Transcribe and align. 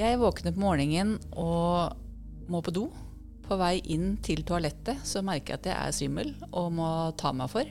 Jeg 0.00 0.16
våkner 0.16 0.54
på 0.56 0.62
morgenen 0.62 1.18
og 1.36 1.92
må 2.48 2.62
på 2.64 2.72
do. 2.72 2.86
På 3.44 3.58
vei 3.60 3.80
inn 3.92 4.14
til 4.24 4.40
toalettet 4.48 5.02
så 5.04 5.20
merker 5.26 5.52
jeg 5.52 5.60
at 5.60 5.66
jeg 5.68 5.76
er 5.76 5.96
svimmel 5.96 6.30
og 6.56 6.70
må 6.78 6.88
ta 7.20 7.34
meg 7.36 7.50
for. 7.52 7.68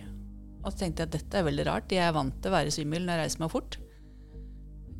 Og 0.60 0.68
så 0.70 0.84
tenkte 0.84 1.02
jeg 1.02 1.10
at 1.10 1.16
dette 1.16 1.40
er 1.40 1.48
veldig 1.48 1.66
rart. 1.66 1.96
Jeg 1.96 2.06
er 2.06 2.14
vant 2.14 2.36
til 2.38 2.52
å 2.52 2.58
være 2.58 2.74
svimmel 2.76 3.08
når 3.08 3.16
jeg 3.16 3.24
reiser 3.24 3.42
meg 3.42 3.54
fort. 3.54 3.80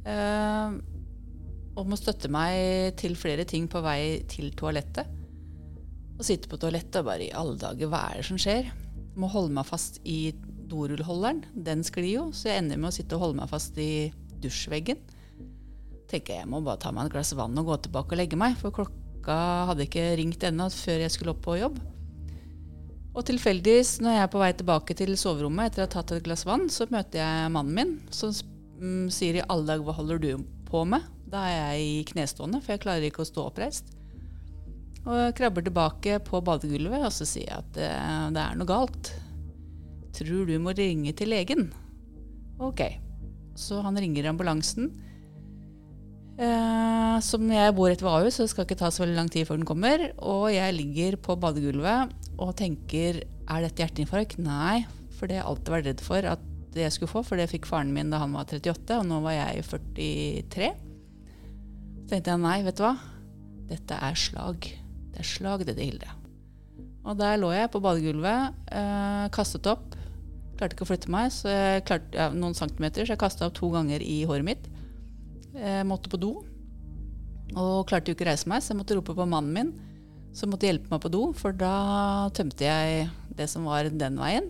Uh, 0.08 0.80
og 1.78 1.92
må 1.92 2.00
støtte 2.00 2.32
meg 2.34 2.96
til 2.98 3.14
flere 3.20 3.46
ting 3.46 3.68
på 3.70 3.84
vei 3.86 4.24
til 4.32 4.50
toalettet. 4.58 5.12
Og 6.18 6.26
sitte 6.26 6.50
på 6.50 6.58
toalettet 6.60 6.98
og 7.04 7.12
bare 7.12 7.28
i 7.28 7.36
alle 7.36 7.60
dager, 7.62 7.92
hva 7.92 8.08
er 8.10 8.24
det 8.24 8.28
som 8.32 8.42
skjer? 8.42 8.72
Må 9.20 9.30
holde 9.30 9.54
meg 9.54 9.70
fast 9.70 10.02
i 10.08 10.32
dorullholderen. 10.72 11.44
Den 11.54 11.86
sklir 11.86 12.10
jo, 12.10 12.26
så 12.34 12.50
jeg 12.50 12.64
ender 12.64 12.82
med 12.82 12.90
å 12.90 12.98
sitte 12.98 13.20
og 13.20 13.28
holde 13.28 13.44
meg 13.44 13.54
fast 13.54 13.78
i 13.78 14.10
dusjveggen. 14.42 15.19
Tenker 16.10 16.34
jeg, 16.34 16.44
jeg 16.44 16.50
må 16.50 16.64
bare 16.66 16.82
ta 16.82 16.92
meg 16.96 17.08
et 17.08 17.14
glass 17.14 17.36
vann 17.38 17.58
og 17.62 17.70
gå 17.70 17.78
tilbake 17.86 18.16
og 18.16 18.20
legge 18.22 18.40
meg, 18.40 18.56
for 18.58 18.74
klokka 18.74 19.38
hadde 19.70 19.86
ikke 19.86 20.06
ringt 20.18 20.46
ennå 20.48 20.70
før 20.74 21.04
jeg 21.04 21.14
skulle 21.14 21.36
opp 21.36 21.44
på 21.46 21.60
jobb. 21.60 21.78
Og 23.14 23.26
tilfeldigvis, 23.28 23.98
når 24.04 24.16
jeg 24.16 24.24
er 24.24 24.32
på 24.34 24.42
vei 24.42 24.50
tilbake 24.58 24.96
til 24.98 25.14
soverommet 25.20 25.70
etter 25.70 25.84
å 25.84 25.88
ha 25.88 25.92
tatt 25.94 26.14
et 26.16 26.26
glass 26.26 26.46
vann, 26.48 26.68
så 26.72 26.88
møter 26.90 27.22
jeg 27.22 27.54
mannen 27.54 27.76
min, 27.76 27.96
som 28.14 28.34
mm, 28.34 29.10
sier 29.14 29.40
i 29.40 29.46
alle 29.46 29.68
dager 29.70 29.86
'hva 29.86 29.98
holder 29.98 30.22
du 30.24 30.46
på 30.70 30.84
med'? 30.86 31.08
Da 31.30 31.46
er 31.46 31.58
jeg 31.58 31.86
i 31.86 32.04
knestående, 32.10 32.62
for 32.62 32.74
jeg 32.74 32.82
klarer 32.86 33.06
ikke 33.06 33.22
å 33.22 33.30
stå 33.30 33.46
oppreist. 33.50 33.92
Og 35.06 35.14
jeg 35.14 35.36
krabber 35.38 35.66
tilbake 35.66 36.20
på 36.26 36.42
badegulvet, 36.42 37.06
og 37.06 37.14
så 37.14 37.26
sier 37.26 37.50
jeg 37.50 37.58
at 37.58 37.70
det, 37.76 37.92
det 38.36 38.42
er 38.42 38.58
noe 38.58 38.70
galt. 38.70 39.14
Tror 40.18 40.50
du 40.50 40.58
må 40.60 40.74
ringe 40.78 41.14
til 41.14 41.30
legen? 41.30 41.70
Ok. 42.60 42.82
Så 43.56 43.82
han 43.86 43.98
ringer 43.98 44.30
ambulansen. 44.32 44.90
Eh, 46.40 47.16
som 47.26 47.50
jeg 47.52 47.74
bor 47.76 47.90
rett 47.92 48.00
ved 48.00 48.14
Ahus, 48.14 48.38
så 48.38 48.46
det 48.46 48.54
skal 48.54 48.64
ikke 48.64 48.78
ta 48.80 48.88
så 48.96 49.04
veldig 49.04 49.18
lang 49.18 49.32
tid 49.32 49.48
før 49.48 49.60
den 49.60 49.68
kommer. 49.68 50.06
Og 50.24 50.48
jeg 50.54 50.78
ligger 50.78 51.18
på 51.20 51.36
badegulvet 51.40 52.14
og 52.40 52.54
tenker 52.60 53.26
er 53.50 53.66
dette 53.66 53.84
hjerteinfarkt? 53.84 54.38
Nei, 54.40 54.86
for 55.18 55.28
det 55.28 55.40
har 55.40 55.44
jeg 55.44 55.50
alltid 55.52 55.74
vært 55.76 55.90
redd 55.90 56.06
for 56.06 56.30
at 56.32 56.46
jeg 56.80 56.94
skulle 56.96 57.12
få, 57.12 57.26
for 57.26 57.42
det 57.42 57.50
fikk 57.52 57.68
faren 57.68 57.92
min 57.92 58.14
da 58.14 58.22
han 58.22 58.36
var 58.38 58.48
38, 58.48 59.02
og 59.02 59.08
nå 59.10 59.20
var 59.26 59.36
jeg 59.36 59.66
43. 59.68 60.72
Så 62.06 62.08
tenkte 62.14 62.32
jeg 62.32 62.44
nei, 62.46 62.56
vet 62.64 62.80
du 62.80 62.86
hva. 62.86 62.96
Dette 63.70 64.00
er 64.08 64.18
slag. 64.18 64.72
Det 65.12 65.22
er 65.22 65.28
slag, 65.28 65.68
det, 65.68 65.76
det 65.76 65.90
Hilde. 65.90 66.16
Og 67.04 67.18
der 67.20 67.40
lå 67.42 67.52
jeg 67.52 67.72
på 67.74 67.82
badegulvet, 67.84 68.56
eh, 68.72 69.26
kastet 69.36 69.68
opp. 69.68 69.98
Klarte 70.56 70.78
ikke 70.78 70.88
å 70.88 70.92
flytte 70.94 71.12
meg, 71.12 71.34
så 71.36 71.52
jeg 71.52 71.88
klarte 71.90 72.16
ja, 72.16 72.32
noen 72.32 72.56
centimeter, 72.56 73.04
så 73.04 73.18
jeg 73.18 73.24
kasta 73.28 73.50
opp 73.50 73.60
to 73.60 73.74
ganger 73.74 74.04
i 74.04 74.22
håret 74.30 74.48
mitt. 74.48 74.70
Jeg 75.56 75.88
måtte 75.90 76.12
på 76.12 76.20
do, 76.22 76.34
og 77.58 77.88
klarte 77.90 78.12
jo 78.12 78.18
ikke 78.18 78.28
å 78.28 78.30
reise 78.30 78.50
meg, 78.50 78.62
så 78.62 78.74
jeg 78.74 78.82
måtte 78.82 78.98
rope 78.98 79.16
på 79.18 79.28
mannen 79.30 79.56
min, 79.56 79.72
som 80.36 80.52
måtte 80.54 80.70
hjelpe 80.70 80.92
meg 80.92 81.02
på 81.02 81.12
do, 81.14 81.24
for 81.38 81.56
da 81.58 82.30
tømte 82.38 82.68
jeg 82.68 83.08
det 83.40 83.48
som 83.50 83.66
var 83.68 83.90
den 83.90 84.20
veien. 84.20 84.50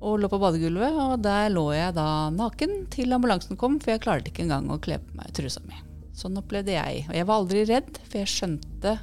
Og 0.00 0.16
lå 0.22 0.30
på 0.32 0.40
badegulvet, 0.40 0.96
og 0.96 1.20
der 1.22 1.50
lå 1.52 1.66
jeg 1.76 1.94
da 1.98 2.08
naken 2.32 2.86
til 2.92 3.12
ambulansen 3.14 3.58
kom, 3.60 3.78
for 3.82 3.94
jeg 3.94 4.02
klarte 4.06 4.32
ikke 4.32 4.46
engang 4.46 4.70
å 4.72 4.80
kle 4.82 4.98
på 5.02 5.18
meg 5.18 5.34
trusa 5.36 5.62
mi. 5.68 5.76
Sånn 6.16 6.38
opplevde 6.40 6.74
jeg. 6.74 7.04
Og 7.08 7.14
jeg 7.16 7.28
var 7.28 7.42
aldri 7.42 7.66
redd, 7.68 8.00
for 8.06 8.22
jeg 8.22 8.32
skjønte 8.32 8.96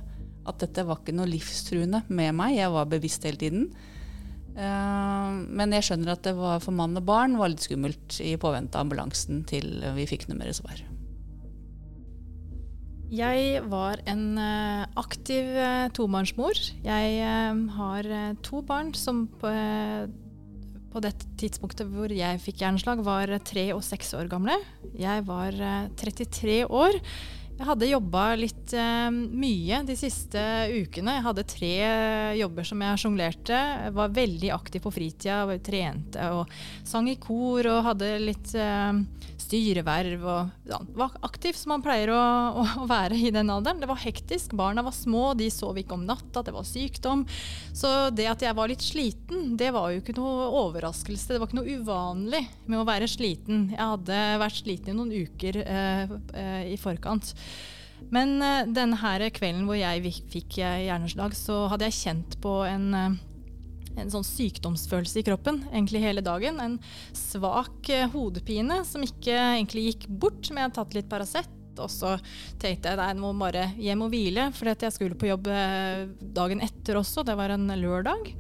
at 0.48 0.64
dette 0.64 0.86
var 0.88 1.00
ikke 1.02 1.16
noe 1.16 1.30
livstruende 1.30 2.02
med 2.08 2.34
meg. 2.38 2.58
Jeg 2.58 2.74
var 2.74 2.90
bevisst 2.90 3.30
hele 3.30 3.40
tiden. 3.42 3.70
Uh, 4.58 5.38
men 5.54 5.76
jeg 5.76 5.86
skjønner 5.86 6.16
at 6.16 6.26
det 6.26 6.34
var 6.38 6.64
for 6.64 6.74
mann 6.74 6.98
og 6.98 7.06
barn 7.06 7.38
var 7.38 7.54
litt 7.54 7.66
skummelt 7.68 8.18
i 8.26 8.34
påvente 8.42 8.74
av 8.74 8.88
ambulansen 8.88 9.44
til 9.50 9.84
vi 9.94 10.10
fikk 10.10 10.26
noe 10.32 10.42
mer 10.42 10.56
svar. 10.58 10.82
Jeg 13.08 13.62
var 13.72 14.02
en 14.10 14.36
uh, 14.36 14.84
aktiv 15.00 15.54
uh, 15.56 15.88
tobarnsmor. 15.96 16.60
Jeg 16.84 17.22
har 17.78 18.10
to 18.44 18.62
barn 18.68 18.92
som 18.98 19.26
på, 19.40 19.52
på 20.92 21.04
dette 21.06 21.30
tidspunktet 21.40 21.88
hvor 21.88 22.12
jeg 22.12 22.44
fikk 22.44 22.66
hjerneslag, 22.66 23.06
var 23.08 23.32
tre 23.48 23.70
og 23.76 23.84
seks 23.86 24.12
år 24.18 24.28
gamle. 24.32 24.58
Jeg 25.00 25.24
var 25.28 25.56
33 26.00 26.64
år. 26.68 27.00
Jeg 27.58 27.66
hadde 27.66 27.90
jobba 27.90 28.24
litt 28.38 28.74
eh, 28.78 29.08
mye 29.12 29.80
de 29.88 29.96
siste 29.98 30.42
ukene. 30.70 31.16
Jeg 31.18 31.26
hadde 31.26 31.46
tre 31.50 31.72
jobber 32.38 32.68
som 32.70 32.84
jeg 32.86 33.02
sjonglerte. 33.02 33.62
Var 33.98 34.14
veldig 34.14 34.52
aktiv 34.54 34.84
på 34.86 34.94
fritida, 34.94 35.58
trente 35.66 36.28
og 36.38 36.54
sang 36.86 37.10
i 37.10 37.18
kor 37.22 37.66
og 37.72 37.86
hadde 37.90 38.12
litt 38.22 38.54
eh, 38.54 39.02
styreverv. 39.48 40.26
Og 40.28 40.70
ja, 40.70 40.80
var 40.98 41.16
aktiv 41.26 41.58
som 41.58 41.74
man 41.74 41.84
pleier 41.86 42.12
å, 42.14 42.20
å, 42.62 42.66
å, 42.84 42.88
være 42.90 43.18
i 43.18 43.32
den 43.34 43.52
alderen. 43.54 43.82
Det 43.82 43.90
var 43.90 44.02
hektisk. 44.02 44.56
Barna 44.58 44.84
var 44.86 44.96
små, 44.96 45.32
de 45.38 45.50
sov 45.54 45.80
ikke 45.80 45.96
om 45.98 46.06
natta, 46.08 46.44
det 46.46 46.54
var 46.56 46.68
sykdom. 46.68 47.26
Så 47.76 48.12
det 48.16 48.28
at 48.32 48.44
jeg 48.44 48.58
var 48.58 48.72
litt 48.72 48.86
sliten, 48.86 49.56
det 49.60 49.72
var 49.76 49.92
jo 49.94 50.02
ikke 50.02 50.18
noe 50.18 50.50
overraskelse. 50.64 51.34
Det 51.34 51.42
var 51.42 51.50
ikke 51.50 51.62
noe 51.62 51.78
uvanlig 51.80 52.44
med 52.68 52.82
å 52.82 52.88
være 52.88 53.10
sliten. 53.12 53.70
Jeg 53.74 53.82
hadde 53.96 54.22
vært 54.44 54.62
sliten 54.62 54.94
i 54.94 54.98
noen 54.98 55.28
uker 55.28 55.62
eh, 55.64 56.18
eh, 56.38 56.64
i 56.74 56.80
forkant. 56.82 57.34
Men 58.14 58.38
uh, 58.42 58.68
denne 58.70 59.30
kvelden 59.34 59.66
hvor 59.68 59.80
jeg 59.80 60.14
fikk 60.32 60.60
hjerneslag, 60.62 61.36
så 61.38 61.66
hadde 61.72 61.90
jeg 61.90 62.00
kjent 62.00 62.38
på 62.44 62.54
en, 62.68 62.88
uh, 62.94 63.98
en 63.98 64.14
sånn 64.14 64.28
sykdomsfølelse 64.28 65.22
i 65.22 65.28
kroppen 65.28 65.64
egentlig 65.72 66.04
hele 66.06 66.24
dagen. 66.26 66.62
En 66.64 66.78
svak 67.18 67.92
uh, 67.92 68.08
hodepine 68.14 68.84
som 68.88 69.06
ikke 69.06 69.36
egentlig 69.36 69.90
gikk 69.92 70.10
bort, 70.10 70.44
men 70.50 70.64
jeg 70.64 70.70
hadde 70.70 70.80
tatt 70.80 71.00
litt 71.00 71.12
Paracet. 71.12 71.54
Og 71.78 71.92
så 71.94 72.16
tenkte 72.58 72.90
jeg 72.90 72.98
nei, 72.98 73.12
jeg 73.12 73.22
må 73.22 73.36
bare 73.38 73.68
hjem 73.78 74.08
og 74.08 74.10
hvile, 74.10 74.48
for 74.58 74.72
jeg 74.72 74.94
skulle 74.96 75.18
på 75.20 75.28
jobb 75.30 75.46
dagen 76.34 76.64
etter 76.66 76.98
også. 76.98 77.22
Det 77.28 77.36
var 77.38 77.54
en 77.54 77.70
lørdag. 77.70 78.32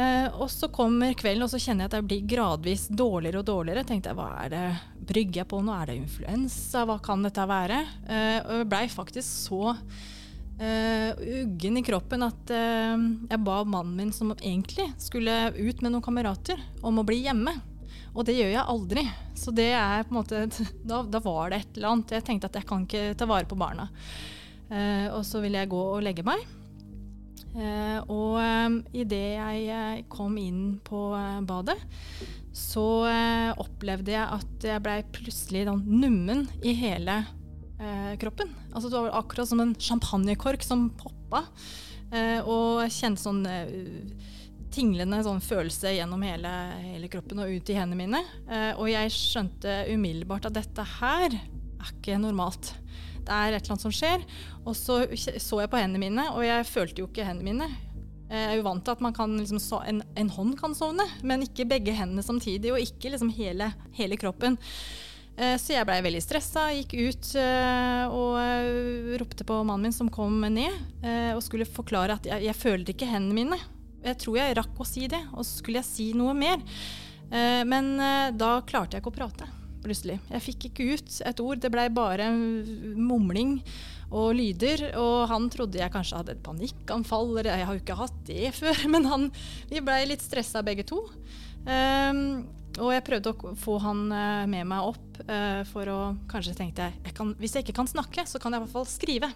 Eh, 0.00 0.28
og 0.40 0.48
så 0.52 0.70
kommer 0.72 1.16
kvelden, 1.18 1.44
og 1.44 1.50
så 1.52 1.60
kjenner 1.60 1.84
jeg 1.84 1.90
at 1.90 1.98
jeg 1.98 2.06
blir 2.08 2.28
gradvis 2.30 2.86
dårligere 2.88 3.42
og 3.42 3.48
dårligere. 3.48 3.84
Tenkte 3.88 4.12
jeg, 4.12 4.18
hva 4.20 4.30
er 4.44 4.54
det, 4.54 4.64
Brygger 5.10 5.42
jeg 5.42 5.50
på 5.50 5.58
nå? 5.64 5.74
Er 5.74 5.90
det 5.90 5.98
influensa? 5.98 6.84
Hva 6.86 7.00
kan 7.02 7.24
dette 7.26 7.46
være? 7.50 7.80
Eh, 8.06 8.38
og 8.44 8.60
jeg 8.60 8.68
blei 8.70 8.84
faktisk 8.92 9.26
så 9.26 9.72
uh, 10.60 11.10
uggen 11.40 11.80
i 11.80 11.82
kroppen 11.82 12.22
at 12.22 12.52
uh, 12.54 13.02
jeg 13.26 13.40
ba 13.42 13.56
mannen 13.64 13.96
min, 13.96 14.12
som 14.14 14.30
egentlig 14.36 14.86
skulle 15.02 15.34
ut 15.56 15.82
med 15.82 15.90
noen 15.90 16.04
kamerater, 16.04 16.62
om 16.86 17.00
å 17.00 17.06
bli 17.06 17.24
hjemme. 17.24 17.56
Og 18.14 18.26
det 18.26 18.36
gjør 18.38 18.54
jeg 18.54 18.68
aldri. 18.74 19.04
Så 19.38 19.54
det 19.54 19.72
er 19.74 20.06
på 20.06 20.14
en 20.14 20.20
måte 20.20 20.44
da, 20.90 21.02
da, 21.02 21.24
var 21.24 21.50
det 21.50 21.62
et 21.64 21.80
eller 21.80 21.94
annet. 21.94 22.16
Jeg 22.20 22.28
tenkte 22.28 22.52
at 22.52 22.60
jeg 22.60 22.70
kan 22.70 22.86
ikke 22.86 23.18
ta 23.18 23.28
vare 23.30 23.50
på 23.50 23.58
barna. 23.58 23.90
Uh, 24.70 25.10
og 25.16 25.24
så 25.26 25.42
ville 25.42 25.58
jeg 25.58 25.72
gå 25.74 25.84
og 25.96 26.02
legge 26.06 26.26
meg. 26.26 26.46
Uh, 27.50 27.98
og 28.06 28.36
um, 28.38 28.76
idet 28.94 29.34
jeg 29.34 29.62
uh, 29.74 30.02
kom 30.12 30.36
inn 30.38 30.78
på 30.86 31.00
badet, 31.48 31.78
så 32.54 32.84
opplevde 33.62 34.12
jeg 34.12 34.38
at 34.38 34.64
jeg 34.66 34.82
blei 34.82 34.98
plutselig 35.14 35.62
sånn 35.68 35.84
nummen 35.86 36.42
i 36.66 36.74
hele 36.76 37.22
kroppen. 38.20 38.50
Altså 38.74 38.90
Det 38.90 38.98
var 38.98 39.14
akkurat 39.22 39.48
som 39.48 39.62
en 39.62 39.70
champagnekork 39.78 40.66
som 40.66 40.88
poppa. 40.98 41.44
og 42.42 42.82
jeg 42.82 42.92
kjente 42.98 43.22
sånn 43.22 43.46
tinglende 44.74 45.22
sånn 45.24 45.40
følelse 45.40 45.94
gjennom 45.94 46.26
hele, 46.26 46.50
hele, 46.82 47.08
kroppen 47.08 47.40
og 47.40 47.54
ut 47.54 47.72
i 47.72 47.78
hendene 47.78 48.02
mine. 48.02 48.20
og 48.76 48.90
jeg 48.90 49.14
skjønte 49.14 49.78
umiddelbart 49.94 50.50
at 50.50 50.58
dette 50.58 50.84
her 50.98 51.38
er 51.38 51.94
ikke 51.94 52.18
normalt 52.20 52.74
det 53.26 53.36
er 53.36 53.54
et 53.54 53.60
eller 53.60 53.76
annet 53.76 53.86
som 53.86 53.94
skjer. 53.94 54.24
Og 54.64 54.74
så 54.78 55.02
så 55.16 55.62
jeg 55.62 55.72
på 55.72 55.80
hendene 55.80 56.02
mine, 56.02 56.26
og 56.34 56.44
jeg 56.46 56.68
følte 56.68 57.04
jo 57.04 57.10
ikke 57.10 57.26
hendene 57.26 57.52
mine. 57.52 57.70
Jeg 58.30 58.46
er 58.46 58.58
jo 58.60 58.66
vant 58.68 58.84
til 58.86 58.94
at 58.94 59.14
kan, 59.16 59.32
liksom, 59.40 59.58
en, 59.90 60.04
en, 60.14 60.28
hånd 60.30 60.54
kan 60.58 60.74
sovne, 60.78 61.02
men 61.26 61.42
ikke 61.42 61.66
begge 61.66 61.94
hendene 61.96 62.22
samtidig, 62.22 62.70
og 62.70 62.82
ikke 62.82 63.10
liksom 63.10 63.32
hele, 63.34 63.72
hele 63.96 64.18
kroppen. 64.20 64.54
Eh, 65.40 65.56
så 65.58 65.74
jeg 65.74 65.88
blei 65.88 65.98
veldig 66.04 66.22
stressa, 66.22 66.68
gikk 66.76 66.94
ut 66.94 67.32
eh, 67.40 68.04
og 68.12 68.38
eh, 68.42 69.12
ropte 69.20 69.46
på 69.48 69.60
mannen 69.64 69.88
min 69.88 69.96
som 69.96 70.10
kom 70.12 70.42
ned, 70.46 70.74
og 71.34 71.42
skulle 71.44 71.68
forklare 71.68 72.18
at 72.18 72.26
jeg, 72.28 72.46
jeg 72.50 72.58
følte 72.58 72.94
ikke 72.94 73.08
hendene 73.08 73.38
mine. 73.38 73.60
Jeg 74.04 74.18
tror 74.20 74.40
jeg 74.40 74.58
rakk 74.58 74.78
å 74.80 74.88
si 74.88 75.06
det, 75.10 75.22
og 75.32 75.42
så 75.42 75.60
skulle 75.60 75.80
jeg 75.80 75.88
si 75.88 76.10
noe 76.16 76.34
mer. 76.36 76.62
Men 77.30 77.92
da 78.34 78.48
klarte 78.66 78.96
jeg 78.96 79.04
ikke 79.04 79.12
å 79.12 79.18
prate 79.20 79.46
plutselig. 79.84 80.18
Jeg 80.30 80.44
fikk 80.44 80.68
ikke 80.68 80.86
ut 80.94 81.16
et 81.30 81.42
ord. 81.44 81.60
Det 81.62 81.72
blei 81.72 81.86
bare 81.92 82.28
mumling 82.32 83.58
og 84.10 84.32
lyder. 84.38 84.88
Og 85.00 85.26
han 85.30 85.48
trodde 85.52 85.80
jeg 85.80 85.92
kanskje 85.94 86.20
hadde 86.20 86.36
et 86.36 86.44
panikkanfall, 86.44 87.34
eller 87.34 87.52
jeg 87.54 87.68
har 87.68 87.76
jo 87.76 87.84
ikke 87.84 88.00
hatt 88.00 88.22
det 88.28 88.54
før. 88.60 88.86
Men 88.92 89.10
han, 89.10 89.28
vi 89.70 89.84
blei 89.84 90.02
litt 90.10 90.24
stressa 90.24 90.64
begge 90.66 90.86
to. 90.88 91.02
Um, 91.66 92.48
og 92.78 92.92
jeg 92.94 93.04
prøvde 93.04 93.32
å 93.32 93.54
få 93.58 93.76
han 93.82 94.06
uh, 94.14 94.48
med 94.48 94.68
meg 94.70 94.90
opp, 94.92 95.22
uh, 95.26 95.62
for 95.68 95.90
å 95.90 96.00
Kanskje 96.30 96.54
tenkte 96.56 96.86
jeg, 96.86 97.00
jeg 97.08 97.14
kan, 97.16 97.32
hvis 97.40 97.56
jeg 97.56 97.66
ikke 97.66 97.80
kan 97.80 97.90
snakke, 97.90 98.24
så 98.30 98.40
kan 98.40 98.54
jeg 98.54 98.62
i 98.62 98.64
hvert 98.64 98.76
fall 98.78 98.88
skrive. 98.88 99.30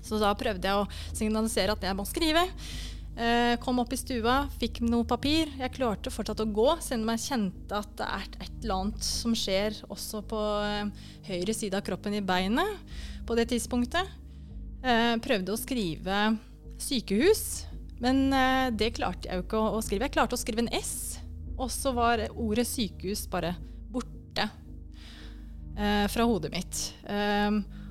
Så 0.00 0.18
da 0.20 0.32
prøvde 0.38 0.66
jeg 0.66 0.80
å 0.80 0.88
signalisere 1.12 1.76
at 1.76 1.84
jeg 1.86 1.96
må 1.96 2.06
skrive. 2.08 2.42
Eh, 3.16 3.56
kom 3.60 3.78
opp 3.82 3.92
i 3.92 3.98
stua, 3.98 4.44
fikk 4.60 4.80
noe 4.86 5.04
papir. 5.08 5.50
Jeg 5.58 5.74
klarte 5.74 6.12
fortsatt 6.14 6.42
å 6.44 6.46
gå, 6.46 6.68
om 6.70 7.10
jeg 7.12 7.24
kjente 7.24 7.80
at 7.82 7.90
det 7.98 8.06
er 8.06 8.28
et 8.38 8.52
eller 8.62 8.76
annet 8.76 9.06
som 9.06 9.34
skjer 9.36 9.80
også 9.90 10.22
på 10.30 10.42
eh, 10.64 11.08
høyre 11.26 11.56
side 11.56 11.76
av 11.76 11.84
kroppen 11.86 12.14
i 12.16 12.22
beinet 12.24 12.94
på 13.26 13.36
det 13.38 13.48
tidspunktet. 13.50 14.14
Eh, 14.80 15.16
prøvde 15.20 15.52
å 15.52 15.60
skrive 15.60 16.20
sykehus, 16.80 17.66
men 18.00 18.30
det 18.80 18.94
klarte 18.96 19.28
jeg 19.28 19.36
jo 19.36 19.44
ikke 19.44 19.58
å, 19.60 19.82
skrive. 19.84 20.06
Jeg 20.06 20.14
klarte 20.14 20.38
å 20.38 20.40
skrive 20.40 20.62
en 20.64 20.72
S, 20.78 21.18
og 21.58 21.68
så 21.68 21.92
var 21.92 22.22
ordet 22.30 22.64
sykehus 22.64 23.26
bare 23.28 23.52
borte 23.92 24.46
fra 26.08 26.24
hodet 26.24 26.48
mitt. 26.54 26.80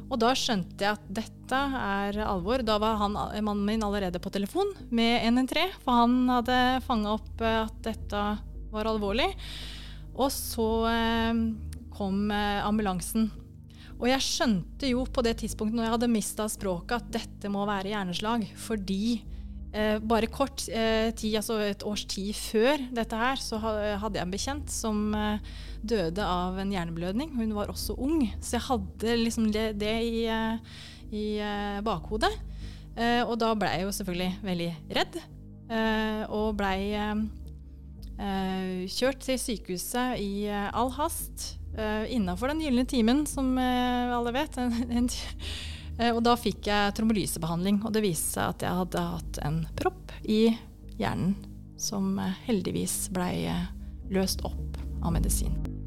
Og 0.09 0.17
da 0.17 0.31
skjønte 0.37 0.85
jeg 0.85 0.97
at 0.97 1.09
dette 1.21 1.57
er 1.79 2.17
alvor. 2.25 2.63
Da 2.65 2.79
var 2.81 2.97
han, 3.03 3.17
mannen 3.45 3.65
min 3.67 3.85
allerede 3.85 4.21
på 4.21 4.31
telefon 4.33 4.71
med 4.89 5.21
113, 5.27 5.75
for 5.83 6.01
han 6.01 6.15
hadde 6.33 6.59
fanga 6.85 7.13
opp 7.19 7.43
eh, 7.45 7.59
at 7.61 7.77
dette 7.85 8.23
var 8.73 8.89
alvorlig. 8.89 9.29
Og 10.17 10.31
så 10.33 10.69
eh, 10.89 11.43
kom 11.93 12.25
eh, 12.33 12.65
ambulansen. 12.65 13.29
Og 13.99 14.07
jeg 14.07 14.23
skjønte 14.23 14.89
jo 14.89 15.03
på 15.05 15.21
det 15.25 15.35
tidspunktet 15.41 15.77
når 15.77 15.85
jeg 15.89 15.95
hadde 15.97 16.13
mista 16.13 16.47
språket, 16.49 17.03
at 17.03 17.13
dette 17.19 17.51
må 17.51 17.67
være 17.69 17.91
hjerneslag. 17.91 18.47
Fordi 18.57 19.19
eh, 19.73 19.97
bare 20.01 20.29
kort 20.31 20.65
eh, 20.69 21.09
tid, 21.17 21.39
altså 21.39 21.59
et 21.63 21.83
års 21.87 22.05
tid 22.09 22.33
før 22.37 22.81
dette 22.95 23.17
her, 23.19 23.41
så 23.41 23.59
hadde 23.61 24.17
jeg 24.17 24.25
en 24.25 24.33
bekjent 24.33 24.73
som 24.73 25.09
eh, 25.17 25.57
døde 25.81 26.25
av 26.25 26.59
en 26.59 26.71
hjerneblødning. 26.73 27.33
Hun 27.37 27.55
var 27.57 27.71
også 27.71 27.95
ung, 27.97 28.23
så 28.41 28.57
jeg 28.57 28.67
hadde 28.67 29.17
liksom 29.23 29.49
det, 29.55 29.71
det 29.79 29.95
i, 30.05 30.23
eh, 30.27 30.77
i, 31.11 31.25
eh, 31.43 31.81
bakhodet. 31.85 32.31
Eh, 32.99 33.21
og 33.23 33.37
da 33.39 33.53
ble 33.55 33.71
jeg 33.75 33.85
jo 33.85 33.93
selvfølgelig 33.95 34.31
veldig 34.43 34.71
redd, 34.99 35.21
og 36.33 36.55
blei 36.57 36.89
kjørt 38.89 39.19
til 39.21 39.37
sykehuset 39.37 40.17
i 40.17 40.49
all 40.49 40.89
hast. 40.95 41.59
Uh, 41.77 42.09
Innafor 42.09 42.49
den 42.49 42.63
gylne 42.63 42.87
timen, 42.89 43.21
som 43.29 43.53
alle 43.61 44.33
vet. 44.33 44.57
og 45.99 46.21
da 46.23 46.35
fikk 46.39 46.69
jeg 46.69 46.93
trombolysebehandling, 46.95 47.81
og 47.83 47.91
det 47.95 48.05
viste 48.05 48.37
seg 48.37 48.53
at 48.53 48.63
jeg 48.63 48.79
hadde 48.83 49.07
hatt 49.17 49.41
en 49.47 49.59
propp 49.79 50.13
i 50.23 50.45
hjernen 50.99 51.35
som 51.79 52.15
heldigvis 52.45 53.09
blei 53.15 53.49
løst 54.11 54.43
opp 54.47 54.79
av 55.03 55.13
medisin. 55.15 55.78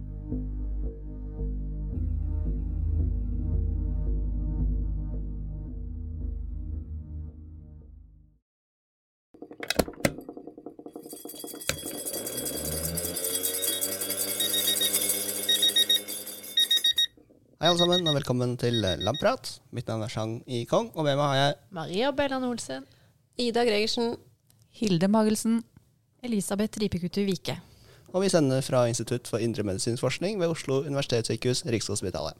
Hei 17.62 17.68
alle 17.70 17.78
sammen, 17.78 18.08
og 18.10 18.16
velkommen 18.16 18.56
til 18.58 18.80
Lamprat. 19.06 19.46
Mitt 19.70 19.86
navn 19.86 20.02
er 20.02 20.10
Chang 20.10 20.30
I. 20.50 20.64
Kong, 20.66 20.88
og 20.98 21.04
med 21.06 21.14
meg 21.14 21.28
har 21.30 21.36
jeg 21.36 21.52
Maria 21.76 22.08
Bellan 22.10 22.42
Olsen. 22.42 22.82
Ida 23.38 23.62
Gregersen. 23.62 24.16
Hilde 24.80 25.06
Magelsen. 25.06 25.60
Elisabeth 26.26 26.80
Ripekutu 26.82 27.20
Vike. 27.22 27.54
Og 28.10 28.24
vi 28.24 28.32
sender 28.32 28.64
fra 28.66 28.80
Institutt 28.90 29.30
for 29.30 29.38
indremedisinsk 29.38 30.02
forskning 30.02 30.40
ved 30.40 30.50
Oslo 30.50 30.80
universitetssykehus, 30.88 31.62
Rikshospitalet. 31.70 32.34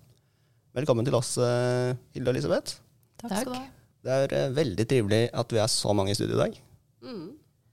Velkommen 0.75 1.07
til 1.07 1.15
oss, 1.15 1.37
eh, 1.39 1.95
Hilde 2.17 2.33
og 2.33 2.35
Elisabeth. 2.35 2.81
Takk, 3.23 3.37
skal 3.37 3.53
du 3.53 3.55
ha. 3.61 3.63
Det 4.03 4.17
er 4.25 4.35
uh, 4.35 4.57
veldig 4.57 4.87
trivelig 4.91 5.21
at 5.39 5.55
vi 5.55 5.61
er 5.63 5.71
så 5.71 5.95
mange 5.95 6.11
i 6.11 6.17
studio 6.19 6.35
i 6.35 6.41
dag. 6.41 6.57
Mm. 7.07 7.29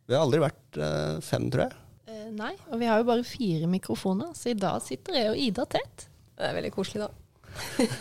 Vi 0.06 0.14
har 0.14 0.28
aldri 0.28 0.44
vært 0.44 0.80
fem, 1.26 1.50
tror 1.50 1.66
jeg. 1.66 2.30
Nei, 2.30 2.52
og 2.70 2.78
vi 2.78 2.92
har 2.94 3.02
jo 3.02 3.10
bare 3.10 3.26
fire 3.26 3.72
mikrofoner, 3.74 4.38
så 4.38 4.54
i 4.54 4.56
dag 4.68 4.78
sitter 4.86 5.18
jeg 5.18 5.34
og 5.34 5.42
Ida 5.48 5.66
tett. 5.66 6.06
Det 6.38 6.46
er 6.46 6.56
veldig 6.60 6.72
koselig, 6.78 7.08
da. 7.08 7.19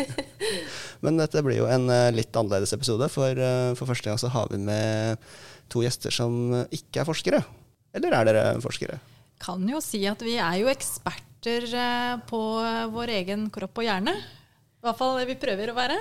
Men 1.05 1.21
dette 1.21 1.43
blir 1.47 1.61
jo 1.61 1.69
en 1.71 1.87
uh, 1.91 2.09
litt 2.15 2.35
annerledes 2.35 2.75
episode, 2.77 3.09
for 3.13 3.39
uh, 3.39 3.75
for 3.79 3.91
første 3.91 4.11
gang 4.11 4.19
så 4.21 4.31
har 4.33 4.51
vi 4.53 4.61
med 4.63 5.29
to 5.73 5.85
gjester 5.85 6.15
som 6.15 6.65
ikke 6.75 7.03
er 7.03 7.09
forskere. 7.09 7.43
Eller 7.97 8.17
er 8.17 8.29
dere 8.29 8.45
forskere? 8.65 8.99
Kan 9.43 9.67
jo 9.71 9.81
si 9.85 10.03
at 10.11 10.23
vi 10.25 10.39
er 10.43 10.59
jo 10.63 10.73
eksperter 10.73 11.69
uh, 11.75 12.19
på 12.29 12.41
vår 12.95 13.15
egen 13.21 13.47
kropp 13.55 13.83
og 13.83 13.89
hjerne. 13.89 14.17
I 14.79 14.87
hvert 14.87 14.99
fall 14.99 15.19
vi 15.27 15.39
prøver 15.39 15.73
å 15.73 15.77
være. 15.79 15.99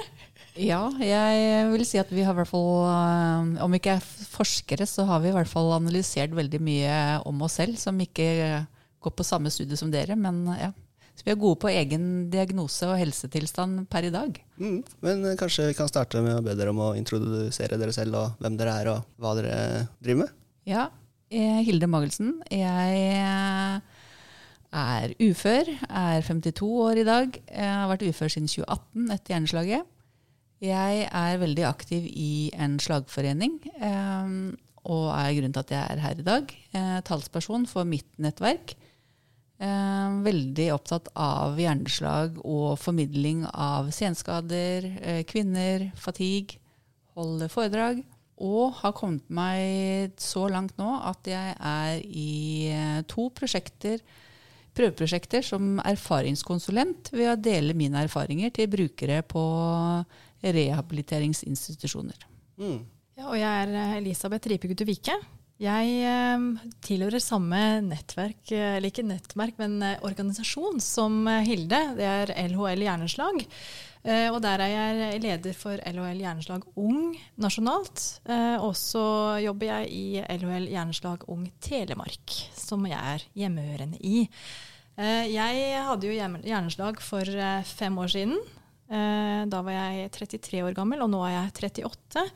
Ja, 0.57 0.83
jeg 1.01 1.69
vil 1.69 1.83
si 1.85 1.99
at 2.01 2.09
vi 2.13 2.23
har 2.25 2.33
i 2.33 2.39
hvert 2.39 2.49
fall, 2.49 2.85
om 3.61 3.73
vi 3.73 3.77
ikke 3.77 3.95
er 3.97 4.05
forskere, 4.31 4.85
så 4.89 5.05
har 5.09 5.21
vi 5.21 5.29
i 5.29 5.35
hvert 5.35 5.49
fall 5.49 5.69
analysert 5.75 6.33
veldig 6.37 6.61
mye 6.65 6.97
om 7.29 7.41
oss 7.45 7.57
selv, 7.59 7.77
som 7.81 7.97
ikke 8.01 8.27
går 9.01 9.13
på 9.17 9.25
samme 9.25 9.49
studie 9.53 9.77
som 9.77 9.89
dere. 9.93 10.17
Men 10.17 10.43
ja, 10.57 10.71
så 11.17 11.25
vi 11.25 11.33
er 11.33 11.39
gode 11.41 11.57
på 11.63 11.71
egen 11.71 12.03
diagnose 12.29 12.85
og 12.85 12.99
helsetilstand 12.99 13.87
per 13.89 14.05
i 14.05 14.13
dag. 14.13 14.35
Mm, 14.61 14.83
men 15.01 15.25
kanskje 15.39 15.71
vi 15.71 15.77
kan 15.77 15.89
starte 15.89 16.21
med 16.21 16.37
å 16.37 16.43
be 16.45 16.53
dere 16.57 16.69
om 16.75 16.83
å 16.85 16.93
introdusere 16.99 17.79
dere 17.81 17.95
selv 17.95 18.19
og 18.19 18.43
hvem 18.43 18.59
dere 18.59 18.75
er 18.83 18.91
og 18.91 19.07
hva 19.17 19.33
dere 19.39 19.57
driver 19.97 20.27
med? 20.27 20.35
Ja, 20.69 20.87
er 21.33 21.63
Hilde 21.65 21.89
Magelsen. 21.89 22.35
Jeg 22.53 23.81
er 24.77 25.17
ufør, 25.25 25.73
er 25.89 26.21
52 26.21 26.69
år 26.85 27.01
i 27.01 27.07
dag. 27.07 27.41
Jeg 27.49 27.73
har 27.73 27.89
vært 27.89 28.05
ufør 28.11 28.33
siden 28.35 28.51
2018 28.53 29.13
etter 29.17 29.33
hjerneslaget. 29.33 29.93
Jeg 30.67 31.05
er 31.05 31.41
veldig 31.41 31.65
aktiv 31.69 32.05
i 32.09 32.49
en 32.57 32.77
slagforening, 32.81 33.57
eh, 33.77 34.31
og 34.87 35.07
er 35.13 35.33
grunnen 35.37 35.53
til 35.53 35.65
at 35.65 35.73
jeg 35.73 35.95
er 35.95 36.03
her 36.05 36.21
i 36.21 36.25
dag. 36.25 36.53
Eh, 36.77 36.99
talsperson 37.09 37.65
for 37.69 37.89
mitt 37.89 38.09
nettverk 38.21 38.77
Eh, 39.57 40.09
veldig 40.21 40.67
opptatt 40.75 41.07
av 41.17 41.57
hjerneslag 41.57 42.35
og 42.45 42.75
formidling 42.77 43.41
av 43.49 43.89
senskader, 43.95 44.85
eh, 45.01 45.23
kvinner, 45.25 45.91
fatigue. 45.95 46.59
Holder 47.17 47.49
foredrag. 47.49 48.03
Og 48.37 48.73
har 48.83 48.93
kommet 48.93 49.25
meg 49.33 50.13
så 50.21 50.45
langt 50.47 50.77
nå 50.77 50.91
at 51.01 51.25
jeg 51.25 51.55
er 51.57 52.01
i 52.05 52.69
eh, 52.69 53.01
to 53.09 53.31
prosjekter, 53.33 53.97
prøveprosjekter 54.77 55.41
som 55.41 55.79
erfaringskonsulent 55.79 57.09
ved 57.11 57.31
å 57.31 57.41
dele 57.41 57.73
mine 57.73 58.03
erfaringer 58.05 58.53
til 58.53 58.69
brukere 58.69 59.23
på 59.25 59.41
rehabiliteringsinstitusjoner. 60.45 62.27
Mm. 62.61 62.85
Ja, 63.17 63.25
og 63.31 63.39
jeg 63.39 63.49
er 63.49 63.97
Elisabeth 63.97 64.53
Ripegutte 64.53 64.85
Vike. 64.85 65.17
Jeg 65.57 65.93
eh, 66.05 66.43
tilhører 66.85 67.21
samme 67.21 67.59
nettverk, 67.81 68.43
eh, 68.53 68.75
eller 68.77 68.91
ikke 68.91 69.05
nettverk, 69.07 69.55
men 69.57 69.79
eh, 69.81 69.99
organisasjon 70.05 70.77
som 70.83 71.25
Hilde. 71.47 71.79
Det 71.97 72.05
er 72.05 72.33
LHL 72.51 72.85
Hjerneslag. 72.85 73.45
Og 74.07 74.37
der 74.39 74.61
er 74.63 74.69
jeg 74.71 75.19
leder 75.19 75.55
for 75.57 75.81
LHL 75.83 76.21
Hjerneslag 76.21 76.61
Ung 76.79 77.17
nasjonalt. 77.43 78.03
Og 78.63 78.69
så 78.79 79.01
jobber 79.43 79.67
jeg 79.67 79.89
i 79.91 80.21
LHL 80.37 80.69
Hjerneslag 80.71 81.25
Ung 81.33 81.43
Telemark, 81.59 82.37
som 82.55 82.85
jeg 82.87 82.95
er 83.17 83.25
hjemmehørende 83.41 83.99
i. 83.99 84.21
Jeg 85.27 85.83
hadde 85.89 86.07
jo 86.07 86.15
hjerneslag 86.15 87.03
for 87.03 87.33
fem 87.67 87.99
år 87.99 88.13
siden. 88.15 88.39
Da 88.87 89.65
var 89.65 89.75
jeg 89.75 90.13
33 90.21 90.63
år 90.69 90.77
gammel, 90.77 91.03
og 91.03 91.11
nå 91.11 91.25
er 91.27 91.41
jeg 91.41 91.73
38. 91.73 92.27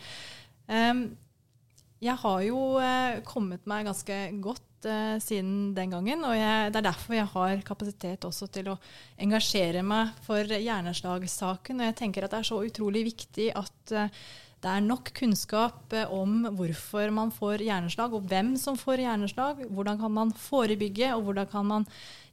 Jeg 2.01 2.17
har 2.23 2.43
jo 2.47 2.59
eh, 2.81 3.21
kommet 3.27 3.67
meg 3.69 3.85
ganske 3.85 4.19
godt 4.41 4.87
eh, 4.89 5.17
siden 5.21 5.73
den 5.77 5.91
gangen. 5.93 6.23
Og 6.25 6.35
jeg, 6.37 6.71
det 6.73 6.81
er 6.81 6.87
derfor 6.89 7.17
jeg 7.17 7.31
har 7.33 7.65
kapasitet 7.67 8.25
også 8.25 8.49
til 8.53 8.71
å 8.73 8.77
engasjere 9.21 9.83
meg 9.85 10.15
for 10.25 10.41
hjerneslagsaken. 10.41 11.81
Og 11.81 11.91
jeg 11.91 11.99
tenker 12.01 12.25
at 12.25 12.33
det 12.33 12.41
er 12.41 12.49
så 12.49 12.61
utrolig 12.65 13.05
viktig 13.11 13.51
at 13.53 13.93
eh, 13.93 14.23
det 14.61 14.69
er 14.69 14.83
nok 14.85 15.09
kunnskap 15.17 15.93
eh, 15.97 16.09
om 16.13 16.43
hvorfor 16.57 17.09
man 17.13 17.31
får 17.33 17.63
hjerneslag, 17.65 18.13
og 18.13 18.27
hvem 18.29 18.53
som 18.61 18.77
får 18.77 19.01
hjerneslag. 19.05 19.63
Hvordan 19.69 20.01
kan 20.01 20.13
man 20.13 20.33
forebygge, 20.37 21.13
og 21.15 21.25
hvordan 21.25 21.49
kan 21.49 21.69
man 21.69 21.87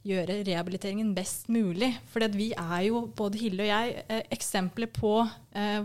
gjøre 0.05 0.41
rehabiliteringen 0.47 1.15
best 1.17 1.49
mulig. 1.51 1.91
For 2.11 2.23
vi 2.33 2.51
er 2.53 2.83
jo, 2.87 3.07
både 3.17 3.41
Hilde 3.41 3.65
og 3.65 3.71
jeg, 3.71 4.03
eh, 4.07 4.21
eksempler 4.35 4.91
på 4.93 5.15
eh, 5.57 5.81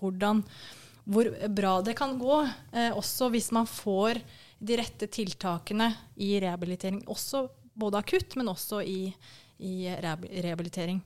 hvordan 0.00 0.44
hvor 1.06 1.30
bra 1.54 1.78
det 1.86 1.94
kan 1.98 2.16
gå, 2.18 2.40
eh, 2.72 2.90
også 2.90 3.30
hvis 3.30 3.52
man 3.54 3.68
får 3.70 4.20
de 4.58 4.78
rette 4.80 5.06
tiltakene 5.12 5.92
i 6.16 6.34
rehabilitering. 6.42 7.04
Også 7.06 7.46
både 7.76 8.00
akutt, 8.00 8.36
men 8.36 8.50
også 8.50 8.80
i, 8.82 9.12
i 9.62 9.76
rehabilitering. 10.02 11.02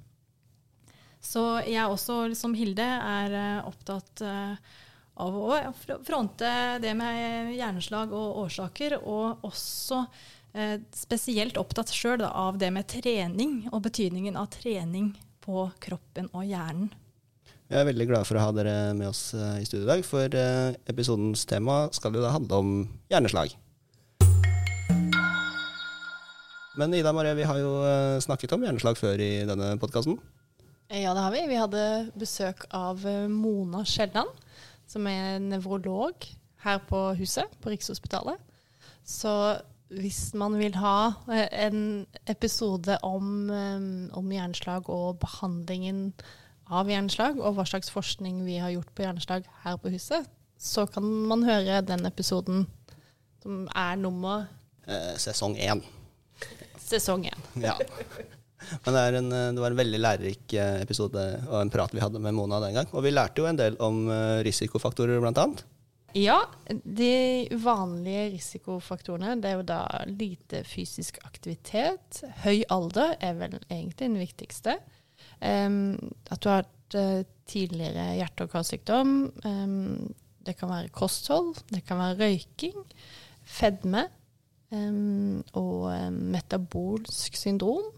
Så 1.20 1.42
jeg 1.68 1.84
også, 1.84 2.22
som 2.38 2.54
Hilde, 2.56 2.86
er 2.86 3.34
uh, 3.34 3.68
opptatt 3.68 4.22
uh, 4.24 4.54
av 5.20 5.36
å 5.36 5.58
fronte 6.06 6.50
det 6.80 6.94
med 6.96 7.52
hjerneslag 7.52 8.14
og 8.16 8.38
årsaker, 8.46 8.96
og 9.04 9.44
også 9.44 9.98
eh, 10.54 10.78
spesielt 10.96 11.58
opptatt 11.60 11.92
sjøl 11.92 12.24
av 12.24 12.56
det 12.62 12.70
med 12.72 12.88
trening 12.88 13.66
og 13.68 13.82
betydningen 13.84 14.38
av 14.40 14.48
trening 14.54 15.12
på 15.44 15.66
kroppen 15.82 16.30
og 16.32 16.46
hjernen. 16.48 16.88
Jeg 17.70 17.84
er 17.84 17.86
veldig 17.86 18.04
glad 18.10 18.26
for 18.26 18.34
å 18.34 18.42
ha 18.42 18.50
dere 18.50 18.70
med 18.98 19.06
oss 19.12 19.28
eh, 19.30 19.60
i 19.62 19.66
studio 19.68 19.84
i 19.84 19.90
dag, 19.92 20.00
for 20.02 20.26
eh, 20.34 20.72
episodens 20.90 21.44
tema 21.46 21.84
skal 21.94 22.16
jo 22.18 22.22
da 22.24 22.32
handle 22.34 22.58
om 22.58 22.72
hjerneslag. 23.12 23.52
Men 26.80 26.96
Ida 26.98 27.12
Marie, 27.14 27.36
vi 27.38 27.46
har 27.46 27.60
jo 27.62 27.76
eh, 27.86 28.16
snakket 28.26 28.56
om 28.56 28.66
hjerneslag 28.66 28.98
før 28.98 29.22
i 29.22 29.46
denne 29.46 29.68
podkasten. 29.78 30.18
Ja, 30.90 31.14
det 31.14 31.22
har 31.22 31.30
vi. 31.36 31.44
Vi 31.46 31.60
hadde 31.60 31.84
besøk 32.18 32.66
av 32.74 33.06
Mona 33.30 33.84
Skjeldan, 33.86 34.34
som 34.90 35.06
er 35.06 35.38
nevrolog 35.38 36.26
her 36.66 36.82
på 36.90 37.04
huset, 37.22 37.54
på 37.62 37.70
Rikshospitalet. 37.70 38.42
Så 39.06 39.36
hvis 39.94 40.32
man 40.34 40.58
vil 40.58 40.74
ha 40.82 41.12
en 41.30 42.02
episode 42.26 42.98
om, 43.06 43.46
om 44.10 44.34
hjerneslag 44.34 44.90
og 44.90 45.20
behandlingen 45.22 46.08
av 46.70 46.88
hjerneslag, 46.90 47.38
og 47.42 47.56
hva 47.58 47.64
slags 47.66 47.90
forskning 47.92 48.44
vi 48.46 48.58
har 48.62 48.70
gjort 48.74 48.92
på 48.94 49.02
hjerneslag 49.04 49.46
her 49.64 49.76
på 49.82 49.90
huset, 49.92 50.28
så 50.60 50.84
kan 50.90 51.04
man 51.30 51.42
høre 51.48 51.80
den 51.88 52.04
episoden 52.08 52.66
som 53.42 53.66
er 53.74 53.96
nummer 54.00 54.48
Eh, 54.90 55.14
sesong 55.20 55.54
én. 55.60 55.82
sesong 56.80 57.26
én. 57.28 57.42
Ja. 57.62 57.76
Men 58.84 58.94
det, 58.94 59.02
en, 59.18 59.28
eh, 59.32 59.52
det 59.54 59.62
var 59.62 59.70
en 59.70 59.78
veldig 59.78 60.00
lærerik 60.00 60.52
eh, 60.58 60.80
episode 60.82 61.22
og 61.48 61.60
en 61.60 61.70
prat 61.72 61.92
vi 61.94 62.00
hadde 62.02 62.20
med 62.22 62.34
Mona 62.34 62.58
den 62.64 62.74
gang. 62.74 62.88
Og 62.92 63.04
vi 63.06 63.12
lærte 63.12 63.40
jo 63.42 63.46
en 63.48 63.58
del 63.60 63.76
om 63.80 64.02
eh, 64.10 64.40
risikofaktorer, 64.46 65.20
blant 65.22 65.38
annet. 65.38 65.62
Ja, 66.18 66.40
de 66.66 67.46
vanlige 67.62 68.24
risikofaktorene, 68.34 69.36
det 69.40 69.52
er 69.52 69.60
jo 69.60 69.66
da 69.68 69.80
lite 70.10 70.64
fysisk 70.66 71.20
aktivitet. 71.24 72.24
Høy 72.42 72.64
alder 72.68 73.14
er 73.22 73.36
vel 73.38 73.54
egentlig 73.70 74.08
den 74.08 74.18
viktigste. 74.18 74.74
At 75.40 76.40
du 76.42 76.48
har 76.50 76.62
hatt 76.62 76.96
eh, 76.98 77.22
tidligere 77.50 78.14
hjerte- 78.18 78.46
og 78.46 78.52
karsykdom. 78.52 79.14
Det 80.40 80.56
kan 80.56 80.70
være 80.70 80.92
kosthold, 80.94 81.54
det 81.68 81.82
kan 81.84 81.98
være 82.00 82.18
røyking, 82.20 82.78
fedme 83.44 84.06
og 85.58 86.12
metabolsk 86.14 87.34
syndrom 87.36 87.90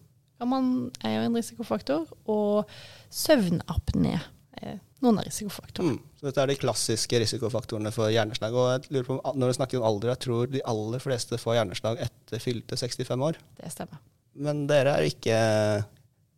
man, 0.48 0.90
er 1.04 1.16
jo 1.16 1.26
en 1.26 1.36
risikofaktor. 1.38 2.06
Og 2.30 2.70
søvnapné 3.12 4.16
er 4.62 4.78
noen 5.02 5.20
av 5.20 5.26
risikofaktorene. 5.26 5.98
Mm. 5.98 6.18
Så 6.18 6.28
dette 6.28 6.44
er 6.44 6.52
de 6.52 6.58
klassiske 6.60 7.22
risikofaktorene 7.24 7.92
for 7.94 8.12
hjerneslag. 8.12 8.54
Og 8.54 8.70
jeg 8.74 8.94
lurer 8.96 9.08
på, 9.08 9.18
når 9.38 9.52
du 9.52 9.58
snakker 9.58 9.80
om 9.80 9.88
alder, 9.88 10.12
jeg 10.14 10.24
tror 10.26 10.52
de 10.52 10.64
aller 10.74 11.02
fleste 11.02 11.40
får 11.40 11.58
hjerneslag 11.58 12.04
etter 12.06 12.42
fylte 12.42 12.78
65 12.78 13.26
år. 13.30 13.40
Det 13.58 13.72
stemmer. 13.74 14.02
Men 14.42 14.64
dere 14.70 14.96
er 14.96 15.10
ikke 15.10 15.38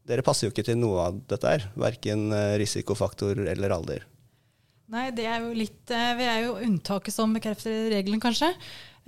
Dere 0.05 0.25
passer 0.25 0.47
jo 0.47 0.53
ikke 0.53 0.67
til 0.67 0.77
noe 0.77 1.07
av 1.09 1.21
dette 1.31 1.49
her. 1.49 1.65
Verken 1.81 2.27
eh, 2.37 2.57
risikofaktor 2.61 3.41
eller 3.49 3.73
alder. 3.73 4.05
Nei, 4.93 5.09
det 5.17 5.25
er 5.25 5.41
jo 5.41 5.55
litt 5.57 5.93
eh, 5.97 6.11
Vi 6.19 6.27
er 6.29 6.41
jo 6.45 6.59
unntaket 6.61 7.15
som 7.15 7.33
bekrefter 7.33 7.89
regelen, 7.95 8.21
kanskje. 8.21 8.53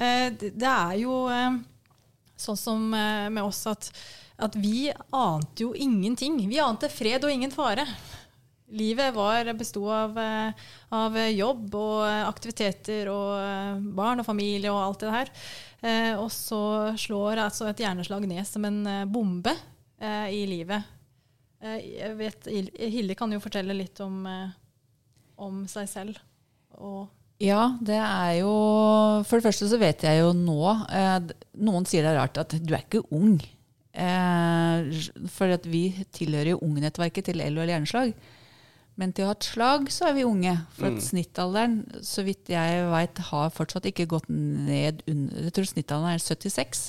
Eh, 0.01 0.31
Det 0.33 0.71
er 0.73 0.97
jo 1.03 1.19
sånn 2.37 2.59
som 2.61 2.91
med 2.93 3.41
oss 3.41 3.63
at, 3.69 3.91
at 4.45 4.57
vi 4.61 4.91
ante 4.93 5.65
jo 5.65 5.73
ingenting. 5.73 6.37
Vi 6.49 6.61
ante 6.61 6.89
fred 6.93 7.25
og 7.25 7.33
ingen 7.33 7.53
fare. 7.53 7.87
Livet 8.77 9.15
var 9.15 9.53
besto 9.57 9.85
av, 9.95 10.17
av 10.91 11.17
jobb 11.31 11.77
og 11.79 12.03
aktiviteter 12.27 13.09
og 13.09 13.87
barn 13.97 14.21
og 14.21 14.27
familie 14.27 14.73
og 14.73 14.83
alt 14.83 15.05
det 15.05 15.15
her. 15.15 15.31
Og 16.19 16.29
så 16.35 16.61
slår 16.99 17.41
altså 17.47 17.71
et 17.71 17.81
hjerneslag 17.87 18.27
ned 18.29 18.45
som 18.49 18.67
en 18.69 18.83
bombe 19.09 19.55
eh, 20.01 20.29
i 20.35 20.45
livet. 20.51 20.85
Eh, 21.63 21.79
Jeg 21.97 22.17
vet, 22.19 22.49
Hilde 22.79 23.17
kan 23.19 23.33
jo 23.33 23.41
fortelle 23.43 23.75
litt 23.77 24.01
om 24.05 24.25
eh, 24.27 24.49
om 25.37 25.65
seg 25.69 25.89
selv. 25.89 26.19
Og 26.81 27.09
Ja, 27.41 27.77
det 27.85 27.99
er 28.01 28.39
jo 28.41 28.53
For 29.29 29.37
det 29.37 29.45
første 29.45 29.69
så 29.69 29.79
vet 29.81 30.01
jeg 30.05 30.23
jo 30.23 30.31
nå 30.37 30.61
eh, 30.89 31.19
Noen 31.61 31.85
sier 31.89 32.05
det 32.05 32.15
er 32.15 32.19
rart 32.23 32.39
at 32.41 32.55
du 32.57 32.73
er 32.75 32.81
ikke 32.85 33.05
ung. 33.13 33.37
Eh, 33.97 35.05
for 35.33 35.53
at 35.57 35.65
vi 35.69 35.91
tilhører 36.17 36.55
jo 36.55 36.63
ungnettverket 36.65 37.29
til 37.31 37.41
LO 37.41 37.61
eller 37.63 37.75
hjerneslag. 37.77 38.13
Men 38.97 39.13
til 39.13 39.27
å 39.27 39.29
ha 39.29 39.35
et 39.37 39.45
slag, 39.45 39.91
så 39.93 40.07
er 40.09 40.15
vi 40.17 40.25
unge. 40.25 40.55
For 40.73 40.89
at 40.89 41.03
snittalderen, 41.05 41.83
så 42.05 42.23
vidt 42.25 42.49
jeg 42.49 42.87
veit, 42.89 43.19
har 43.29 43.51
fortsatt 43.53 43.85
ikke 43.91 44.07
gått 44.09 44.29
ned 44.33 45.03
under 45.13 45.49
Jeg 45.49 45.53
tror 45.59 45.69
snittalderen 45.69 46.17
er 46.17 46.23
76. 46.25 46.87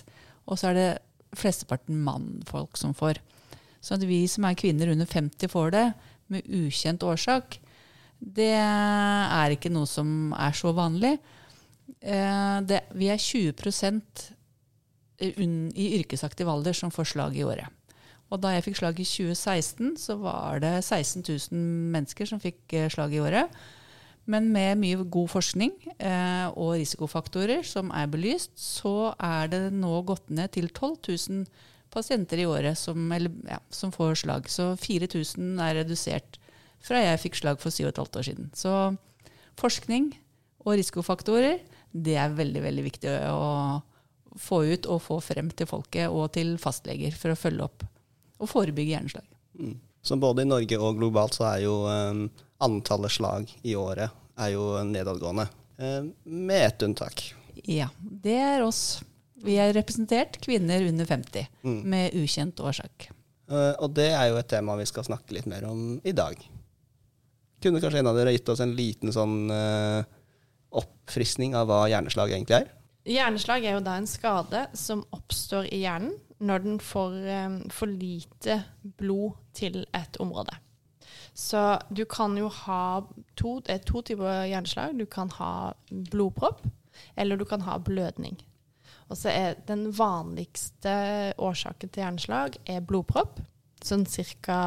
Og 0.47 0.55
så 0.59 0.69
er 0.69 0.77
det 0.77 0.87
flesteparten 1.35 1.99
mannfolk 2.05 2.77
som 2.79 2.93
får. 2.95 3.19
Så 3.81 3.95
at 3.97 4.05
vi 4.07 4.23
som 4.29 4.45
er 4.47 4.57
kvinner 4.59 4.91
under 4.93 5.09
50 5.09 5.51
får 5.51 5.73
det, 5.75 5.87
med 6.27 6.47
ukjent 6.51 7.03
årsak, 7.07 7.59
det 8.19 8.51
er 8.57 9.53
ikke 9.53 9.71
noe 9.71 9.87
som 9.87 10.33
er 10.35 10.55
så 10.57 10.73
vanlig. 10.75 11.13
Eh, 12.01 12.57
det, 12.67 12.81
vi 12.97 13.09
er 13.13 13.21
20 13.21 13.53
unn- 15.37 15.71
i 15.73 15.87
yrkesaktiv 15.99 16.49
alder 16.49 16.73
som 16.73 16.91
får 16.91 17.13
slag 17.13 17.37
i 17.37 17.45
året. 17.47 17.69
Og 18.27 18.41
da 18.43 18.51
jeg 18.53 18.65
fikk 18.65 18.81
slag 18.81 18.99
i 18.99 19.07
2016, 19.07 19.95
så 20.01 20.17
var 20.19 20.59
det 20.59 20.73
16 20.83 21.23
000 21.23 21.61
mennesker 21.93 22.27
som 22.27 22.41
fikk 22.43 22.73
eh, 22.75 22.89
slag 22.91 23.15
i 23.15 23.21
året. 23.23 23.53
Men 24.27 24.49
med 24.51 24.81
mye 24.81 25.05
god 25.07 25.31
forskning 25.31 25.71
eh, 25.95 26.47
og 26.51 26.75
risikofaktorer 26.75 27.63
som 27.67 27.93
er 27.95 28.09
belyst, 28.11 28.57
så 28.59 29.13
er 29.23 29.47
det 29.53 29.61
nå 29.75 30.01
gått 30.07 30.27
ned 30.27 30.51
til 30.57 30.67
12 30.67 30.97
000 31.07 31.45
pasienter 31.93 32.41
i 32.43 32.47
året 32.49 32.75
som, 32.79 33.07
eller, 33.15 33.31
ja, 33.47 33.61
som 33.71 33.93
får 33.95 34.19
slag. 34.23 34.49
Så 34.51 34.73
4000 34.83 35.61
er 35.63 35.79
redusert 35.79 36.39
fra 36.83 37.01
jeg 37.01 37.21
fikk 37.23 37.39
slag 37.39 37.61
for 37.63 37.71
7,5 37.71 38.19
år 38.19 38.27
siden. 38.27 38.49
Så 38.55 38.73
forskning 39.59 40.11
og 40.65 40.75
risikofaktorer, 40.75 41.61
det 41.95 42.17
er 42.19 42.35
veldig, 42.35 42.63
veldig 42.65 42.83
viktig 42.89 43.13
å 43.31 43.79
få 44.37 44.61
ut 44.67 44.87
og 44.91 45.01
få 45.01 45.21
frem 45.23 45.49
til 45.55 45.69
folket 45.69 46.11
og 46.11 46.29
til 46.35 46.57
fastleger 46.61 47.15
for 47.17 47.33
å 47.33 47.39
følge 47.39 47.65
opp 47.65 47.85
og 48.37 48.51
forebygge 48.51 48.93
hjerneslag. 48.93 49.25
Mm. 49.57 49.77
Så 50.03 50.19
både 50.19 50.43
i 50.43 50.49
Norge 50.49 50.77
og 50.77 50.99
globalt 50.99 51.35
så 51.39 51.47
er 51.49 51.63
jo 51.63 51.79
eh, 51.89 52.43
antallet 52.63 53.11
slag 53.11 53.51
i 53.63 53.75
året 53.77 54.09
er 54.37 54.51
jo 54.53 54.63
nedadgående. 54.85 55.47
Eh, 55.77 56.03
med 56.23 56.65
ett 56.65 56.81
unntak. 56.83 57.33
Ja, 57.63 57.89
det 57.99 58.37
er 58.37 58.63
oss. 58.65 59.01
Vi 59.43 59.55
er 59.61 59.73
representert 59.73 60.39
kvinner 60.41 60.81
under 60.87 61.05
50 61.05 61.47
Mm. 61.63 61.81
med 61.89 62.13
ukjent 62.13 62.59
årsak. 62.59 63.09
Eh, 63.49 63.73
og 63.79 63.93
det 63.93 64.09
er 64.11 64.29
jo 64.29 64.37
et 64.37 64.47
tema 64.49 64.75
vi 64.75 64.85
skal 64.85 65.03
snakke 65.03 65.33
litt 65.33 65.45
mer 65.45 65.65
om 65.65 66.01
i 66.03 66.11
dag. 66.11 66.35
Kunne 67.61 67.81
kanskje 67.81 67.99
en 67.99 68.07
av 68.07 68.15
dere 68.15 68.31
gitt 68.33 68.49
oss 68.49 68.59
en 68.59 68.75
liten 68.75 69.13
sånn 69.13 69.49
eh, 69.51 70.03
oppfriskning 70.71 71.55
av 71.55 71.67
hva 71.69 71.87
hjerneslag 71.89 72.31
egentlig 72.33 72.57
er? 72.61 72.67
Hjerneslag 73.07 73.63
er 73.63 73.77
jo 73.77 73.83
da 73.85 73.95
en 73.97 74.07
skade 74.09 74.65
som 74.75 75.05
oppstår 75.15 75.69
i 75.71 75.79
hjernen 75.85 76.17
når 76.43 76.63
den 76.63 76.79
får 76.83 77.13
for 77.73 77.87
lite 77.87 78.59
blod 78.99 79.37
til 79.57 79.85
et 79.95 80.17
område. 80.21 80.53
Så 81.37 81.61
du 81.93 82.01
kan 82.09 82.33
jo 82.39 82.47
ha 82.63 83.03
to, 83.37 83.59
det 83.61 83.75
er 83.75 83.83
to 83.85 84.01
typer 84.01 84.47
hjerneslag. 84.49 84.95
Du 84.97 85.05
kan 85.05 85.29
ha 85.37 85.73
blodpropp, 86.09 86.63
eller 87.15 87.37
du 87.37 87.45
kan 87.45 87.61
ha 87.67 87.77
blødning. 87.77 88.39
Og 89.07 89.19
så 89.19 89.29
er 89.31 89.59
den 89.69 89.85
vanligste 89.95 91.33
årsaken 91.37 91.91
til 91.93 92.03
hjerneslag 92.03 92.57
er 92.65 92.81
blodpropp. 92.81 93.37
Sånn 93.85 94.07
ca. 94.09 94.57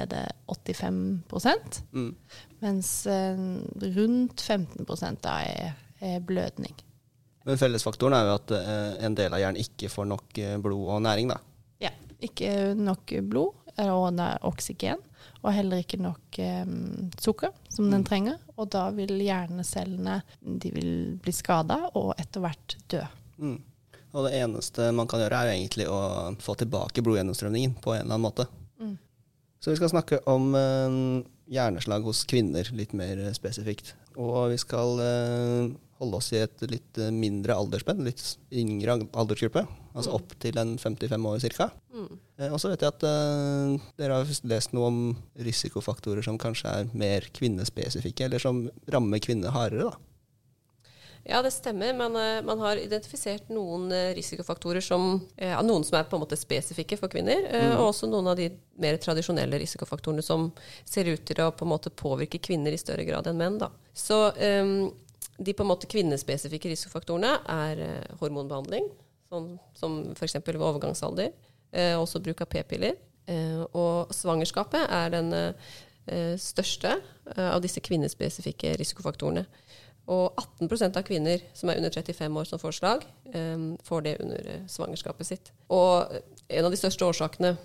er 0.00 0.06
det 0.08 0.24
85 0.48 1.82
Mm. 1.92 2.14
mens 2.60 3.06
eh, 3.06 3.36
rundt 3.96 4.40
15 4.40 5.18
da 5.20 5.34
er, 5.44 5.74
er 6.00 6.20
blødning. 6.20 6.74
Men 7.44 7.58
fellesfaktoren 7.60 8.16
er 8.16 8.24
jo 8.26 8.34
at 8.38 8.50
eh, 8.56 9.04
en 9.04 9.14
del 9.14 9.32
av 9.32 9.40
hjernen 9.40 9.60
ikke 9.60 9.88
får 9.92 10.08
nok 10.08 10.38
eh, 10.38 10.56
blod 10.56 10.88
og 10.96 11.02
næring. 11.02 11.28
da. 11.28 11.38
Ja, 11.80 11.90
ikke 12.20 12.74
nok 12.74 13.12
blod 13.28 13.54
og 13.80 14.20
oksygen, 14.42 14.98
og 15.40 15.54
heller 15.56 15.80
ikke 15.82 16.00
nok 16.00 16.38
eh, 16.42 16.68
sukker 17.20 17.54
som 17.72 17.90
den 17.92 18.04
trenger. 18.06 18.38
Og 18.60 18.70
da 18.72 18.88
vil 18.94 19.14
hjernecellene 19.22 20.20
de 20.40 20.72
vil 20.74 20.92
bli 21.22 21.34
skada 21.34 21.82
og 21.94 22.12
etter 22.20 22.44
hvert 22.44 22.76
dø. 22.92 23.02
Mm. 23.40 23.58
Og 24.10 24.26
det 24.26 24.34
eneste 24.40 24.90
man 24.96 25.08
kan 25.08 25.22
gjøre, 25.22 25.38
er 25.38 25.50
jo 25.50 25.58
egentlig 25.58 25.86
å 25.88 26.00
få 26.42 26.56
tilbake 26.58 27.02
blodgjennomstrømningen 27.06 27.76
på 27.82 27.94
en 27.94 28.02
eller 28.02 28.16
annen 28.16 28.26
måte. 28.26 28.48
Mm. 28.82 28.96
Så 29.62 29.72
vi 29.72 29.78
skal 29.78 29.92
snakke 29.92 30.20
om 30.30 30.50
eh, 30.58 30.98
hjerneslag 31.50 32.06
hos 32.06 32.24
kvinner 32.28 32.68
litt 32.76 32.92
mer 32.96 33.22
spesifikt. 33.36 33.94
Og 34.18 34.50
vi 34.52 34.58
skal 34.60 35.02
eh, 35.04 35.70
holde 36.00 36.18
oss 36.20 36.32
i 36.32 36.40
et 36.40 36.64
litt 36.70 36.98
eh, 37.00 37.12
mindre 37.14 37.56
aldersspenn, 37.60 38.02
litt 38.06 38.22
yngre 38.52 38.98
aldersgruppe. 39.10 39.66
Altså 39.90 40.14
opp 40.16 40.36
til 40.40 40.58
en 40.60 40.76
55 40.78 41.26
år 41.26 41.46
ca. 41.58 41.70
Mm. 41.90 42.12
og 42.54 42.60
så 42.62 42.70
vet 42.70 42.84
jeg 42.84 42.92
at 42.94 43.02
uh, 43.02 43.88
dere 43.98 44.20
har 44.20 44.28
lest 44.48 44.70
noe 44.72 44.86
om 44.86 45.00
risikofaktorer 45.42 46.22
som 46.24 46.38
kanskje 46.40 46.70
er 46.70 46.92
mer 46.94 47.26
kvinnespesifikke, 47.34 48.28
eller 48.28 48.42
som 48.42 48.62
rammer 48.88 49.18
kvinner 49.20 49.52
hardere. 49.52 49.90
da. 49.90 50.10
Ja, 51.26 51.42
det 51.42 51.50
stemmer. 51.52 51.92
Man, 51.98 52.16
uh, 52.16 52.38
man 52.46 52.62
har 52.64 52.80
identifisert 52.80 53.50
noen 53.52 53.90
uh, 53.92 54.14
risikofaktorer 54.16 54.80
som 54.84 55.18
uh, 55.18 55.58
Noen 55.66 55.84
som 55.84 55.98
er 55.98 56.08
på 56.08 56.16
en 56.16 56.22
måte 56.22 56.38
spesifikke 56.38 56.96
for 57.02 57.12
kvinner, 57.12 57.44
mm. 57.50 57.74
og 57.74 57.90
også 57.90 58.08
noen 58.08 58.30
av 58.32 58.38
de 58.38 58.48
mer 58.80 58.96
tradisjonelle 59.02 59.60
risikofaktorene 59.60 60.24
som 60.24 60.48
ser 60.88 61.10
ut 61.10 61.26
til 61.26 61.42
å 61.44 61.50
på 61.52 61.66
en 61.66 61.74
måte 61.74 61.92
påvirke 61.92 62.40
kvinner 62.40 62.72
i 62.72 62.80
større 62.80 63.04
grad 63.04 63.28
enn 63.28 63.42
menn. 63.42 63.60
Da. 63.60 63.68
Så 63.92 64.30
eh, 64.38 64.64
de 65.40 65.54
på 65.56 65.64
en 65.64 65.70
måte 65.70 65.88
kvinnespesifikke 65.90 66.68
risikofaktorene 66.72 67.36
er 67.48 67.84
eh, 67.84 68.16
hormonbehandling, 68.20 68.90
sånn, 69.30 69.54
som 69.76 70.00
f.eks. 70.12 70.36
ved 70.44 70.60
overgangsalder, 70.60 71.30
eh, 71.72 71.94
også 71.96 72.20
bruk 72.22 72.42
av 72.44 72.50
p-piller. 72.52 72.98
Eh, 73.30 73.62
og 73.76 74.12
svangerskapet 74.14 74.90
er 74.90 75.12
den 75.14 75.32
eh, 75.36 75.70
eh, 76.10 76.34
største 76.40 76.96
eh, 76.98 77.48
av 77.48 77.60
disse 77.64 77.82
kvinnespesifikke 77.84 78.74
risikofaktorene. 78.80 79.46
Og 80.10 80.34
18% 80.60 80.96
av 80.98 81.04
kvinner 81.06 81.42
som 81.54 81.70
er 81.70 81.78
under 81.78 81.92
35 81.94 82.38
år 82.40 82.48
som 82.48 82.60
får 82.60 82.76
slag, 82.80 83.06
eh, 83.32 83.66
får 83.86 84.04
det 84.06 84.16
under 84.24 84.50
svangerskapet 84.68 85.28
sitt. 85.28 85.52
Og 85.70 86.20
en 86.50 86.66
av 86.66 86.74
de 86.74 86.80
største 86.80 87.06
årsakene 87.06 87.56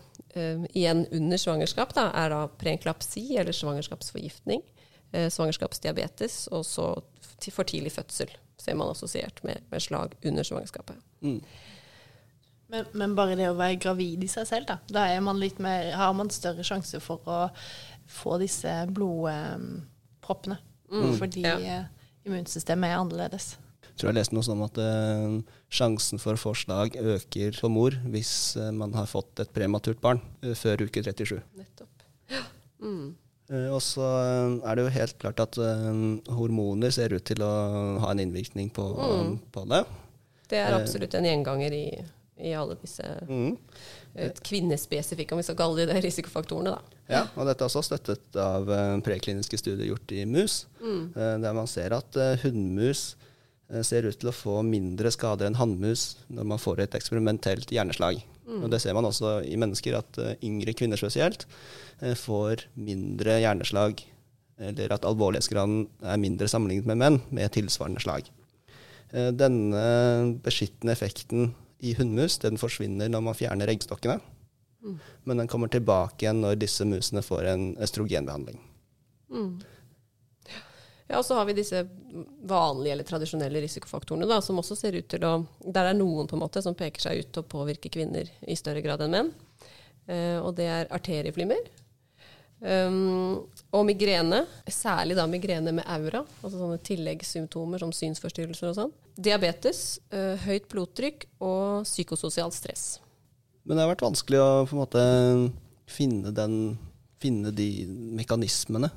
igjen 0.75 1.05
under 1.15 1.39
svangerskap 1.39 1.93
da, 1.95 2.09
er 2.19 2.33
da 2.33 2.41
preenklapsi 2.59 3.37
eller 3.39 3.55
svangerskapsforgiftning, 3.55 4.59
svangerskapsdiabetes, 5.31 6.49
og 6.51 6.65
så 6.67 6.89
for 7.53 7.67
tidlig 7.67 7.93
fødsel 7.95 8.31
ser 8.61 8.77
man 8.79 8.91
assosiert 8.91 9.41
med, 9.43 9.63
med 9.71 9.83
slag 9.83 10.15
under 10.25 10.47
svangerskapet. 10.47 11.01
Men, 12.71 12.87
men 12.97 13.15
bare 13.17 13.35
det 13.37 13.49
å 13.51 13.57
være 13.57 13.77
gravid 13.81 14.23
i 14.25 14.29
seg 14.31 14.47
selv, 14.49 14.69
da. 14.69 14.79
Da 14.89 15.05
er 15.13 15.21
man 15.23 15.39
litt 15.41 15.59
mer, 15.61 15.91
har 15.97 16.15
man 16.17 16.31
større 16.33 16.65
sjanse 16.65 17.01
for 17.03 17.21
å 17.29 17.41
få 18.09 18.39
disse 18.41 18.71
blodproppene. 18.95 20.57
fordi 21.19 21.45
ja. 21.45 21.59
eh, 21.59 22.09
immunsystemet 22.25 22.89
er 22.89 22.99
annerledes. 23.01 23.55
Jeg 23.85 24.01
tror 24.01 24.09
jeg 24.11 24.17
leste 24.17 24.35
noe 24.35 24.43
sånn 24.43 24.63
at 24.65 24.79
uh, 24.81 25.35
sjansen 25.71 26.19
for 26.19 26.39
forslag 26.39 26.97
øker 26.99 27.55
for 27.55 27.71
mor 27.71 27.95
hvis 28.11 28.57
uh, 28.59 28.67
man 28.75 28.91
har 28.97 29.07
fått 29.07 29.39
et 29.39 29.53
prematurt 29.55 30.01
barn 30.03 30.19
uh, 30.43 30.51
før 30.57 30.83
uke 30.83 31.03
37. 31.05 31.37
Nettopp. 31.55 32.03
Ja. 32.33 32.41
Mm. 32.83 33.13
Eh, 33.51 33.67
og 33.69 33.81
så 33.85 34.01
eh, 34.01 34.55
er 34.65 34.75
det 34.79 34.85
jo 34.87 34.93
helt 34.95 35.17
klart 35.21 35.39
at 35.43 35.57
eh, 35.61 35.89
hormoner 36.33 36.93
ser 36.95 37.13
ut 37.13 37.25
til 37.27 37.43
å 37.45 37.51
ha 38.01 38.11
en 38.15 38.23
innvirkning 38.23 38.71
på, 38.73 38.85
Mm. 38.95 39.35
på 39.53 39.65
det. 39.69 39.83
Det 40.49 40.57
er 40.61 40.73
absolutt 40.77 41.13
en 41.17 41.25
gjenganger 41.25 41.73
i, 41.73 41.85
i 42.45 42.53
alle 42.57 42.75
disse 42.81 43.05
Mm. 43.29 43.57
kvinnespesifikke, 44.45 45.33
om 45.33 45.39
vi 45.41 45.43
skal 45.43 45.57
kalle 45.59 45.85
det 45.89 45.97
risikofaktorene. 46.05 46.71
Da. 46.75 46.99
Ja, 47.09 47.21
og 47.35 47.47
dette 47.49 47.65
er 47.65 47.69
også 47.69 47.83
støttet 47.83 48.37
av 48.39 48.65
prekliniske 49.03 49.57
studier 49.59 49.89
gjort 49.89 50.11
i 50.15 50.25
mus, 50.25 50.65
Mm. 50.81 51.13
der 51.41 51.53
man 51.53 51.67
ser 51.67 51.93
at 51.93 52.13
hunnmus 52.43 53.15
ser 53.81 54.05
ut 54.05 54.19
til 54.19 54.29
å 54.29 54.33
få 54.33 54.61
mindre 54.63 55.11
skader 55.11 55.47
enn 55.47 55.55
hannmus 55.57 56.15
når 56.29 56.45
man 56.45 56.57
får 56.61 56.79
et 56.85 56.91
eksperimentelt 56.95 57.67
hjerneslag. 57.73 58.21
Og 58.45 58.69
det 58.69 58.81
ser 58.83 58.93
man 58.93 59.07
også 59.07 59.39
i 59.47 59.57
mennesker, 59.57 59.97
at 59.97 60.19
eh, 60.21 60.35
yngre 60.45 60.75
kvinner 60.77 60.99
spesielt 60.99 61.47
eh, 62.01 62.13
får 62.17 62.67
mindre 62.77 63.39
hjerneslag, 63.41 64.03
eller 64.61 64.93
at 64.95 65.05
alvorlighetsgraden 65.07 65.87
er 66.05 66.21
mindre 66.21 66.47
sammenlignet 66.47 66.87
med 66.87 67.01
menn 67.01 67.17
med 67.35 67.51
tilsvarende 67.55 68.03
slag. 68.03 68.29
Eh, 69.11 69.31
Denne 69.35 69.81
beskyttende 70.45 70.93
effekten 70.93 71.51
i 71.83 71.95
hunnmus 71.97 72.37
den 72.43 72.61
forsvinner 72.61 73.09
når 73.11 73.25
man 73.25 73.37
fjerner 73.37 73.71
eggstokkene. 73.73 74.19
Men 75.25 75.39
den 75.41 75.49
kommer 75.49 75.71
tilbake 75.73 76.21
igjen 76.21 76.43
når 76.43 76.59
disse 76.61 76.85
musene 76.85 77.23
får 77.25 77.47
en 77.49 77.63
østrogenbehandling. 77.81 78.59
Mm. 79.33 79.55
Ja, 81.07 81.19
og 81.19 81.25
så 81.27 81.37
har 81.37 81.45
vi 81.45 81.53
disse 81.53 81.83
vanlige 82.49 82.95
eller 82.95 83.05
tradisjonelle 83.05 83.61
risikofaktorene, 83.61 84.25
da, 84.29 84.39
som 84.41 84.57
også 84.57 84.77
ser 84.79 84.97
ut 84.97 85.07
til 85.11 85.25
å 85.27 85.35
Der 85.61 85.91
er 85.91 85.97
noen 85.97 86.27
på 86.27 86.37
en 86.37 86.41
måte 86.41 86.63
som 86.65 86.77
peker 86.77 87.03
seg 87.03 87.21
ut 87.21 87.33
til 87.33 87.43
å 87.43 87.49
påvirke 87.49 87.91
kvinner 87.93 88.31
i 88.41 88.57
større 88.57 88.81
grad 88.81 89.03
enn 89.05 89.13
menn. 89.13 89.33
Eh, 90.07 90.37
og 90.41 90.55
det 90.57 90.69
er 90.69 90.93
arterieflimmer. 90.93 91.67
Um, 92.65 93.43
og 93.75 93.83
migrene, 93.85 94.45
særlig 94.71 95.17
da 95.17 95.25
migrene 95.29 95.73
med 95.75 95.85
aura, 95.91 96.23
altså 96.39 96.55
sånne 96.55 96.79
tilleggssymptomer 96.87 97.83
som 97.83 97.91
synsforstyrrelser 97.93 98.71
og 98.71 98.77
sånn. 98.77 98.93
Diabetes, 99.19 99.99
eh, 100.09 100.39
høyt 100.47 100.69
blodtrykk 100.71 101.27
og 101.43 101.85
psykososialt 101.85 102.55
stress. 102.55 102.85
Men 103.65 103.77
det 103.77 103.85
har 103.85 103.91
vært 103.93 104.05
vanskelig 104.07 104.41
å 104.41 104.49
på 104.69 104.77
en 104.77 104.81
måte 104.81 105.03
finne, 105.89 106.31
den, 106.33 106.55
finne 107.21 107.53
de 107.53 107.69
mekanismene. 108.17 108.89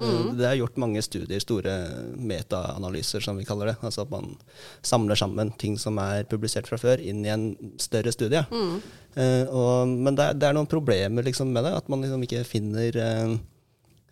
Eh, 0.00 0.32
Det 0.34 0.46
er 0.48 0.56
gjort 0.58 0.76
mange 0.82 1.02
studier, 1.06 1.38
store 1.40 1.74
metaanalyser 2.18 3.22
som 3.22 3.36
vi 3.38 3.44
kaller 3.46 3.70
det. 3.70 3.76
Altså 3.84 4.02
at 4.02 4.10
man 4.10 4.32
samler 4.82 5.14
sammen 5.18 5.52
ting 5.60 5.76
som 5.78 5.98
er 6.02 6.24
publisert 6.30 6.66
fra 6.70 6.78
før, 6.80 6.98
inn 6.98 7.22
i 7.24 7.30
en 7.32 7.46
større 7.78 8.12
studie. 8.14 8.42
Eh, 9.14 9.44
og, 9.54 9.88
men 9.88 10.16
det 10.18 10.24
er, 10.30 10.34
det 10.40 10.48
er 10.50 10.56
noen 10.58 10.70
problemer 10.70 11.22
liksom 11.26 11.52
med 11.54 11.64
det, 11.68 11.76
at 11.78 11.88
man 11.92 12.02
liksom 12.02 12.22
ikke 12.26 12.42
finner, 12.48 12.98
eh, 12.98 13.36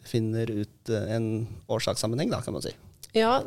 finner 0.07 0.51
ut 0.63 0.91
eh, 0.95 1.15
en 1.17 1.29
årsakssammenheng, 1.69 2.31
da, 2.31 2.43
kan 2.47 2.55
man 2.55 2.63
si. 2.65 2.75
Ja, 3.19 3.41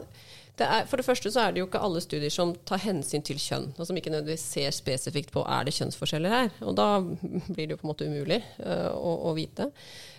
det 0.56 0.63
er, 0.71 0.86
for 0.88 1.00
det 1.02 1.04
første 1.08 1.32
så 1.34 1.41
er 1.41 1.52
det 1.56 1.60
jo 1.60 1.65
ikke 1.67 1.82
alle 1.84 2.00
studier 2.04 2.32
som 2.32 2.54
tar 2.67 2.80
hensyn 2.84 3.24
til 3.28 3.39
kjønn, 3.41 3.74
og 3.76 3.88
som 3.88 3.98
ikke 4.00 4.12
nødvendigvis 4.13 4.45
ser 4.56 4.71
spesifikt 4.76 5.34
på 5.36 5.43
er 5.52 5.65
det 5.67 5.74
kjønnsforskjeller 5.76 6.32
her. 6.32 6.52
Og 6.63 6.78
da 6.80 6.86
blir 7.02 7.65
det 7.65 7.74
jo 7.76 7.80
på 7.82 7.88
en 7.88 7.91
måte 7.91 8.08
umulig 8.08 8.41
eh, 8.63 8.91
å, 8.91 9.15
å 9.32 9.34
vite. 9.36 9.71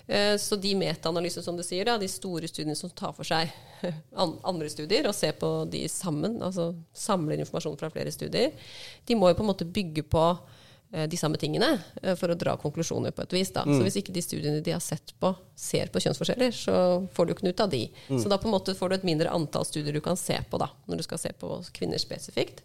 Eh, 0.07 0.37
så 0.37 0.57
de 0.57 0.75
metaanalysene 0.75 1.43
som 1.43 1.57
du 1.57 1.63
sier, 1.67 1.87
da, 1.87 1.97
de 1.99 2.09
store 2.09 2.47
studiene 2.49 2.77
som 2.79 2.91
tar 2.95 3.15
for 3.17 3.27
seg 3.27 3.51
andre 4.17 4.69
studier 4.71 5.09
og 5.09 5.17
ser 5.17 5.35
på 5.41 5.51
de 5.71 5.87
sammen, 5.91 6.39
altså 6.43 6.71
samler 6.95 7.43
informasjon 7.43 7.79
fra 7.81 7.91
flere 7.91 8.13
studier, 8.15 8.55
de 9.07 9.19
må 9.19 9.33
jo 9.33 9.39
på 9.39 9.45
en 9.45 9.51
måte 9.51 9.67
bygge 9.67 10.07
på 10.07 10.23
eh, 10.95 11.09
de 11.11 11.19
samme 11.19 11.41
tingene 11.43 11.73
eh, 12.03 12.15
for 12.15 12.31
å 12.31 12.39
dra 12.39 12.55
konklusjoner 12.61 13.17
på 13.17 13.27
et 13.27 13.35
vis. 13.35 13.51
Da. 13.57 13.67
Så 13.67 13.81
hvis 13.83 13.99
ikke 13.99 14.15
de 14.15 14.23
studiene 14.23 14.63
de 14.63 14.77
har 14.77 14.85
sett 14.85 15.11
på, 15.19 15.33
ser 15.59 15.91
på 15.91 16.05
kjønnsforskjeller, 16.07 16.55
så 16.55 16.79
får 17.17 17.27
du 17.27 17.35
ikke 17.35 17.49
noe 17.49 17.57
ut 17.57 17.67
av 17.67 17.75
de. 17.75 17.83
Så 18.07 18.31
da 18.31 18.39
på 18.39 18.47
en 18.47 18.55
måte 18.55 18.79
får 18.79 18.93
du 18.93 19.01
et 19.01 19.11
mindre 19.11 19.35
antall 19.35 19.67
studier 19.67 19.97
du 19.97 20.05
kan 20.05 20.19
se 20.21 20.39
på 20.47 20.63
da, 20.63 20.71
når 20.87 21.03
du 21.03 21.09
skal 21.09 21.23
se 21.25 21.35
på 21.35 21.59
kvinner 21.75 21.99
spesifikt. 21.99 22.63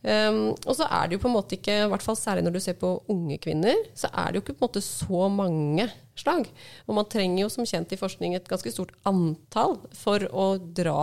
Um, 0.00 0.54
og 0.64 0.72
så 0.78 0.86
er 0.88 1.08
det 1.08 1.18
jo 1.18 1.20
på 1.20 1.28
en 1.28 1.34
måte 1.34 1.58
ikke, 1.58 1.74
i 1.84 1.88
hvert 1.92 2.04
fall 2.04 2.16
særlig 2.16 2.46
når 2.46 2.54
du 2.54 2.60
ser 2.64 2.76
på 2.80 2.94
unge 3.12 3.36
kvinner, 3.42 3.76
så 3.92 4.08
er 4.08 4.30
det 4.30 4.38
jo 4.38 4.44
ikke 4.46 4.54
på 4.54 4.64
en 4.64 4.68
måte 4.70 4.82
så 4.84 5.26
mange 5.28 5.84
slag. 6.20 6.48
Og 6.86 6.96
man 6.96 7.08
trenger 7.10 7.42
jo 7.42 7.50
som 7.52 7.66
kjent 7.68 7.92
i 7.92 7.98
forskning 8.00 8.36
et 8.36 8.48
ganske 8.48 8.72
stort 8.72 8.94
antall 9.08 9.76
for 9.96 10.24
å 10.32 10.46
dra 10.58 11.02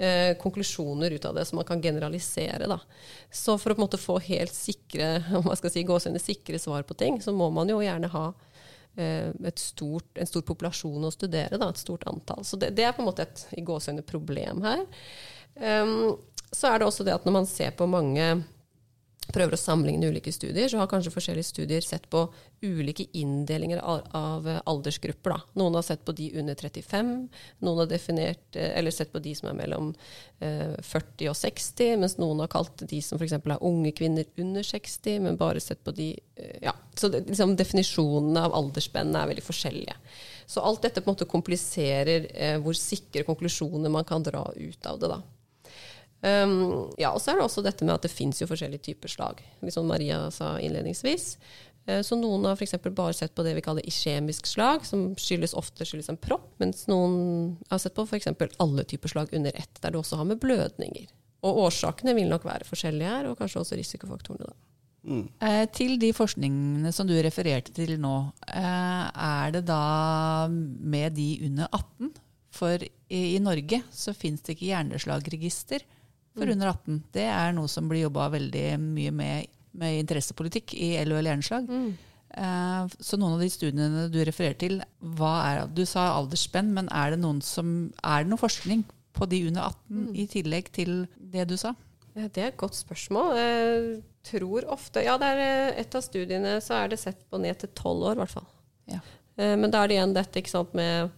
eh, 0.00 0.32
konklusjoner 0.40 1.16
ut 1.16 1.26
av 1.28 1.36
det, 1.36 1.44
så 1.48 1.58
man 1.58 1.68
kan 1.68 1.82
generalisere. 1.84 2.68
Da. 2.70 2.80
Så 3.28 3.58
for 3.60 3.72
å 3.72 3.76
på 3.76 3.82
en 3.82 3.86
måte 3.88 4.00
få 4.00 4.16
helt 4.30 4.56
sikre, 4.56 5.18
om 5.36 5.44
man 5.50 5.60
skal 5.60 5.74
si 5.74 5.84
gåsehudene, 5.88 6.22
sikre 6.22 6.60
svar 6.62 6.86
på 6.88 6.96
ting, 6.96 7.20
så 7.20 7.36
må 7.36 7.50
man 7.52 7.68
jo 7.72 7.82
gjerne 7.84 8.12
ha 8.14 8.26
eh, 8.96 9.52
stort, 9.60 10.08
en 10.16 10.30
stor 10.32 10.46
populasjon 10.48 11.04
å 11.04 11.12
studere, 11.12 11.60
da, 11.60 11.68
et 11.68 11.82
stort 11.82 12.08
antall. 12.08 12.46
Så 12.48 12.60
det, 12.60 12.72
det 12.78 12.88
er 12.88 12.96
på 12.96 13.04
en 13.04 13.10
måte 13.10 13.28
et 13.28 13.44
i 13.52 13.66
gåsehudene 13.68 14.06
problem 14.06 14.64
her. 14.64 14.88
Um, 15.60 16.16
så 16.50 16.70
er 16.70 16.80
det 16.80 16.88
også 16.88 17.06
det 17.06 17.14
at 17.14 17.26
når 17.28 17.36
man 17.36 17.46
ser 17.46 17.70
på 17.76 17.86
mange 17.86 18.32
prøver 19.30 19.54
å 19.54 19.60
sammenligne 19.60 20.10
ulike 20.10 20.32
studier, 20.34 20.68
så 20.70 20.80
har 20.80 20.88
kanskje 20.90 21.12
forskjellige 21.14 21.48
studier 21.50 21.84
sett 21.84 22.06
på 22.10 22.24
ulike 22.64 23.06
inndelinger 23.16 23.78
av, 23.78 24.02
av 24.16 24.48
aldersgrupper. 24.68 25.34
Da. 25.34 25.38
Noen 25.60 25.78
har 25.78 25.86
sett 25.86 26.02
på 26.06 26.14
de 26.16 26.30
under 26.40 26.58
35, 26.58 27.12
noen 27.64 27.82
har 27.82 27.90
definert, 27.90 28.42
eh, 28.58 28.72
eller 28.78 28.94
sett 28.94 29.12
på 29.12 29.22
de 29.22 29.34
som 29.38 29.50
er 29.50 29.58
mellom 29.60 29.92
eh, 30.42 30.76
40 30.82 31.30
og 31.32 31.38
60, 31.38 31.94
mens 32.02 32.18
noen 32.20 32.44
har 32.44 32.52
kalt 32.52 32.84
de 32.90 33.00
som 33.04 33.20
f.eks. 33.20 33.36
er 33.38 33.66
unge 33.70 33.94
kvinner 33.96 34.28
under 34.40 34.66
60, 34.66 35.22
men 35.26 35.40
bare 35.40 35.62
sett 35.62 35.82
på 35.86 35.94
de 35.96 36.12
eh, 36.36 36.56
ja. 36.66 36.74
Så 36.98 37.08
det, 37.12 37.24
liksom, 37.30 37.54
definisjonene 37.56 38.44
av 38.48 38.56
aldersspennet 38.58 39.22
er 39.22 39.30
veldig 39.30 39.46
forskjellige. 39.46 39.96
Så 40.50 40.62
alt 40.66 40.82
dette 40.82 41.00
på 41.00 41.08
en 41.08 41.14
måte 41.14 41.30
kompliserer 41.30 42.26
eh, 42.34 42.56
hvor 42.60 42.76
sikre 42.76 43.22
konklusjoner 43.28 43.92
man 43.92 44.08
kan 44.08 44.24
dra 44.26 44.48
ut 44.56 44.90
av 44.90 44.98
det. 44.98 45.12
da. 45.14 45.22
Um, 46.20 46.90
ja, 47.00 47.14
og 47.14 47.20
så 47.22 47.32
er 47.32 47.38
det 47.40 47.46
også 47.46 47.62
dette 47.64 47.86
med 47.86 47.94
at 47.94 48.04
det 48.04 48.12
fins 48.12 48.42
jo 48.42 48.48
forskjellige 48.50 48.90
typer 48.90 49.08
slag, 49.08 49.40
som 49.72 49.88
Maria 49.88 50.26
sa 50.34 50.58
innledningsvis. 50.60 51.36
Eh, 51.86 52.02
Så 52.04 52.18
noen 52.20 52.44
har 52.44 52.58
f.eks. 52.58 52.76
bare 52.92 53.16
sett 53.16 53.34
på 53.34 53.44
det 53.46 53.54
vi 53.56 53.64
kaller 53.64 53.86
iskjemisk 53.88 54.46
slag, 54.46 54.84
som 54.86 55.14
skyldes 55.16 55.56
ofte 55.56 55.86
skyldes 55.88 56.10
en 56.12 56.20
propp, 56.20 56.52
mens 56.60 56.86
noen 56.90 57.56
har 57.70 57.80
sett 57.80 57.96
på 57.96 58.04
f.eks. 58.04 58.28
alle 58.60 58.84
typer 58.84 59.08
slag 59.12 59.32
under 59.36 59.56
ett, 59.56 59.80
der 59.80 59.94
du 59.94 60.00
også 60.02 60.20
har 60.20 60.28
med 60.28 60.40
blødninger. 60.42 61.08
Og 61.40 61.62
årsakene 61.66 62.14
vil 62.14 62.28
nok 62.28 62.44
være 62.44 62.68
forskjellige 62.68 63.14
her, 63.14 63.30
og 63.30 63.38
kanskje 63.40 63.62
også 63.62 63.78
risikofaktorene. 63.80 64.50
da. 64.50 64.58
Eh, 65.40 65.66
til 65.72 65.96
de 65.98 66.10
forskningene 66.12 66.92
som 66.92 67.08
du 67.08 67.14
refererte 67.24 67.72
til 67.72 67.94
nå, 67.96 68.32
eh, 68.52 69.06
er 69.16 69.54
det 69.54 69.64
da 69.64 70.48
med 70.50 71.14
de 71.16 71.30
under 71.48 71.68
18? 71.72 72.12
For 72.52 72.76
i, 72.82 72.90
i 73.08 73.38
Norge 73.40 73.80
så 73.94 74.12
fins 74.12 74.42
det 74.42 74.56
ikke 74.58 74.68
hjerneslagregister 74.74 75.86
for 76.40 76.52
under 76.56 76.72
18. 76.72 77.00
Det 77.14 77.26
er 77.30 77.52
noe 77.56 77.68
som 77.70 77.88
blir 77.90 78.06
jobba 78.08 78.30
veldig 78.34 78.66
mye 78.82 79.12
med 79.14 79.56
med 79.80 80.00
interessepolitikk 80.00 80.72
i 80.74 80.96
LHL 81.04 81.28
hjerneslag. 81.28 81.68
Mm. 81.70 81.90
så 82.98 83.18
noen 83.18 83.36
av 83.36 83.40
de 83.42 83.48
studiene 83.50 84.08
du 84.10 84.18
refererer 84.26 84.56
til, 84.58 84.80
hva 85.18 85.30
er 85.46 85.68
Du 85.74 85.84
sa 85.86 86.08
aldersspenn, 86.16 86.72
men 86.74 86.88
er 86.90 87.12
det, 87.14 87.20
noen 87.22 87.38
som, 87.42 87.92
er 88.02 88.24
det 88.24 88.30
noe 88.32 88.42
forskning 88.42 88.82
på 89.14 89.28
de 89.30 89.40
under 89.46 89.68
18, 89.68 89.78
Mm. 89.90 90.10
i 90.14 90.26
tillegg 90.26 90.72
til 90.74 91.06
det 91.18 91.46
du 91.48 91.56
sa? 91.56 91.74
Det 92.14 92.38
er 92.38 92.48
et 92.48 92.56
godt 92.58 92.74
spørsmål. 92.74 93.36
Jeg 93.36 94.02
tror 94.26 94.66
ofte 94.70 95.04
Ja, 95.04 95.16
det 95.18 95.26
er 95.26 95.38
eh, 95.70 95.80
et 95.80 95.94
av 95.94 96.02
studiene 96.02 96.60
så 96.60 96.74
er 96.82 96.88
det 96.88 96.98
sett 96.98 97.22
på 97.30 97.38
ned 97.40 97.58
til 97.58 97.70
tolv 97.74 98.02
år, 98.10 98.18
i 98.18 98.22
hvert 98.24 98.34
fall. 98.34 98.46
Ja. 98.90 99.00
Eh, 99.36 99.56
Men 99.56 99.70
da 99.70 99.82
er 99.82 99.88
det 99.88 99.96
igjen 99.98 100.14
dette 100.14 100.42
ikke 100.42 100.50
sant, 100.50 100.74
med 100.74 101.10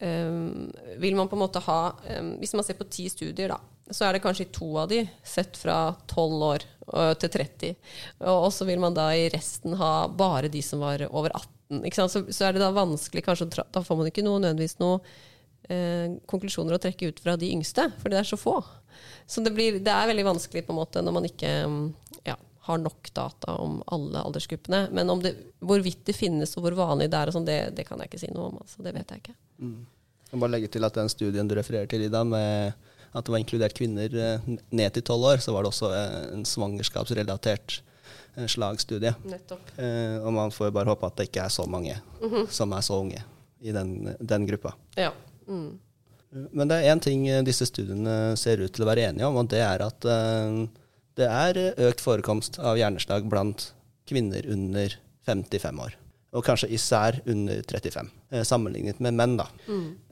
um, 0.00 0.70
Vil 0.98 1.16
man 1.16 1.28
på 1.28 1.36
en 1.36 1.44
måte 1.44 1.60
ha 1.60 1.92
um, 2.20 2.36
Hvis 2.40 2.54
man 2.56 2.64
ser 2.64 2.74
på 2.80 2.88
ti 2.88 3.08
studier, 3.08 3.48
da, 3.52 3.58
så 3.90 4.06
er 4.06 4.16
det 4.16 4.22
kanskje 4.24 4.50
to 4.54 4.68
av 4.80 4.90
de 4.90 5.02
sett 5.26 5.58
fra 5.58 5.94
tolv 6.10 6.44
år 6.46 6.66
uh, 6.94 7.12
til 7.18 7.32
30. 7.34 7.74
Og 8.30 8.50
så 8.54 8.66
vil 8.68 8.82
man 8.82 8.96
da 8.96 9.10
i 9.16 9.28
resten 9.32 9.74
ha 9.80 10.08
bare 10.08 10.50
de 10.52 10.62
som 10.64 10.82
var 10.84 11.04
over 11.10 11.34
18. 11.34 11.82
Ikke 11.86 12.00
sant? 12.00 12.14
Så, 12.14 12.24
så 12.34 12.48
er 12.48 12.56
det 12.56 12.64
da 12.64 12.72
vanskelig 12.74 13.22
kanskje 13.26 13.50
Da 13.70 13.82
får 13.86 13.98
man 13.98 14.10
ikke 14.10 14.24
noe, 14.26 14.40
nødvendigvis 14.42 14.80
noen 14.80 15.04
eh, 15.70 16.16
konklusjoner 16.26 16.74
å 16.74 16.80
trekke 16.82 17.12
ut 17.12 17.20
fra 17.22 17.36
de 17.38 17.52
yngste, 17.54 17.84
fordi 18.02 18.16
det 18.16 18.22
er 18.24 18.30
så 18.32 18.38
få. 18.40 18.56
Så 19.30 19.44
det, 19.46 19.52
blir, 19.54 19.78
det 19.78 19.92
er 19.94 20.10
veldig 20.10 20.26
vanskelig 20.32 20.64
på 20.66 20.74
en 20.74 20.80
måte 20.80 21.02
når 21.04 21.14
man 21.14 21.28
ikke 21.28 21.52
mm, 21.70 21.84
ja, 22.26 22.34
har 22.66 22.82
nok 22.82 23.12
data 23.14 23.54
om 23.62 23.78
alle 23.94 24.24
aldersgruppene. 24.26 24.88
Men 24.96 25.14
det, 25.22 25.36
hvorvidt 25.62 26.02
det 26.10 26.16
finnes 26.18 26.56
og 26.56 26.66
hvor 26.66 26.78
vanlig 26.82 27.10
det 27.12 27.20
er, 27.20 27.30
og 27.30 27.38
sånn, 27.38 27.46
det, 27.48 27.60
det 27.78 27.86
kan 27.88 28.02
jeg 28.02 28.10
ikke 28.10 28.22
si 28.24 28.32
noe 28.34 28.50
om. 28.50 28.60
Altså, 28.64 28.82
det 28.86 28.94
vet 28.96 29.14
jeg 29.14 29.22
ikke. 29.22 29.36
Jeg 29.60 30.38
må 30.38 30.44
bare 30.44 30.56
legge 30.56 30.70
til 30.74 30.86
at 30.86 30.98
den 30.98 31.10
studien 31.10 31.48
du 31.48 31.54
refererer 31.58 31.90
til, 31.90 32.06
Ida, 32.06 32.24
med 32.26 32.89
at 33.10 33.26
det 33.26 33.34
var 33.34 33.42
inkludert 33.42 33.76
kvinner 33.76 34.14
eh, 34.14 34.48
ned 34.70 34.94
til 34.94 35.04
tolv 35.06 35.28
år, 35.32 35.42
så 35.42 35.54
var 35.54 35.64
det 35.64 35.72
også 35.72 35.90
eh, 35.96 36.16
en 36.36 36.46
svangerskapsrelatert 36.46 37.80
eh, 38.36 38.46
slagstudie. 38.50 39.14
Nettopp. 39.26 39.72
Eh, 39.76 40.16
og 40.22 40.34
man 40.36 40.54
får 40.54 40.70
jo 40.70 40.76
bare 40.78 40.92
håpe 40.92 41.10
at 41.10 41.18
det 41.18 41.30
ikke 41.30 41.44
er 41.46 41.54
så 41.54 41.66
mange 41.70 41.98
som 42.54 42.74
er 42.76 42.86
så 42.86 43.00
unge 43.02 43.22
i 43.60 43.74
den, 43.76 44.12
den 44.20 44.46
gruppa. 44.48 44.76
Ja. 44.98 45.10
Mm. 45.50 45.78
Men 46.54 46.70
det 46.70 46.78
er 46.78 46.92
én 46.92 47.02
ting 47.02 47.26
disse 47.44 47.66
studiene 47.66 48.36
ser 48.38 48.62
ut 48.62 48.70
til 48.72 48.86
å 48.86 48.88
være 48.88 49.08
enige 49.08 49.26
om, 49.26 49.40
og 49.40 49.50
det 49.50 49.64
er 49.66 49.82
at 49.82 50.06
det 51.18 51.26
er 51.26 51.58
økt 51.88 52.00
forekomst 52.04 52.60
av 52.62 52.78
hjerneslag 52.78 53.26
blant 53.28 53.72
kvinner 54.08 54.46
under 54.50 54.94
55 55.26 55.82
år. 55.84 55.96
Og 56.36 56.46
kanskje 56.46 56.70
især 56.74 57.18
under 57.28 57.62
35, 57.66 58.06
eh, 58.06 58.19
sammenlignet 58.46 59.00
med 59.02 59.16
menn. 59.18 59.36
da. 59.40 59.48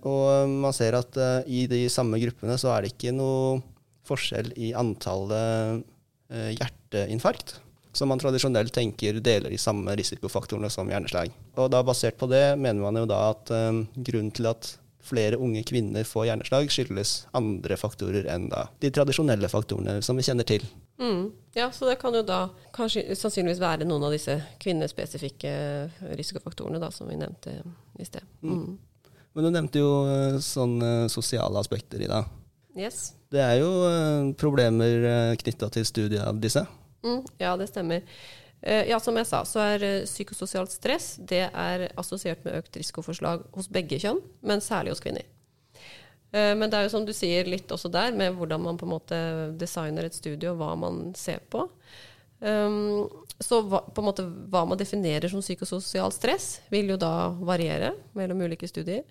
Og 0.09 0.24
eh, 0.33 0.57
man 0.64 0.74
ser 0.76 0.96
at 0.98 1.18
uh, 1.20 1.40
i 1.46 1.66
de 1.70 1.85
samme 1.92 2.20
gruppene 2.22 2.59
så 2.61 2.72
er 2.74 2.85
det 2.85 2.94
ikke 2.94 3.14
noe 3.16 3.61
forskjell 4.09 4.52
i 4.57 4.72
antallet 4.78 5.85
uh, 6.33 6.50
hjerteinfarkt, 6.54 7.59
som 7.96 8.11
man 8.12 8.20
tradisjonelt 8.20 8.72
tenker 8.74 9.20
deler 9.24 9.52
de 9.52 9.61
samme 9.61 9.94
risikofaktorene 9.98 10.70
som 10.72 10.90
hjerneslag. 10.90 11.33
Og 11.59 11.70
da 11.72 11.85
basert 11.87 12.18
på 12.20 12.28
det 12.31 12.52
mener 12.57 12.85
man 12.85 13.00
jo 13.00 13.09
da 13.11 13.22
at 13.33 13.54
uh, 13.54 13.85
grunnen 13.96 14.35
til 14.35 14.50
at 14.50 14.74
flere 15.09 15.38
unge 15.40 15.62
kvinner 15.64 16.04
får 16.04 16.28
hjerneslag, 16.28 16.68
skyldes 16.72 17.12
andre 17.37 17.78
faktorer 17.81 18.28
enn 18.28 18.50
da 18.52 18.66
de 18.83 18.90
tradisjonelle 18.92 19.48
faktorene 19.48 20.02
som 20.04 20.18
vi 20.18 20.26
kjenner 20.26 20.48
til. 20.48 20.66
Mm. 20.98 21.28
Ja, 21.54 21.68
så 21.72 21.87
det 21.88 21.98
kan 22.02 22.14
jo 22.14 22.24
da 22.26 22.48
kanskje 22.74 23.04
sannsynligvis 23.18 23.62
være 23.62 23.87
noen 23.87 24.08
av 24.08 24.14
disse 24.14 24.34
kvinnespesifikke 24.62 25.52
risikofaktorene 26.18 26.80
da, 26.82 26.90
som 26.94 27.11
vi 27.11 27.18
nevnte 27.20 27.61
i 27.98 28.06
sted. 28.06 28.26
Mm. 28.42 28.74
Men 29.37 29.46
du 29.46 29.52
nevnte 29.54 29.82
jo 29.82 29.92
eh, 30.11 30.40
sånne 30.42 31.06
sosiale 31.12 31.61
aspekter 31.62 32.02
i 32.02 32.11
dag. 32.11 32.26
Yes. 32.78 33.12
Det 33.30 33.42
er 33.42 33.61
jo 33.61 33.70
eh, 33.87 34.34
problemer 34.38 35.37
knytta 35.38 35.70
til 35.74 35.87
studiet 35.87 36.26
av 36.26 36.42
disse. 36.42 36.64
Mm, 37.06 37.22
ja, 37.38 37.54
det 37.56 37.70
stemmer. 37.70 38.02
Eh, 38.61 38.88
ja, 38.90 38.98
som 39.00 39.16
jeg 39.16 39.26
sa, 39.28 39.44
så 39.46 39.62
er 39.62 39.84
eh, 39.87 40.06
psykososialt 40.06 40.72
stress 40.74 41.12
det 41.30 41.44
er 41.46 41.84
assosiert 42.00 42.42
med 42.46 42.58
økt 42.58 42.78
risikoforslag 42.80 43.44
hos 43.54 43.68
begge 43.70 44.00
kjønn, 44.02 44.18
men 44.42 44.62
særlig 44.64 44.96
hos 44.96 45.02
kvinner. 45.04 45.26
Eh, 46.32 46.52
men 46.58 46.68
det 46.68 46.78
er 46.78 46.86
jo 46.86 46.92
som 46.92 47.06
du 47.08 47.14
sier 47.16 47.48
litt 47.48 47.70
også 47.72 47.90
der, 47.92 48.12
med 48.16 48.36
hvordan 48.36 48.64
man 48.66 48.78
på 48.80 48.88
en 48.88 48.94
måte 48.96 49.22
designer 49.60 50.08
et 50.08 50.16
studie, 50.16 50.50
og 50.50 50.60
hva 50.60 50.74
man 50.78 51.08
ser 51.18 51.40
på. 51.52 51.66
Um, 52.38 53.08
så 53.42 53.62
på 53.66 53.98
en 53.98 54.06
måte, 54.06 54.24
hva 54.50 54.62
man 54.68 54.78
definerer 54.78 55.30
som 55.30 55.42
psykososialt 55.42 56.14
stress, 56.14 56.48
vil 56.70 56.92
jo 56.92 56.98
da 57.00 57.30
variere 57.34 57.94
mellom 58.18 58.44
ulike 58.46 58.68
studier. 58.70 59.06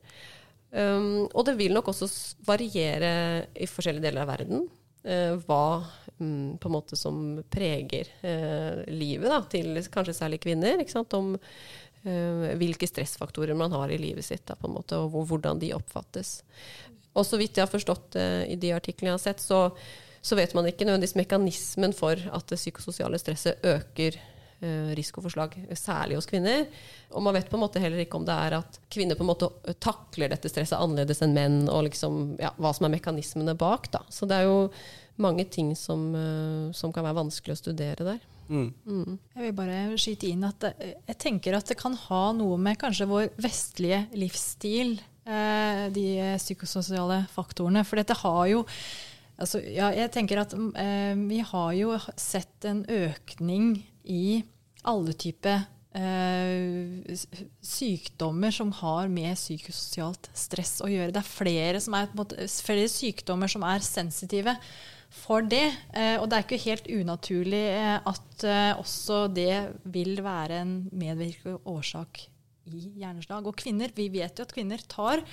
Um, 0.71 1.27
og 1.31 1.47
det 1.47 1.57
vil 1.59 1.75
nok 1.75 1.91
også 1.91 2.07
variere 2.47 3.47
i 3.55 3.67
forskjellige 3.71 4.03
deler 4.03 4.25
av 4.25 4.31
verden 4.33 4.65
eh, 5.07 5.37
hva 5.47 5.79
mm, 6.19 6.57
på 6.59 6.67
en 6.67 6.73
måte 6.73 6.97
som 6.99 7.37
preger 7.47 8.09
eh, 8.19 8.81
livet 8.91 9.31
da, 9.31 9.37
til 9.47 9.79
kanskje 9.91 10.15
særlig 10.17 10.41
kvinner. 10.43 10.83
Ikke 10.83 10.97
sant? 10.97 11.15
Om 11.17 11.35
hvilke 12.55 12.87
stressfaktorer 12.87 13.57
man 13.57 13.73
har 13.75 13.91
i 13.91 13.97
livet 13.99 14.23
sitt, 14.23 14.45
da, 14.47 14.55
måte, 14.71 14.95
og 15.01 15.25
hvordan 15.27 15.59
de 15.59 15.73
oppfattes. 15.75 16.37
Og 17.17 17.25
så 17.25 17.39
vidt 17.39 17.57
jeg 17.57 17.65
har 17.65 17.73
forstått 17.73 18.17
eh, 18.19 18.43
i 18.53 18.57
de 18.59 18.73
artiklene 18.75 19.11
jeg 19.11 19.17
har 19.17 19.25
sett, 19.25 19.43
så, 19.43 19.67
så 20.21 20.37
vet 20.37 20.53
man 20.57 20.69
ikke 20.69 20.87
nødvendigvis 20.87 21.17
mekanismen 21.17 21.95
for 21.97 22.17
at 22.17 22.51
det 22.51 22.59
psykososiale 22.61 23.19
stresset 23.21 23.65
øker 23.65 24.19
eh, 24.19 24.93
risikoforslag, 24.97 25.57
særlig 25.77 26.19
hos 26.19 26.29
kvinner. 26.29 26.67
Og 27.15 27.25
man 27.25 27.37
vet 27.37 27.49
på 27.49 27.57
en 27.57 27.65
måte 27.65 27.81
heller 27.83 28.03
ikke 28.03 28.19
om 28.19 28.27
det 28.27 28.37
er 28.47 28.59
at 28.59 28.79
kvinner 28.93 29.17
på 29.17 29.25
en 29.25 29.31
måte 29.31 29.51
takler 29.83 30.33
dette 30.33 30.51
stresset 30.51 30.79
annerledes 30.79 31.23
enn 31.25 31.35
menn, 31.37 31.59
og 31.71 31.87
liksom, 31.89 32.37
ja, 32.41 32.53
hva 32.61 32.73
som 32.75 32.87
er 32.87 32.95
mekanismene 32.97 33.57
bak. 33.57 33.91
Da. 33.93 34.05
Så 34.13 34.29
det 34.29 34.41
er 34.41 34.49
jo 34.49 34.71
mange 35.17 35.47
ting 35.49 35.75
som, 35.75 36.09
eh, 36.15 36.73
som 36.77 36.93
kan 36.93 37.05
være 37.07 37.23
vanskelig 37.23 37.57
å 37.57 37.61
studere 37.65 38.11
der. 38.13 38.25
Mm. 38.47 38.73
Mm. 38.87 39.17
Jeg 39.35 39.43
vil 39.43 39.55
bare 39.57 39.79
skyte 39.99 40.29
inn 40.29 40.45
at 40.47 40.63
jeg 40.79 41.17
tenker 41.19 41.57
at 41.57 41.67
det 41.67 41.77
kan 41.79 41.95
ha 42.07 42.23
noe 42.35 42.55
med 42.61 42.79
kanskje 42.79 43.09
vår 43.09 43.29
vestlige 43.43 44.05
livsstil, 44.15 44.97
eh, 44.99 45.16
de 45.27 46.07
psykososiale 46.39 47.21
faktorene. 47.33 47.83
For 47.83 47.99
dette 47.99 48.15
har 48.15 48.43
jo 48.47 48.61
altså, 49.37 49.61
ja, 49.63 49.91
Jeg 49.95 50.11
tenker 50.15 50.43
at 50.43 50.53
eh, 50.55 51.15
vi 51.27 51.41
har 51.45 51.71
jo 51.77 51.95
sett 52.17 52.67
en 52.67 52.83
økning 52.89 53.73
i 54.07 54.41
alle 54.87 55.15
typer 55.19 55.65
eh, 55.97 57.15
sykdommer 57.61 58.53
som 58.55 58.71
har 58.79 59.09
med 59.11 59.37
psykososialt 59.37 60.29
stress 60.37 60.77
å 60.85 60.91
gjøre. 60.91 61.13
Det 61.15 61.23
er 61.23 61.31
flere, 61.31 61.81
er, 61.81 62.13
måte, 62.17 62.47
flere 62.63 62.91
sykdommer 62.91 63.51
som 63.51 63.65
er 63.67 63.85
sensitive 63.85 64.55
for 65.13 65.45
det. 65.45 65.67
Eh, 65.95 66.15
og 66.19 66.29
det 66.29 66.39
er 66.39 66.47
ikke 66.47 66.63
helt 66.67 66.89
unaturlig 66.91 67.65
eh, 67.73 67.99
at 67.99 68.47
eh, 68.47 68.71
også 68.79 69.27
det 69.33 69.53
vil 69.91 70.17
være 70.23 70.63
en 70.63 70.73
medvirkende 70.95 71.61
årsak 71.67 72.27
i 72.75 72.91
hjerneslag. 73.01 73.47
Og 73.47 73.55
kvinner, 73.57 73.91
vi 73.95 74.07
vet 74.13 74.37
jo 74.37 74.45
at 74.47 74.53
kvinner 74.55 74.81
tar 74.89 75.23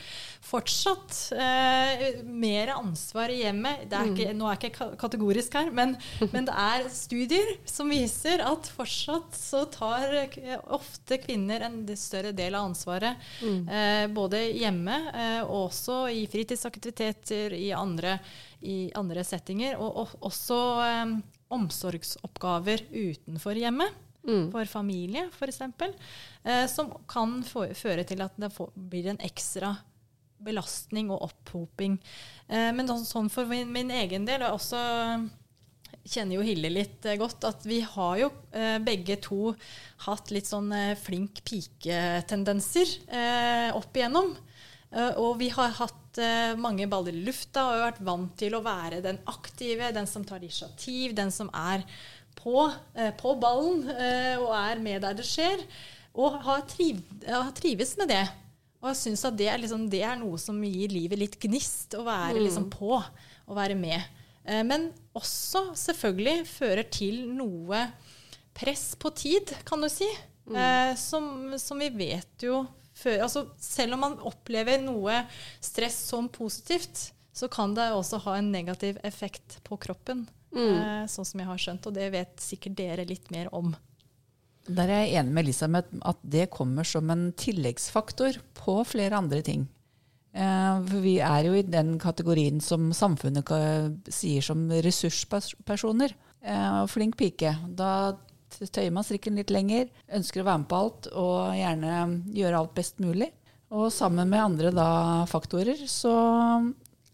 fortsatt 0.45 1.19
eh, 1.37 2.23
mer 2.25 2.75
ansvar 2.77 3.33
i 3.33 3.41
hjemmet. 3.43 3.87
Det 3.91 3.99
er 3.99 4.13
ikke, 4.13 4.35
Nå 4.37 4.49
er 4.49 4.59
jeg 4.59 4.73
ikke 4.73 4.89
kategorisk 5.01 5.59
her, 5.59 5.71
men, 5.75 5.97
men 6.35 6.49
det 6.49 6.57
er 6.65 6.89
studier 6.95 7.55
som 7.69 7.93
viser 7.93 8.45
at 8.45 8.71
fortsatt 8.77 9.37
så 9.39 9.65
tar 9.73 10.17
eh, 10.23 10.57
ofte 10.75 11.21
kvinner 11.23 11.67
en 11.67 11.83
større 11.99 12.35
del 12.37 12.57
av 12.59 12.71
ansvaret. 12.71 13.21
Eh, 13.45 14.07
både 14.15 14.43
hjemme 14.55 14.99
eh, 15.13 15.41
og 15.45 15.69
også 15.69 16.05
i 16.13 16.25
fritidsaktiviteter, 16.31 17.55
i 17.57 17.71
andre, 17.77 18.19
i 18.63 18.89
andre 18.97 19.25
settinger. 19.27 19.79
Og, 19.81 20.05
og 20.05 20.27
også 20.31 20.61
eh, 20.87 21.15
omsorgsoppgaver 21.55 22.89
utenfor 22.91 23.59
hjemmet 23.61 24.03
Mm. 24.25 24.47
for 24.53 24.65
familie, 24.65 25.27
f.eks. 25.29 25.61
Eh, 26.45 26.67
som 26.73 26.95
kan 27.11 27.43
føre 27.45 28.07
til 28.09 28.25
at 28.25 28.39
det 28.41 28.51
blir 28.75 29.11
en 29.13 29.21
ekstra 29.21 29.75
belastning 30.45 31.11
og 31.13 31.27
opphoping. 31.29 31.99
Eh, 32.49 32.71
men 32.73 32.89
sånn, 32.89 33.05
sånn 33.09 33.33
for 33.33 33.49
min, 33.49 33.71
min 33.73 33.93
egen 33.93 34.25
del, 34.29 34.47
og 34.47 34.59
også 34.59 34.81
kjenner 36.05 36.39
jo 36.39 36.45
Hille 36.45 36.71
litt 36.73 37.07
eh, 37.09 37.19
godt, 37.21 37.45
at 37.49 37.67
vi 37.69 37.81
har 37.85 38.17
jo 38.21 38.31
eh, 38.53 38.79
begge 38.85 39.19
to 39.25 39.55
hatt 40.07 40.33
litt 40.35 40.49
sånn 40.49 40.73
eh, 40.75 40.97
flink 41.01 41.45
pike-tendenser 41.49 42.97
eh, 43.09 43.71
opp 43.77 43.97
igjennom. 43.97 44.35
Eh, 44.95 45.13
og 45.21 45.39
vi 45.41 45.51
har 45.55 45.73
hatt 45.81 46.21
eh, 46.23 46.53
mange 46.61 46.89
baller 46.91 47.17
i 47.17 47.25
lufta 47.27 47.65
og 47.65 47.77
har 47.77 47.87
vært 47.89 48.05
vant 48.07 48.35
til 48.41 48.57
å 48.57 48.65
være 48.65 49.01
den 49.05 49.21
aktive, 49.31 49.93
den 49.97 50.11
som 50.11 50.27
tar 50.29 50.45
initiativ, 50.45 51.17
den 51.17 51.33
som 51.35 51.51
er 51.57 51.87
på, 52.39 52.69
eh, 52.95 53.13
på 53.19 53.35
ballen 53.41 53.85
eh, 53.91 54.35
og 54.39 54.51
er 54.59 54.83
med 54.83 55.05
der 55.05 55.19
det 55.19 55.27
skjer. 55.29 55.63
Og 56.15 56.39
har, 56.47 56.63
triv, 56.71 57.01
har 57.27 57.51
trives 57.57 57.97
med 57.99 58.13
det. 58.13 58.25
Og 58.85 58.91
jeg 58.93 59.01
syns 59.01 59.25
at 59.27 59.39
det 59.39 59.49
er, 59.49 59.59
liksom, 59.63 59.89
det 59.91 60.03
er 60.05 60.19
noe 60.21 60.39
som 60.41 60.59
gir 60.63 60.93
livet 60.93 61.19
litt 61.19 61.39
gnist, 61.41 61.97
å 61.97 62.05
være 62.07 62.43
liksom 62.43 62.69
på 62.73 62.99
og 62.99 63.57
være 63.57 63.77
med. 63.79 64.03
Eh, 64.45 64.63
men 64.67 64.91
også 65.17 65.71
selvfølgelig 65.79 66.45
fører 66.51 66.87
til 66.93 67.25
noe 67.33 67.87
press 68.55 68.93
på 69.01 69.11
tid, 69.17 69.55
kan 69.67 69.83
du 69.83 69.89
si. 69.93 70.09
Eh, 70.45 70.93
som, 71.01 71.55
som 71.57 71.81
vi 71.81 71.89
vet 71.97 72.45
jo 72.45 72.67
før 72.95 73.23
altså, 73.25 73.47
Selv 73.57 73.97
om 73.97 74.03
man 74.05 74.19
opplever 74.29 74.77
noe 74.83 75.23
stress 75.65 75.97
som 76.11 76.29
positivt, 76.29 77.09
så 77.35 77.49
kan 77.51 77.73
det 77.75 77.89
også 77.91 78.21
ha 78.27 78.37
en 78.39 78.53
negativ 78.53 79.01
effekt 79.03 79.59
på 79.67 79.79
kroppen. 79.81 80.27
Eh, 80.57 81.07
sånn 81.11 81.27
som 81.27 81.41
jeg 81.41 81.49
har 81.49 81.59
skjønt, 81.59 81.87
og 81.87 81.95
det 81.97 82.11
vet 82.15 82.41
sikkert 82.41 82.77
dere 82.79 83.05
litt 83.09 83.31
mer 83.35 83.49
om. 83.55 83.75
Der 84.65 84.89
er 84.89 85.03
jeg 85.05 85.19
enig 85.21 85.33
med 85.35 85.45
Elisabeth 85.45 85.89
at 86.09 86.21
det 86.23 86.47
kommer 86.51 86.85
som 86.89 87.11
en 87.13 87.33
tilleggsfaktor 87.37 88.39
på 88.57 88.77
flere 88.89 89.19
andre 89.19 89.43
ting. 89.45 89.67
Eh, 90.33 90.81
For 90.89 91.01
vi 91.05 91.19
er 91.21 91.45
jo 91.45 91.53
i 91.59 91.63
den 91.63 91.99
kategorien 91.99 92.61
som 92.65 92.93
samfunnet 92.93 93.51
sier 94.09 94.43
som 94.43 94.65
ressurspersoner. 94.71 96.15
Eh, 96.43 96.87
Flink 96.87 97.17
pike. 97.17 97.53
Da 97.77 98.17
tøyer 98.55 98.93
man 98.95 99.05
strikken 99.05 99.37
litt 99.37 99.51
lenger, 99.51 99.89
ønsker 100.09 100.41
å 100.43 100.47
være 100.49 100.59
med 100.63 100.69
på 100.71 100.77
alt 100.81 101.07
og 101.13 101.55
gjerne 101.59 102.23
gjøre 102.35 102.59
alt 102.59 102.75
best 102.75 103.01
mulig. 103.03 103.33
Og 103.75 103.91
sammen 103.93 104.29
med 104.31 104.41
andre 104.41 104.71
da 104.71 104.89
faktorer 105.27 105.81
så 105.91 106.15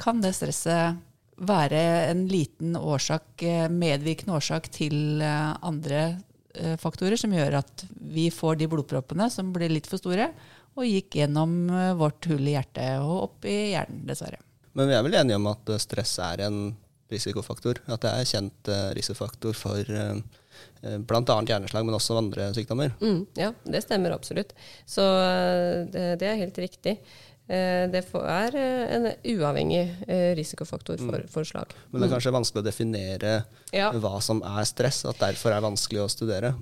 kan 0.01 0.21
det 0.21 0.35
stresset 0.37 0.99
være 1.41 1.81
en 2.11 2.27
liten 2.29 2.77
årsak, 2.77 3.43
eh, 3.43 3.69
medvirkende 3.73 4.37
årsak 4.37 4.69
til 4.73 5.23
eh, 5.25 5.53
andre 5.67 6.03
eh, 6.55 6.77
faktorer 6.81 7.17
som 7.21 7.33
gjør 7.33 7.61
at 7.63 7.85
vi 8.13 8.29
får 8.35 8.61
de 8.61 8.69
blodproppene 8.71 9.31
som 9.33 9.53
blir 9.55 9.73
litt 9.73 9.89
for 9.89 10.01
store, 10.01 10.31
og 10.79 10.87
gikk 10.87 11.17
gjennom 11.19 11.67
vårt 11.99 12.29
hull 12.31 12.47
i 12.47 12.55
hjertet 12.55 13.03
og 13.03 13.25
opp 13.25 13.47
i 13.49 13.73
hjernen, 13.73 14.05
dessverre. 14.07 14.39
Men 14.79 14.87
vi 14.87 14.95
er 14.95 15.03
vel 15.03 15.17
enige 15.19 15.41
om 15.41 15.49
at 15.51 15.73
stress 15.83 16.13
er 16.23 16.45
en 16.47 16.61
risikofaktor? 17.11 17.81
At 17.91 18.05
det 18.05 18.13
er 18.15 18.29
kjent 18.31 18.71
risikofaktor 18.95 19.57
for 19.59 19.83
bl.a. 19.83 21.37
hjerneslag, 21.51 21.89
men 21.89 21.97
også 21.99 22.21
andre 22.21 22.53
sykdommer? 22.55 22.95
Mm, 23.03 23.25
ja, 23.35 23.51
det 23.67 23.83
stemmer 23.83 24.15
absolutt. 24.15 24.55
Så 24.87 25.03
det, 25.91 26.07
det 26.23 26.31
er 26.31 26.39
helt 26.45 26.63
riktig. 26.63 27.01
Eh, 27.51 27.89
Det 27.91 28.05
er 28.15 28.55
eh, 28.55 28.95
en 28.95 29.07
uavhengig 29.27 29.83
eh, 30.07 30.37
risikofaktor 30.39 31.01
for, 31.03 31.25
for 31.33 31.49
slag. 31.49 31.73
Men 31.91 32.03
det 32.05 32.07
er 32.09 32.15
kanskje 32.15 32.33
vanskelig 32.37 32.63
å 32.63 32.67
definere 32.69 33.33
Ja. 33.75 33.91
hva 33.93 34.21
som 34.23 34.43
er 34.47 34.69
stress, 34.69 35.03
at 35.05 35.19
derfor 35.19 35.51
er 35.51 35.59
det 35.59 35.67
vanskelig 35.67 36.05
å 36.05 36.09
studere. 36.13 36.53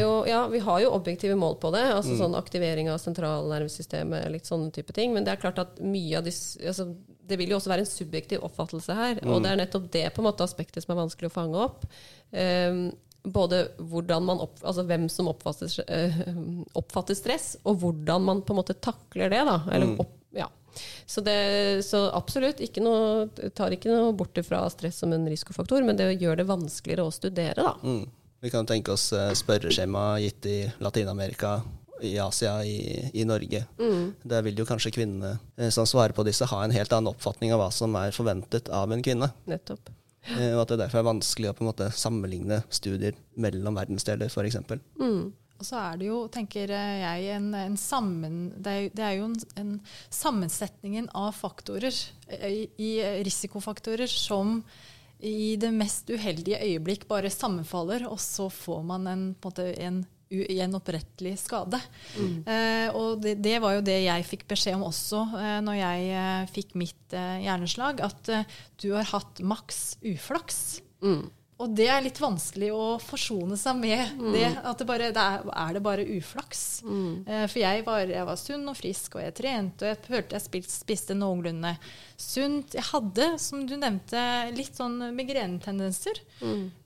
Jo, 0.00 0.12
ja, 0.28 0.46
vi 0.48 0.62
har 0.64 0.80
jo 0.80 0.94
objektive 0.96 1.36
mål 1.36 1.58
på 1.60 1.72
det, 1.76 1.84
altså 1.92 2.16
sånn 2.16 2.38
aktivering 2.38 2.88
av 2.88 3.00
sentralnervesystemet, 3.02 4.30
litt 4.32 4.48
sånne 4.48 4.72
type 4.72 4.96
ting. 4.96 5.12
Men 5.12 5.24
det 5.24 5.34
er 5.34 5.42
klart 5.44 5.60
at 5.60 5.80
mye 5.84 6.18
av 6.18 6.24
disse 6.24 6.60
altså, 6.64 6.94
Det 7.22 7.36
vil 7.38 7.52
jo 7.52 7.56
også 7.56 7.70
være 7.70 7.84
en 7.84 7.86
subjektiv 7.86 8.42
oppfattelse 8.42 8.92
her. 8.96 9.20
Og 9.30 9.44
det 9.44 9.52
er 9.52 9.60
nettopp 9.60 9.84
det 9.92 10.08
på 10.12 10.20
en 10.20 10.26
måte 10.26 10.44
aspektet 10.44 10.82
som 10.82 10.96
er 10.96 11.04
vanskelig 11.04 11.30
å 11.30 11.32
fange 11.32 11.60
opp. 11.68 11.84
Um, 12.32 12.90
både 13.22 13.68
man 14.20 14.40
opp, 14.40 14.58
altså 14.64 14.82
hvem 14.82 15.08
som 15.08 15.28
oppfatter, 15.30 15.70
eh, 15.86 16.16
oppfatter 16.74 17.14
stress, 17.14 17.56
og 17.64 17.78
hvordan 17.78 18.24
man 18.26 18.42
på 18.42 18.52
en 18.52 18.58
måte 18.58 18.74
takler 18.74 19.30
det. 19.30 19.44
Da. 19.46 19.62
Eller 19.70 19.94
opp, 20.00 20.10
ja. 20.10 20.21
Så, 21.06 21.20
det, 21.24 21.36
så 21.86 22.06
absolutt, 22.16 22.60
ikke 22.64 22.82
noe, 22.84 23.28
tar 23.56 23.74
ikke 23.74 23.90
noe 23.92 24.12
bort 24.16 24.38
fra 24.46 24.64
stress 24.72 25.02
som 25.02 25.12
en 25.12 25.28
risikofaktor, 25.28 25.84
men 25.86 25.98
det 25.98 26.10
gjør 26.20 26.40
det 26.42 26.48
vanskeligere 26.48 27.06
å 27.06 27.14
studere. 27.14 27.62
Da. 27.62 27.76
mm, 27.82 28.04
vi 28.42 28.50
kan 28.50 28.66
tenke 28.66 28.94
oss 28.94 29.12
eh, 29.14 29.30
spørreskjema 29.38 30.18
gitt 30.24 30.48
i 30.50 30.58
Latin-Amerika, 30.82 31.60
i 32.02 32.16
Asia, 32.18 32.56
i, 32.66 33.10
i 33.14 33.24
Norge. 33.28 33.60
Der 34.26 34.42
vil 34.42 34.58
jo 34.58 34.66
kanskje 34.66 34.90
kvinnene 34.96 35.36
eh, 35.56 35.70
som 35.70 35.86
svarer 35.86 36.16
på 36.16 36.24
disse, 36.26 36.48
ha 36.50 36.64
en 36.64 36.74
helt 36.74 36.92
annen 36.92 37.12
oppfatning 37.12 37.54
av 37.54 37.62
hva 37.62 37.68
som 37.74 37.94
er 38.00 38.14
forventet 38.16 38.72
av 38.74 38.90
en 38.90 39.04
kvinne. 39.04 39.30
Nettopp. 39.46 39.92
Eh, 40.34 40.52
Og 40.54 40.64
at 40.64 40.72
det 40.74 40.80
derfor 40.82 41.02
er 41.02 41.06
vanskelig 41.12 41.50
å 41.50 41.54
på 41.58 41.64
en 41.64 41.70
måte 41.70 41.88
sammenligne 41.94 42.62
studier 42.70 43.14
mellom 43.38 43.78
verdensdeler, 43.78 44.30
f.eks. 44.30 44.58
Mm. 44.98 45.32
Og 45.60 45.66
så 45.68 45.78
er 45.78 46.00
det 46.00 46.08
jo, 46.08 46.22
tenker 46.32 46.72
jeg, 46.74 47.26
en, 47.36 47.52
en 47.54 47.76
sammen, 47.78 48.38
det, 48.56 48.72
er, 48.72 48.88
det 48.96 49.04
er 49.06 49.18
jo 49.18 49.28
en, 49.28 49.36
en 49.60 49.74
sammensetningen 50.10 51.10
av 51.18 51.30
faktorer, 51.38 51.94
eh, 52.28 52.48
i, 52.52 52.62
i 52.82 52.90
risikofaktorer, 53.22 54.10
som 54.10 54.60
i 55.22 55.54
det 55.60 55.70
mest 55.70 56.10
uheldige 56.10 56.58
øyeblikk 56.58 57.06
bare 57.06 57.30
sammenfaller, 57.30 58.08
og 58.10 58.18
så 58.18 58.48
får 58.50 58.82
man 58.88 59.06
en, 59.06 59.28
på 59.38 59.54
en, 59.60 60.02
ugjenopprettelig 60.32 61.34
skade. 61.42 61.78
Eh, 62.48 62.88
og 62.96 63.20
det, 63.22 63.36
det 63.44 63.58
var 63.62 63.76
jo 63.76 63.84
det 63.84 63.98
jeg 64.06 64.26
fikk 64.28 64.46
beskjed 64.50 64.78
om 64.78 64.86
også 64.88 65.20
eh, 65.38 65.58
når 65.64 65.78
jeg 65.78 66.08
eh, 66.16 66.46
fikk 66.54 66.74
mitt 66.80 67.16
eh, 67.16 67.42
hjerneslag, 67.44 68.00
at 68.04 68.32
eh, 68.32 68.58
du 68.80 68.92
har 68.96 69.08
hatt 69.12 69.42
maks 69.44 69.82
uflaks. 70.00 70.80
Mm. 71.04 71.26
Og 71.62 71.70
det 71.78 71.86
er 71.92 72.02
litt 72.02 72.18
vanskelig 72.18 72.72
å 72.74 72.96
forsone 72.98 73.54
seg 73.60 73.76
med 73.78 74.16
det. 74.34 74.48
At 74.66 74.80
det 74.82 74.86
bare, 74.88 75.12
det 75.14 75.22
er, 75.22 75.44
er 75.62 75.76
det 75.76 75.82
bare 75.84 76.06
uflaks? 76.16 76.82
Eh, 77.28 77.44
for 77.46 77.62
jeg 77.62 77.84
var, 77.86 78.02
jeg 78.10 78.26
var 78.26 78.40
sunn 78.40 78.66
og 78.72 78.76
frisk, 78.78 79.14
og 79.14 79.22
jeg 79.22 79.36
trente, 79.38 79.84
og 79.86 79.92
jeg 79.92 80.00
følte 80.08 80.36
jeg 80.38 80.46
spiste, 80.48 80.74
spiste 80.82 81.14
noenlunde 81.18 81.76
sunt. 82.18 82.74
Jeg 82.74 82.88
hadde, 82.90 83.28
som 83.42 83.62
du 83.68 83.76
nevnte, 83.78 84.22
litt 84.58 84.74
sånn 84.78 84.98
migrenetendenser. 85.14 86.18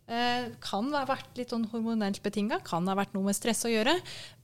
Eh, 0.07 0.51
kan 0.63 0.93
ha 0.95 1.03
vært 1.09 1.41
litt 1.41 1.51
sånn 1.51 1.65
hormonelt 1.73 2.21
betinga, 2.23 2.61
kan 2.63 2.87
ha 2.87 2.95
vært 2.95 3.17
noe 3.17 3.27
med 3.27 3.35
stress 3.39 3.65
å 3.67 3.73
gjøre. 3.73 3.97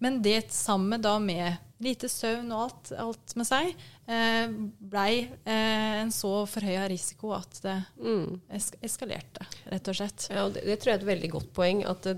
Men 0.03 0.23
det 0.25 0.49
sammen 0.51 1.03
da 1.05 1.19
med 1.23 1.61
lite 1.83 2.09
søvn 2.09 2.53
og 2.55 2.61
alt, 2.69 2.93
alt 3.05 3.35
med 3.37 3.47
seg, 3.49 3.73
eh, 4.07 4.49
blei 4.93 5.29
eh, 5.45 6.01
en 6.03 6.13
så 6.15 6.45
forhøya 6.47 6.89
risiko 6.91 7.33
at 7.37 7.59
det 7.65 7.77
Mm. 8.03 8.41
es 8.51 8.71
eskalerte, 8.83 9.47
rett 9.71 9.89
og 9.89 9.95
slett. 9.99 10.29
Ja, 10.31 10.45
og 10.47 10.55
det, 10.55 10.65
det 10.69 10.79
tror 10.81 10.93
jeg 10.93 10.99
er 11.01 11.03
et 11.03 11.11
veldig 11.15 11.31
godt 11.39 11.53
poeng. 11.57 11.85
At 11.89 12.03
det, 12.09 12.17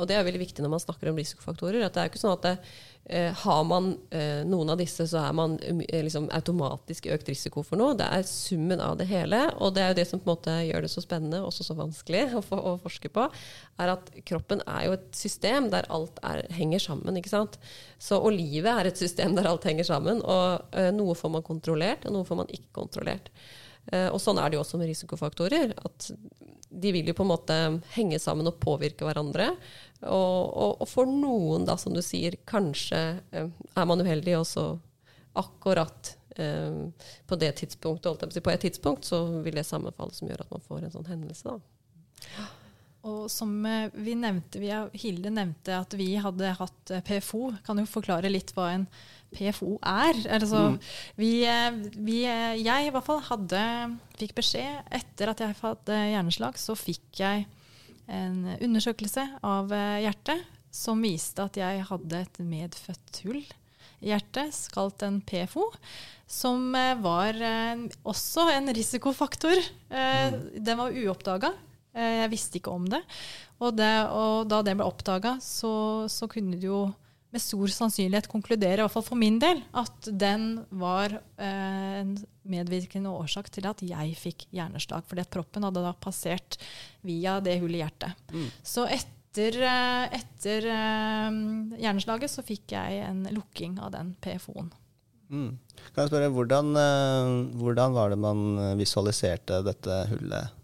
og 0.00 0.08
det 0.08 0.16
er 0.16 0.26
veldig 0.26 0.42
viktig 0.42 0.64
når 0.64 0.72
man 0.76 0.82
snakker 0.82 1.10
om 1.10 1.18
risikofaktorer. 1.18 1.84
at 1.86 1.94
Det 1.94 2.02
er 2.02 2.10
ikke 2.10 2.20
sånn 2.20 2.34
at 2.36 2.44
det, 2.44 2.52
eh, 3.04 3.32
har 3.42 3.64
man 3.64 3.92
eh, 4.10 4.42
noen 4.48 4.70
av 4.72 4.78
disse, 4.80 5.06
så 5.08 5.22
er 5.24 5.34
man 5.36 5.56
um, 5.58 5.82
eh, 5.82 6.02
liksom 6.04 6.28
automatisk 6.34 7.08
økt 7.12 7.30
risiko 7.30 7.64
for 7.66 7.80
noe. 7.80 7.96
Det 7.98 8.06
er 8.06 8.26
summen 8.28 8.82
av 8.82 8.96
det 9.00 9.08
hele. 9.10 9.42
Og 9.60 9.74
det 9.76 9.84
er 9.84 9.92
jo 9.92 9.98
det 10.00 10.06
som 10.10 10.22
på 10.22 10.28
en 10.28 10.34
måte 10.34 10.56
gjør 10.68 10.86
det 10.86 10.92
så 10.92 11.04
spennende, 11.04 11.42
også 11.44 11.66
så 11.66 11.76
vanskelig 11.78 12.24
å, 12.38 12.44
for, 12.44 12.62
å 12.72 12.74
forske 12.82 13.12
på, 13.12 13.28
er 13.82 13.94
at 13.96 14.10
kroppen 14.28 14.64
er 14.66 14.88
jo 14.88 14.96
et 14.96 15.06
system 15.16 15.70
der 15.74 15.88
alt 15.92 16.18
er, 16.26 16.44
henger 16.56 16.82
sammen. 16.88 17.20
ikke 17.20 17.34
sant? 17.34 17.60
Så, 17.98 18.18
og 18.20 18.34
livet 18.36 18.72
er 18.72 18.90
et 18.90 19.00
system 19.00 19.36
der 19.38 19.48
alt 19.50 19.66
henger 19.68 19.86
sammen. 19.88 20.22
Og 20.24 20.76
noe 20.96 21.16
får 21.16 21.38
man 21.38 21.46
kontrollert, 21.46 22.08
og 22.08 22.18
noe 22.18 22.28
får 22.28 22.44
man 22.44 22.52
ikke 22.52 22.74
kontrollert. 22.76 23.30
Og 24.10 24.18
sånn 24.18 24.40
er 24.42 24.50
det 24.50 24.56
jo 24.56 24.64
også 24.64 24.80
med 24.80 24.88
risikofaktorer. 24.90 25.70
At 25.86 26.08
de 26.70 26.92
vil 26.92 27.08
jo 27.08 27.14
på 27.16 27.24
en 27.24 27.30
måte 27.30 27.56
henge 27.94 28.18
sammen 28.22 28.48
og 28.50 28.58
påvirke 28.62 29.06
hverandre. 29.06 29.52
Og, 30.02 30.42
og, 30.52 30.76
og 30.84 30.88
for 30.90 31.08
noen, 31.08 31.64
da, 31.68 31.78
som 31.80 31.94
du 31.96 32.02
sier, 32.04 32.36
kanskje 32.48 33.00
eh, 33.32 33.48
er 33.48 33.88
man 33.88 34.04
uheldig, 34.04 34.36
og 34.40 34.46
så 34.48 34.66
akkurat 35.36 36.12
eh, 36.36 37.08
på 37.26 37.40
det 37.40 37.54
tidspunktet, 37.62 38.10
holdt 38.10 38.26
jeg 38.26 38.28
på 38.28 38.34
å 38.34 38.38
si, 38.38 38.44
på 38.44 38.54
et 38.54 38.66
tidspunkt, 38.68 39.08
så 39.08 39.24
vil 39.44 39.56
det 39.56 39.66
sammenfalle 39.68 40.16
som 40.16 40.28
gjør 40.28 40.44
at 40.44 40.54
man 40.54 40.68
får 40.68 40.84
en 40.84 40.94
sånn 40.98 41.10
hendelse. 41.14 41.56
da. 41.56 42.46
Og 43.06 43.26
som 43.30 43.50
eh, 43.68 43.92
vi 44.02 44.16
nevnte, 44.18 44.60
vi, 44.62 44.72
Hilde 44.98 45.30
nevnte 45.34 45.76
at 45.78 45.94
vi 45.98 46.14
hadde 46.20 46.54
hatt 46.58 46.92
eh, 46.94 47.04
PFO. 47.06 47.52
Kan 47.66 47.78
jo 47.80 47.86
forklare 47.88 48.32
litt 48.32 48.52
hva 48.56 48.72
en 48.74 48.86
PFO 49.36 49.76
er. 49.86 50.18
Altså, 50.38 50.64
vi, 51.18 51.30
eh, 51.46 51.70
vi, 51.94 52.22
jeg 52.26 52.88
i 52.88 52.92
hvert 52.94 53.06
fall 53.06 53.22
hadde, 53.28 53.62
fikk 54.18 54.34
beskjed 54.38 54.90
etter 54.98 55.32
at 55.32 55.44
jeg 55.44 55.58
hadde 55.60 56.00
hjerneslag, 56.12 56.58
så 56.58 56.74
fikk 56.78 57.22
jeg 57.22 57.46
en 58.06 58.56
undersøkelse 58.60 59.24
av 59.46 59.72
eh, 59.74 60.02
hjertet 60.06 60.44
som 60.76 61.00
viste 61.02 61.44
at 61.44 61.56
jeg 61.58 61.86
hadde 61.88 62.20
et 62.26 62.42
medfødt 62.44 63.22
hull 63.24 63.40
i 64.04 64.10
hjertet, 64.10 64.56
kalt 64.74 65.02
en 65.06 65.20
PFO, 65.24 65.70
som 66.28 66.74
eh, 66.76 66.94
var 67.00 67.38
eh, 67.40 67.86
også 68.06 68.48
en 68.52 68.72
risikofaktor. 68.76 69.56
Eh, 69.88 70.36
Den 70.56 70.82
var 70.82 70.92
uoppdaga. 70.92 71.54
Jeg 71.96 72.28
visste 72.28 72.58
ikke 72.58 72.74
om 72.76 72.84
det. 72.92 72.98
Og, 73.56 73.70
det, 73.72 73.88
og 74.12 74.50
da 74.50 74.58
det 74.60 74.74
ble 74.76 74.84
oppdaga, 74.84 75.38
så, 75.40 76.04
så 76.12 76.28
kunne 76.28 76.58
det 76.60 76.68
jo 76.68 76.82
med 77.36 77.42
stor 77.44 77.72
sannsynlighet 77.72 78.30
konkludere, 78.32 78.80
i 78.80 78.84
hvert 78.84 78.94
fall 78.94 79.04
for 79.04 79.20
min 79.20 79.38
del, 79.42 79.60
at 79.76 80.08
den 80.08 80.48
var 80.74 81.18
eh, 81.36 82.00
en 82.00 82.14
medvirkende 82.48 83.12
årsak 83.12 83.50
til 83.52 83.68
at 83.68 83.82
jeg 83.84 84.16
fikk 84.18 84.46
hjerneslag. 84.56 85.04
Fordi 85.08 85.24
at 85.24 85.32
proppen 85.34 85.66
hadde 85.66 85.84
da 85.84 85.92
passert 86.00 86.58
via 87.06 87.38
det 87.44 87.58
hullet 87.60 87.80
i 87.80 87.84
hjertet. 87.84 88.24
Så 88.64 88.86
etter, 88.88 89.60
eh, 89.68 90.18
etter 90.20 90.70
eh, 90.72 91.38
hjerneslaget 91.84 92.32
så 92.32 92.44
fikk 92.46 92.76
jeg 92.78 93.04
en 93.04 93.24
lukking 93.36 93.78
av 93.84 93.92
den 93.96 94.16
PFO-en. 94.24 94.72
Mm. 95.26 95.56
Kan 95.92 96.04
jeg 96.04 96.12
spørre, 96.12 96.30
hvordan, 96.32 96.76
eh, 96.80 97.32
hvordan 97.60 97.96
var 97.96 98.14
det 98.14 98.22
man 98.22 98.46
visualiserte 98.80 99.64
dette 99.66 100.04
hullet? 100.12 100.56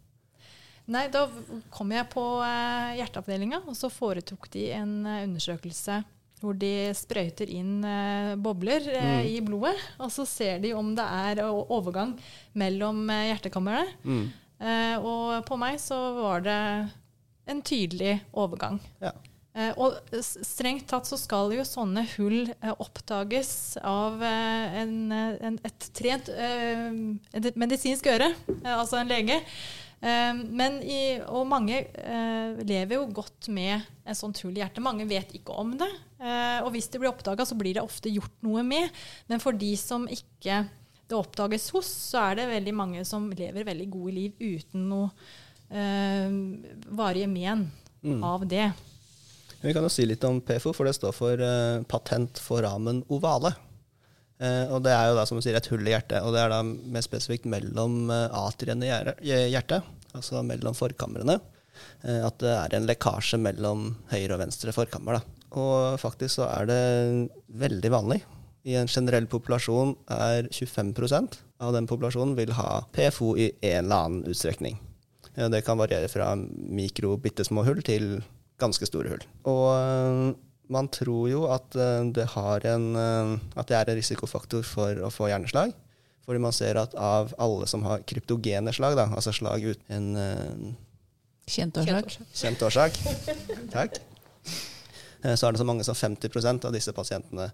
Nei, 0.90 1.06
da 1.12 1.28
kom 1.70 1.92
jeg 1.94 2.08
på 2.10 2.24
eh, 2.42 2.96
hjerteavdelinga, 2.98 3.62
og 3.70 3.76
så 3.78 3.90
foretok 3.92 4.48
de 4.52 4.66
en 4.74 4.94
eh, 5.06 5.22
undersøkelse 5.28 6.00
hvor 6.42 6.58
de 6.58 6.90
sprøyter 6.96 7.50
inn 7.54 7.80
eh, 7.86 8.34
bobler 8.42 8.86
eh, 8.92 9.26
i 9.30 9.40
blodet, 9.44 9.76
og 10.02 10.12
så 10.12 10.26
ser 10.28 10.62
de 10.62 10.74
om 10.76 10.92
det 10.98 11.06
er 11.06 11.42
overgang 11.46 12.16
mellom 12.58 13.04
eh, 13.10 13.28
hjertekamrene. 13.30 13.98
Mm. 14.04 14.24
Eh, 14.62 14.96
og 14.98 15.42
på 15.48 15.58
meg 15.58 15.78
så 15.82 15.98
var 16.20 16.44
det 16.46 16.62
en 17.50 17.62
tydelig 17.66 18.18
overgang. 18.38 18.78
Ja. 19.02 19.14
Eh, 19.52 19.72
og 19.76 19.98
strengt 20.24 20.86
tatt 20.88 21.04
så 21.04 21.18
skal 21.20 21.52
jo 21.52 21.64
sånne 21.66 22.06
hull 22.14 22.46
eh, 22.48 22.72
oppdages 22.72 23.76
av 23.84 24.22
eh, 24.24 24.78
en, 24.80 24.94
eh, 25.12 25.34
en, 25.44 25.58
et 25.68 25.88
trent 25.92 26.30
eh, 26.32 26.86
et 27.36 27.58
medisinsk 27.60 28.08
øre, 28.14 28.30
eh, 28.62 28.72
altså 28.72 29.02
en 29.02 29.12
lege. 29.12 29.36
Eh, 30.00 30.32
men 30.48 30.78
i, 30.80 31.18
og 31.28 31.44
mange 31.50 31.82
eh, 31.84 32.62
lever 32.64 32.96
jo 32.96 33.10
godt 33.20 33.50
med 33.52 33.84
en 34.08 34.18
sånt 34.18 34.40
hull 34.42 34.56
i 34.56 34.62
hjertet. 34.62 34.80
Mange 34.84 35.04
vet 35.10 35.36
ikke 35.36 35.58
om 35.60 35.76
det. 35.78 35.90
Eh, 36.22 36.58
og 36.62 36.70
hvis 36.74 36.88
det 36.92 37.00
blir 37.02 37.10
oppdaga, 37.10 37.44
så 37.48 37.58
blir 37.58 37.74
det 37.76 37.82
ofte 37.82 38.12
gjort 38.12 38.34
noe 38.46 38.62
med. 38.66 38.90
Men 39.28 39.42
for 39.42 39.56
de 39.58 39.74
som 39.80 40.06
ikke 40.06 40.62
det 41.10 41.18
oppdages 41.18 41.68
hos, 41.74 41.90
så 42.12 42.30
er 42.30 42.38
det 42.38 42.50
veldig 42.54 42.74
mange 42.78 43.04
som 43.08 43.26
lever 43.34 43.66
veldig 43.68 43.88
gode 43.92 44.14
liv 44.16 44.38
uten 44.40 44.86
noe 44.88 45.10
eh, 45.72 46.30
varige 46.94 47.30
men 47.30 47.70
Mm. 48.02 48.22
av 48.24 48.42
det. 48.50 48.72
Vi 49.60 49.72
kan 49.72 49.84
jo 49.86 49.90
si 49.92 50.04
litt 50.06 50.24
om 50.26 50.40
PFO, 50.42 50.72
for 50.74 50.88
det 50.88 50.96
står 50.96 51.12
for 51.14 51.38
eh, 51.38 51.82
patent 51.86 52.40
foramen 52.42 53.04
ovale. 53.14 53.52
Eh, 54.42 54.66
og 54.74 54.82
det 54.82 54.90
er 54.90 55.10
jo 55.10 55.14
da, 55.20 55.26
som 55.28 55.38
du 55.38 55.44
sier, 55.44 55.54
et 55.54 55.68
hull 55.70 55.86
i 55.86 55.92
hjertet, 55.94 56.18
og 56.26 56.34
det 56.34 56.40
er 56.42 56.50
da 56.50 56.62
mer 56.66 57.04
spesifikt 57.06 57.46
mellom 57.46 58.10
eh, 58.10 58.26
atriene 58.42 58.88
i 59.22 59.30
hjertet, 59.54 59.86
altså 60.16 60.42
mellom 60.42 60.74
forkamrene. 60.74 61.38
At 62.02 62.42
det 62.42 62.50
er 62.50 62.74
en 62.76 62.86
lekkasje 62.86 63.38
mellom 63.40 63.86
høyre 64.10 64.34
og 64.34 64.42
venstre 64.42 64.74
forkammer. 64.74 65.16
Da. 65.16 65.41
Og 65.58 65.98
faktisk 66.00 66.38
så 66.38 66.48
er 66.48 66.68
det 66.70 66.82
veldig 67.62 67.90
vanlig. 67.92 68.22
I 68.62 68.76
en 68.78 68.90
generell 68.90 69.26
populasjon 69.26 69.96
er 70.14 70.46
25% 70.54 71.40
av 71.62 71.74
den 71.74 71.88
populasjonen 71.90 72.36
vil 72.38 72.54
ha 72.56 72.84
PFO 72.94 73.34
i 73.36 73.50
en 73.58 73.84
eller 73.84 74.06
annen 74.06 74.30
utstrekning. 74.30 74.78
Ja, 75.34 75.48
det 75.48 75.64
kan 75.66 75.80
variere 75.80 76.10
fra 76.12 76.34
mikro, 76.36 77.16
bitte 77.20 77.44
små 77.46 77.64
hull 77.66 77.82
til 77.84 78.20
ganske 78.62 78.86
store 78.86 79.14
hull. 79.14 79.24
Og 79.48 79.66
øh, 79.74 80.34
man 80.72 80.90
tror 80.92 81.28
jo 81.30 81.46
at, 81.50 81.74
øh, 81.74 82.12
det 82.14 82.28
har 82.36 82.66
en, 82.74 82.96
øh, 82.96 83.38
at 83.56 83.68
det 83.68 83.76
er 83.76 83.90
en 83.90 83.98
risikofaktor 83.98 84.62
for 84.66 85.02
å 85.02 85.10
få 85.10 85.30
hjerneslag. 85.32 85.74
Fordi 86.22 86.38
man 86.38 86.54
ser 86.54 86.78
at 86.78 86.94
av 86.94 87.32
alle 87.42 87.66
som 87.66 87.82
har 87.82 88.04
kryptogene 88.06 88.72
slag, 88.72 88.94
da, 88.94 89.08
altså 89.10 89.34
slag 89.34 89.64
uten 89.72 90.14
en 90.16 90.76
Kjent 91.50 91.76
årsak. 91.82 92.12
kjent 92.38 92.62
årsak, 92.62 92.98
takk, 93.72 93.98
eh, 93.98 94.71
så 95.36 95.46
er 95.48 95.52
det 95.56 95.62
så 95.62 95.66
mange 95.68 95.84
som 95.86 95.94
50% 95.98 96.64
av 96.68 96.72
disse 96.74 96.92
pasientene 96.96 97.48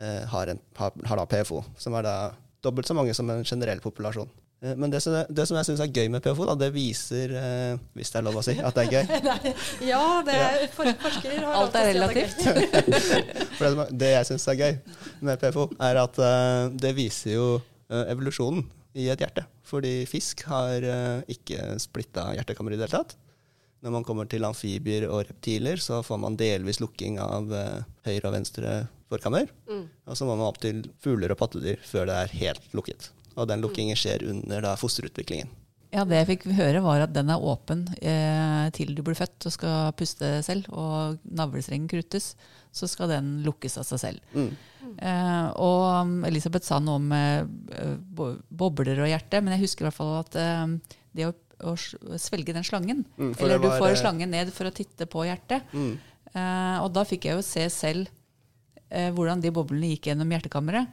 eh, 0.00 0.22
har, 0.30 0.50
en, 0.52 0.58
har, 0.76 0.92
har 1.08 1.20
da 1.22 1.26
PFO, 1.30 1.62
som 1.80 1.94
er 1.98 2.02
da 2.06 2.16
dobbelt 2.64 2.88
så 2.88 2.96
mange 2.96 3.14
som 3.16 3.28
en 3.32 3.44
generell 3.44 3.80
populasjon. 3.84 4.28
Eh, 4.64 4.74
Men 4.76 4.90
det, 4.92 5.00
som- 5.04 5.26
det 5.28 5.46
som 5.48 5.56
jeg 5.58 5.68
syns 5.68 5.80
er 5.84 5.92
gøy 5.92 6.08
med 6.12 6.22
PFO, 6.24 6.46
da, 6.50 6.54
det 6.64 6.70
viser, 6.74 7.32
eh, 7.36 7.78
hvis 7.96 8.12
det 8.12 8.20
er 8.20 8.26
lov 8.28 8.38
å 8.40 8.44
si, 8.44 8.54
at 8.60 8.74
det 8.76 8.86
er 8.86 8.94
gøy. 8.94 9.04
Ja, 9.92 10.02
det 10.26 10.36
er, 10.36 10.66
for, 10.72 10.88
forskere 11.02 11.40
har 11.44 11.58
Alt 11.62 11.76
er 11.80 11.90
å 12.04 12.08
si 12.12 12.22
det 12.44 12.68
er. 12.68 13.34
For 13.58 13.68
det, 13.80 13.88
det 14.04 14.12
jeg 14.14 14.28
syns 14.32 14.48
er 14.52 14.60
gøy 14.62 14.78
med 15.24 15.40
PFO, 15.42 15.68
er 15.88 16.00
at 16.04 16.18
eh, 16.18 16.68
det 16.84 16.94
viser 16.96 17.36
jo 17.38 17.48
eh, 17.88 18.04
evolusjonen 18.14 18.64
i 18.94 19.08
et 19.10 19.18
hjerte. 19.24 19.42
Fordi 19.66 20.04
fisk 20.06 20.44
har 20.46 20.84
eh, 20.86 21.20
ikke 21.34 21.74
splitta 21.82 22.28
hjertekammer 22.36 22.74
i 22.74 22.78
det 22.78 22.86
hele 22.88 23.00
tatt. 23.02 23.16
Når 23.84 23.92
man 23.92 24.04
kommer 24.06 24.28
til 24.30 24.46
amfibier 24.48 25.04
og 25.10 25.26
reptiler, 25.28 25.80
så 25.82 26.00
får 26.04 26.20
man 26.22 26.38
delvis 26.40 26.80
lukking 26.80 27.18
av 27.20 27.50
eh, 27.52 27.82
høyre 28.06 28.30
og 28.30 28.36
venstre 28.38 28.78
forkammer. 29.12 29.50
Mm. 29.68 29.84
Og 30.08 30.16
så 30.16 30.24
må 30.24 30.38
man 30.38 30.48
opp 30.48 30.62
til 30.62 30.86
fugler 31.04 31.34
og 31.34 31.40
pattedyr 31.42 31.82
før 31.84 32.08
det 32.08 32.16
er 32.22 32.38
helt 32.40 32.72
lukket. 32.76 33.10
Og 33.34 33.50
den 33.50 33.60
lukkingen 33.60 33.98
skjer 33.98 34.24
under 34.30 34.64
da 34.64 34.72
fosterutviklingen. 34.80 35.52
Ja, 35.94 36.02
Det 36.02 36.16
jeg 36.16 36.28
fikk 36.32 36.48
høre, 36.58 36.80
var 36.82 37.04
at 37.04 37.12
den 37.14 37.28
er 37.30 37.44
åpen 37.44 37.84
eh, 38.00 38.66
til 38.74 38.96
du 38.96 39.02
blir 39.06 39.14
født 39.14 39.46
og 39.46 39.54
skal 39.54 39.92
puste 39.94 40.30
selv, 40.42 40.66
og 40.74 41.20
navlestrengen 41.22 41.86
kruttes, 41.90 42.32
så 42.74 42.88
skal 42.90 43.12
den 43.12 43.36
lukkes 43.44 43.78
av 43.78 43.86
seg 43.86 44.00
selv. 44.02 44.32
Mm. 44.34 44.50
Eh, 44.98 45.46
og 45.62 45.84
um, 46.02 46.16
Elisabeth 46.26 46.66
sa 46.66 46.80
noe 46.82 46.98
om 46.98 47.14
eh, 47.14 47.46
bobler 48.50 49.04
og 49.04 49.10
hjerte, 49.12 49.38
men 49.44 49.54
jeg 49.54 49.68
husker 49.68 49.84
i 49.84 49.88
hvert 49.88 50.00
fall 50.00 50.16
at 50.18 50.38
eh, 50.40 50.98
det 51.14 51.28
å, 51.28 51.34
å 51.64 51.74
svelge 52.20 52.54
den 52.56 52.66
slangen, 52.66 53.04
Mm, 53.16 53.32
eller 53.38 53.58
du 53.62 53.68
var, 53.68 53.78
får 53.80 53.92
eh, 53.94 54.00
slangen 54.02 54.30
ned 54.34 54.52
for 54.52 54.68
å 54.68 54.74
titte 54.74 55.06
på 55.10 55.24
hjertet, 55.28 55.64
Mm. 55.72 55.96
Eh, 56.34 56.78
og 56.82 56.92
da 56.92 57.04
fikk 57.06 57.28
jeg 57.28 57.36
jo 57.38 57.42
se 57.46 57.68
selv 57.70 58.08
eh, 58.90 59.10
hvordan 59.14 59.40
de 59.40 59.52
boblene 59.54 59.92
gikk 59.92 60.08
gjennom 60.10 60.32
hjertekammeret. 60.34 60.88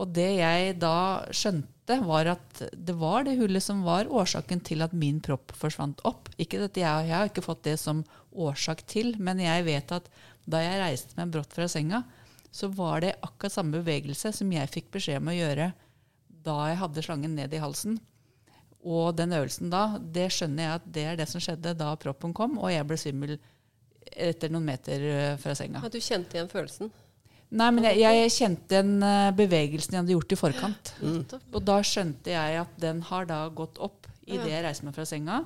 Og 0.00 0.08
det 0.14 0.38
jeg 0.38 0.78
da 0.80 1.26
skjønte, 1.34 1.98
var 2.06 2.28
at 2.36 2.60
det 2.72 2.94
var 2.94 3.24
det 3.26 3.34
hullet 3.40 3.62
som 3.64 3.82
var 3.82 4.06
årsaken 4.06 4.60
til 4.62 4.80
at 4.84 4.92
min 4.94 5.18
propp 5.20 5.50
forsvant 5.58 6.00
opp. 6.06 6.30
Ikke 6.38 6.60
dette, 6.62 6.80
jeg, 6.80 7.08
jeg 7.08 7.16
har 7.16 7.28
ikke 7.28 7.42
fått 7.44 7.64
det 7.66 7.76
som 7.82 8.04
årsak 8.30 8.84
til, 8.86 9.16
men 9.18 9.42
jeg 9.42 9.66
vet 9.66 9.90
at 9.92 10.06
da 10.46 10.62
jeg 10.62 10.80
reiste 10.80 11.18
meg 11.18 11.32
brått 11.34 11.52
fra 11.52 11.66
senga, 11.68 12.04
så 12.54 12.70
var 12.72 13.02
det 13.04 13.16
akkurat 13.22 13.52
samme 13.52 13.80
bevegelse 13.82 14.32
som 14.34 14.52
jeg 14.54 14.70
fikk 14.70 14.92
beskjed 14.94 15.20
om 15.20 15.30
å 15.30 15.36
gjøre 15.36 15.72
da 16.46 16.56
jeg 16.70 16.80
hadde 16.80 17.04
slangen 17.04 17.34
ned 17.36 17.52
i 17.54 17.60
halsen. 17.62 17.98
Og 18.88 19.12
den 19.16 19.34
øvelsen 19.36 19.70
da, 19.72 19.84
det 20.00 20.30
skjønner 20.32 20.64
jeg 20.64 20.78
at 20.78 20.90
det 20.94 21.06
er 21.10 21.20
det 21.20 21.28
som 21.28 21.42
skjedde 21.42 21.74
da 21.76 21.92
proppen 22.00 22.32
kom, 22.36 22.56
og 22.58 22.72
jeg 22.72 22.86
ble 22.88 22.96
svimmel 23.00 23.36
etter 24.10 24.52
noen 24.52 24.66
meter 24.66 25.04
eh, 25.04 25.36
fra 25.40 25.54
senga. 25.58 25.82
At 25.84 25.94
du 25.94 26.00
kjente 26.00 26.38
igjen 26.38 26.50
følelsen. 26.50 26.90
Nei, 27.50 27.68
men 27.74 27.86
jeg, 27.88 27.98
jeg 28.00 28.34
kjente 28.34 28.78
den 28.78 29.04
eh, 29.04 29.30
bevegelsen 29.36 29.96
jeg 29.96 30.04
hadde 30.04 30.14
gjort 30.16 30.34
i 30.34 30.38
forkant. 30.38 30.92
Mm. 31.02 31.22
Og 31.52 31.64
da 31.66 31.80
skjønte 31.84 32.32
jeg 32.32 32.60
at 32.62 32.76
den 32.80 33.02
har 33.10 33.28
da 33.28 33.42
gått 33.52 33.80
opp 33.82 34.08
idet 34.30 34.52
jeg 34.52 34.64
reiser 34.64 34.86
meg 34.86 34.96
fra 34.96 35.06
senga. 35.08 35.40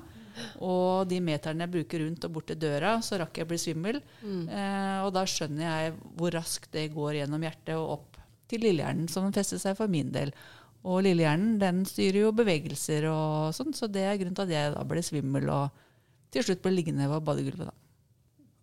Og 0.63 1.07
de 1.09 1.21
meterne 1.23 1.63
jeg 1.63 1.73
bruker 1.77 2.03
rundt 2.03 2.27
og 2.27 2.35
bort 2.35 2.49
til 2.51 2.59
døra, 2.59 2.97
så 3.05 3.19
rakk 3.21 3.39
jeg 3.39 3.47
å 3.47 3.51
bli 3.51 3.59
svimmel. 3.61 4.01
Eh, 4.23 4.99
og 5.05 5.13
da 5.15 5.23
skjønner 5.29 5.65
jeg 5.65 5.95
hvor 6.19 6.35
raskt 6.35 6.71
det 6.75 6.89
går 6.95 7.21
gjennom 7.21 7.47
hjertet 7.47 7.75
og 7.79 7.97
opp 7.97 8.21
til 8.51 8.61
lillehjernen, 8.61 9.09
som 9.09 9.25
den 9.25 9.35
fester 9.35 9.61
seg 9.61 9.77
for 9.79 9.91
min 9.91 10.11
del. 10.13 10.33
Og 10.85 11.01
lillehjernen 11.05 11.55
den 11.61 11.81
styrer 11.89 12.27
jo 12.27 12.33
bevegelser 12.35 13.07
og 13.09 13.55
sånn, 13.57 13.73
så 13.73 13.89
det 13.89 14.03
er 14.05 14.19
grunnen 14.21 14.37
til 14.37 14.45
at 14.45 14.53
jeg 14.53 14.75
da 14.75 14.83
ble 14.85 15.01
svimmel 15.05 15.49
og 15.49 15.81
til 16.33 16.45
slutt 16.45 16.61
ble 16.61 16.75
liggende 16.75 17.07
på 17.09 17.21
badegulvet. 17.25 17.71
da. 17.71 17.75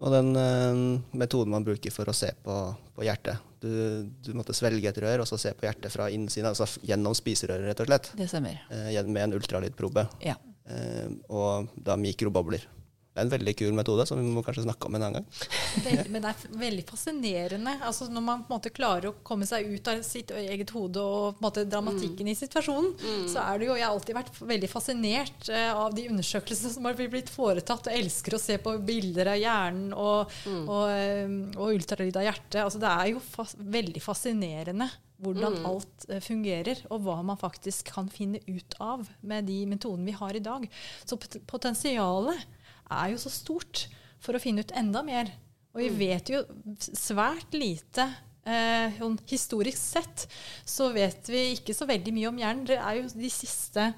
Og 0.03 0.15
den 0.15 0.31
eh, 0.39 0.83
metoden 1.19 1.55
man 1.55 1.67
bruker 1.67 1.95
for 1.95 2.11
å 2.11 2.15
se 2.17 2.31
på, 2.45 2.59
på 2.95 3.07
hjertet 3.07 3.43
du, 3.63 4.11
du 4.23 4.33
måtte 4.35 4.55
svelge 4.57 4.91
et 4.91 5.01
rør 5.03 5.23
og 5.23 5.29
så 5.31 5.39
se 5.41 5.53
på 5.55 5.67
hjertet 5.69 5.93
fra 5.95 6.09
innsiden, 6.13 6.51
altså 6.51 6.67
gjennom 6.87 7.15
spiserøret, 7.17 7.69
rett 7.71 7.83
og 7.85 7.91
slett. 7.91 8.11
Det 8.19 8.29
stemmer. 8.31 8.59
eh, 8.75 9.03
med 9.07 9.23
en 9.29 9.37
ultralydprobe. 9.39 10.07
Ja. 10.25 10.35
Eh, 10.67 11.11
og 11.31 11.71
da 11.77 11.97
mikrobobler. 12.01 12.67
Det 13.13 13.21
er 13.21 13.27
en 13.27 13.33
veldig 13.35 13.53
kul 13.61 13.75
metode 13.77 14.07
som 14.09 14.17
vi 14.17 14.31
må 14.33 14.41
kanskje 14.41 14.63
snakke 14.65 14.89
om 14.89 14.95
en 14.97 15.03
annen 15.05 15.19
gang. 15.19 15.49
Veldig, 15.85 16.05
men 16.15 16.25
det 16.25 16.31
er 16.31 16.55
veldig 16.63 16.85
fascinerende. 16.89 17.75
Altså 17.85 18.07
når 18.09 18.25
man 18.25 18.45
på 18.47 18.49
en 18.49 18.57
måte 18.57 18.73
klarer 18.73 19.11
å 19.11 19.19
komme 19.29 19.45
seg 19.49 19.69
ut 19.69 19.91
av 19.93 20.01
sitt 20.07 20.33
eget 20.41 20.73
hode 20.73 21.03
og 21.03 21.37
på 21.37 21.43
en 21.43 21.45
måte 21.45 21.67
dramatikken 21.69 22.31
i 22.33 22.37
situasjonen, 22.39 22.95
så 23.29 23.45
er 23.45 23.61
det 23.61 23.69
jo 23.69 23.77
Jeg 23.77 23.85
har 23.85 23.93
alltid 23.93 24.17
vært 24.17 24.41
veldig 24.41 24.71
fascinert 24.73 25.53
eh, 25.53 25.69
av 25.75 25.93
de 25.97 26.07
undersøkelsene 26.09 26.73
som 26.79 26.89
har 26.89 26.97
blitt 26.97 27.33
foretatt, 27.33 27.91
og 27.91 28.01
elsker 28.01 28.39
å 28.39 28.41
se 28.41 28.57
på 28.63 28.75
bilder 28.81 29.35
av 29.35 29.41
hjernen 29.43 29.93
og, 29.93 30.33
og, 30.63 30.83
eh, 30.89 31.39
og 31.59 31.77
ultralyd 31.77 32.17
av 32.17 32.29
hjertet. 32.31 32.63
Altså 32.65 32.81
det 32.81 32.97
er 32.97 33.13
jo 33.13 33.25
fas 33.33 33.57
veldig 33.61 34.05
fascinerende 34.05 34.89
hvordan 35.23 35.61
alt 35.69 36.09
eh, 36.09 36.23
fungerer, 36.23 36.81
og 36.91 37.05
hva 37.05 37.21
man 37.27 37.39
faktisk 37.39 37.93
kan 37.93 38.09
finne 38.13 38.41
ut 38.49 38.77
av 38.83 39.05
med 39.21 39.47
de 39.47 39.61
metodene 39.71 40.09
vi 40.09 40.17
har 40.17 40.35
i 40.37 40.43
dag. 40.43 40.67
Så 41.05 41.21
pot 41.21 41.39
potensialet 41.47 42.49
er 42.93 43.13
jo 43.15 43.23
så 43.23 43.33
stort 43.33 43.87
for 44.23 44.37
å 44.37 44.43
finne 44.43 44.65
ut 44.65 44.75
enda 44.79 45.03
mer. 45.07 45.33
Og 45.73 45.83
vi 45.83 45.89
vet 46.07 46.31
jo 46.33 46.43
svært 46.79 47.55
lite. 47.57 48.07
Eh, 48.43 48.97
sånn 48.99 49.15
historisk 49.31 49.79
sett 49.79 50.25
så 50.67 50.89
vet 50.95 51.29
vi 51.31 51.53
ikke 51.55 51.75
så 51.77 51.87
veldig 51.89 52.15
mye 52.15 52.31
om 52.33 52.41
hjernen. 52.43 52.67
Det 52.69 52.79
er 52.79 52.99
jo 52.99 53.07
de 53.15 53.31
siste 53.33 53.93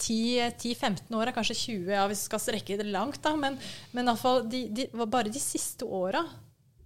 10-15 0.00 1.12
åra, 1.16 1.34
kanskje 1.36 1.58
20, 1.58 1.90
ja, 1.92 2.06
hvis 2.08 2.24
vi 2.24 2.30
skal 2.30 2.42
strekke 2.42 2.78
det 2.80 2.88
langt, 2.88 3.20
da. 3.24 3.34
Men, 3.36 3.58
men 3.92 4.06
i 4.06 4.12
alle 4.12 4.20
fall 4.20 4.46
de, 4.48 4.64
de, 4.72 4.88
bare 5.04 5.32
de 5.32 5.42
siste 5.42 5.84
åra 5.84 6.24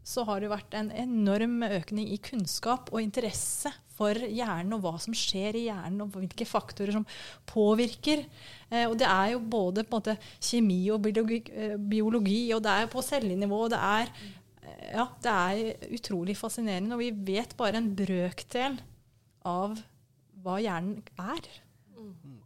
så 0.04 0.26
har 0.28 0.42
det 0.42 0.50
vært 0.52 0.74
en 0.76 0.90
enorm 0.92 1.62
økning 1.64 2.10
i 2.12 2.20
kunnskap 2.20 2.90
og 2.92 3.00
interesse 3.00 3.70
for 3.94 4.18
hjernen 4.18 4.74
og 4.76 4.84
hva 4.84 4.94
som 5.02 5.14
skjer 5.16 5.58
i 5.58 5.66
hjernen, 5.68 6.02
og 6.04 6.14
hvilke 6.16 6.46
faktorer 6.48 6.96
som 6.96 7.06
påvirker. 7.50 8.24
Eh, 8.70 8.86
og 8.88 8.96
det 9.00 9.08
er 9.08 9.34
jo 9.34 9.42
både 9.42 9.84
på 9.84 9.94
en 9.94 10.00
måte 10.00 10.16
kjemi 10.42 10.80
og 10.94 11.02
biologi, 11.04 11.42
eh, 11.52 11.76
biologi 11.78 12.40
og 12.56 12.64
det 12.64 12.74
er 12.74 12.92
på 12.92 13.04
cellenivå. 13.04 13.64
og 13.66 13.74
det 13.74 13.80
er, 13.80 14.14
eh, 14.62 14.86
ja, 14.94 15.08
det 15.22 15.32
er 15.32 15.92
utrolig 15.94 16.36
fascinerende, 16.36 16.94
og 16.94 17.04
vi 17.04 17.10
vet 17.32 17.56
bare 17.56 17.78
en 17.78 17.94
brøkdel 17.96 18.80
av 19.44 19.78
hva 20.42 20.58
hjernen 20.60 21.02
er. 21.18 21.44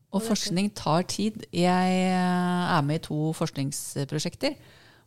Og 0.08 0.22
forskning 0.24 0.70
tar 0.72 1.02
tid. 1.02 1.44
Jeg 1.52 1.88
eh, 1.92 2.76
er 2.76 2.80
med 2.82 3.00
i 3.00 3.06
to 3.08 3.32
forskningsprosjekter. 3.36 4.54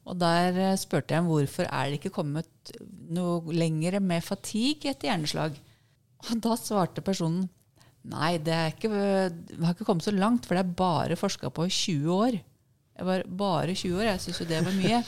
Og 0.06 0.18
der 0.18 0.76
spurte 0.82 1.14
jeg 1.14 1.22
om 1.22 1.30
hvorfor 1.30 1.68
er 1.70 1.90
det 1.90 2.00
ikke 2.00 2.14
kommet 2.14 2.72
noe 3.14 3.54
lenger 3.54 4.00
med 4.00 4.24
fatigue 4.26 4.90
etter 4.90 5.12
hjerneslag. 5.12 5.58
Og 6.30 6.42
da 6.44 6.56
svarte 6.60 7.04
personen 7.06 7.48
nei, 8.02 8.36
det, 8.42 8.54
er 8.54 8.72
ikke, 8.74 8.90
vi 8.90 9.62
har 9.66 9.76
ikke 9.76 9.86
kommet 9.86 10.06
så 10.06 10.14
langt, 10.16 10.48
for 10.48 10.58
det 10.58 10.64
er 10.64 10.78
bare 10.78 11.18
forska 11.20 11.52
på 11.54 11.68
i 11.70 11.74
20 11.74 12.16
år. 12.16 12.40
Jeg 12.98 13.08
var 13.08 13.24
bare 13.26 13.76
20 13.78 14.00
år, 14.00 14.08
jeg 14.10 14.24
syns 14.26 14.42
jo 14.42 14.50
det 14.50 14.64
var 14.66 14.76
mye. 14.78 15.00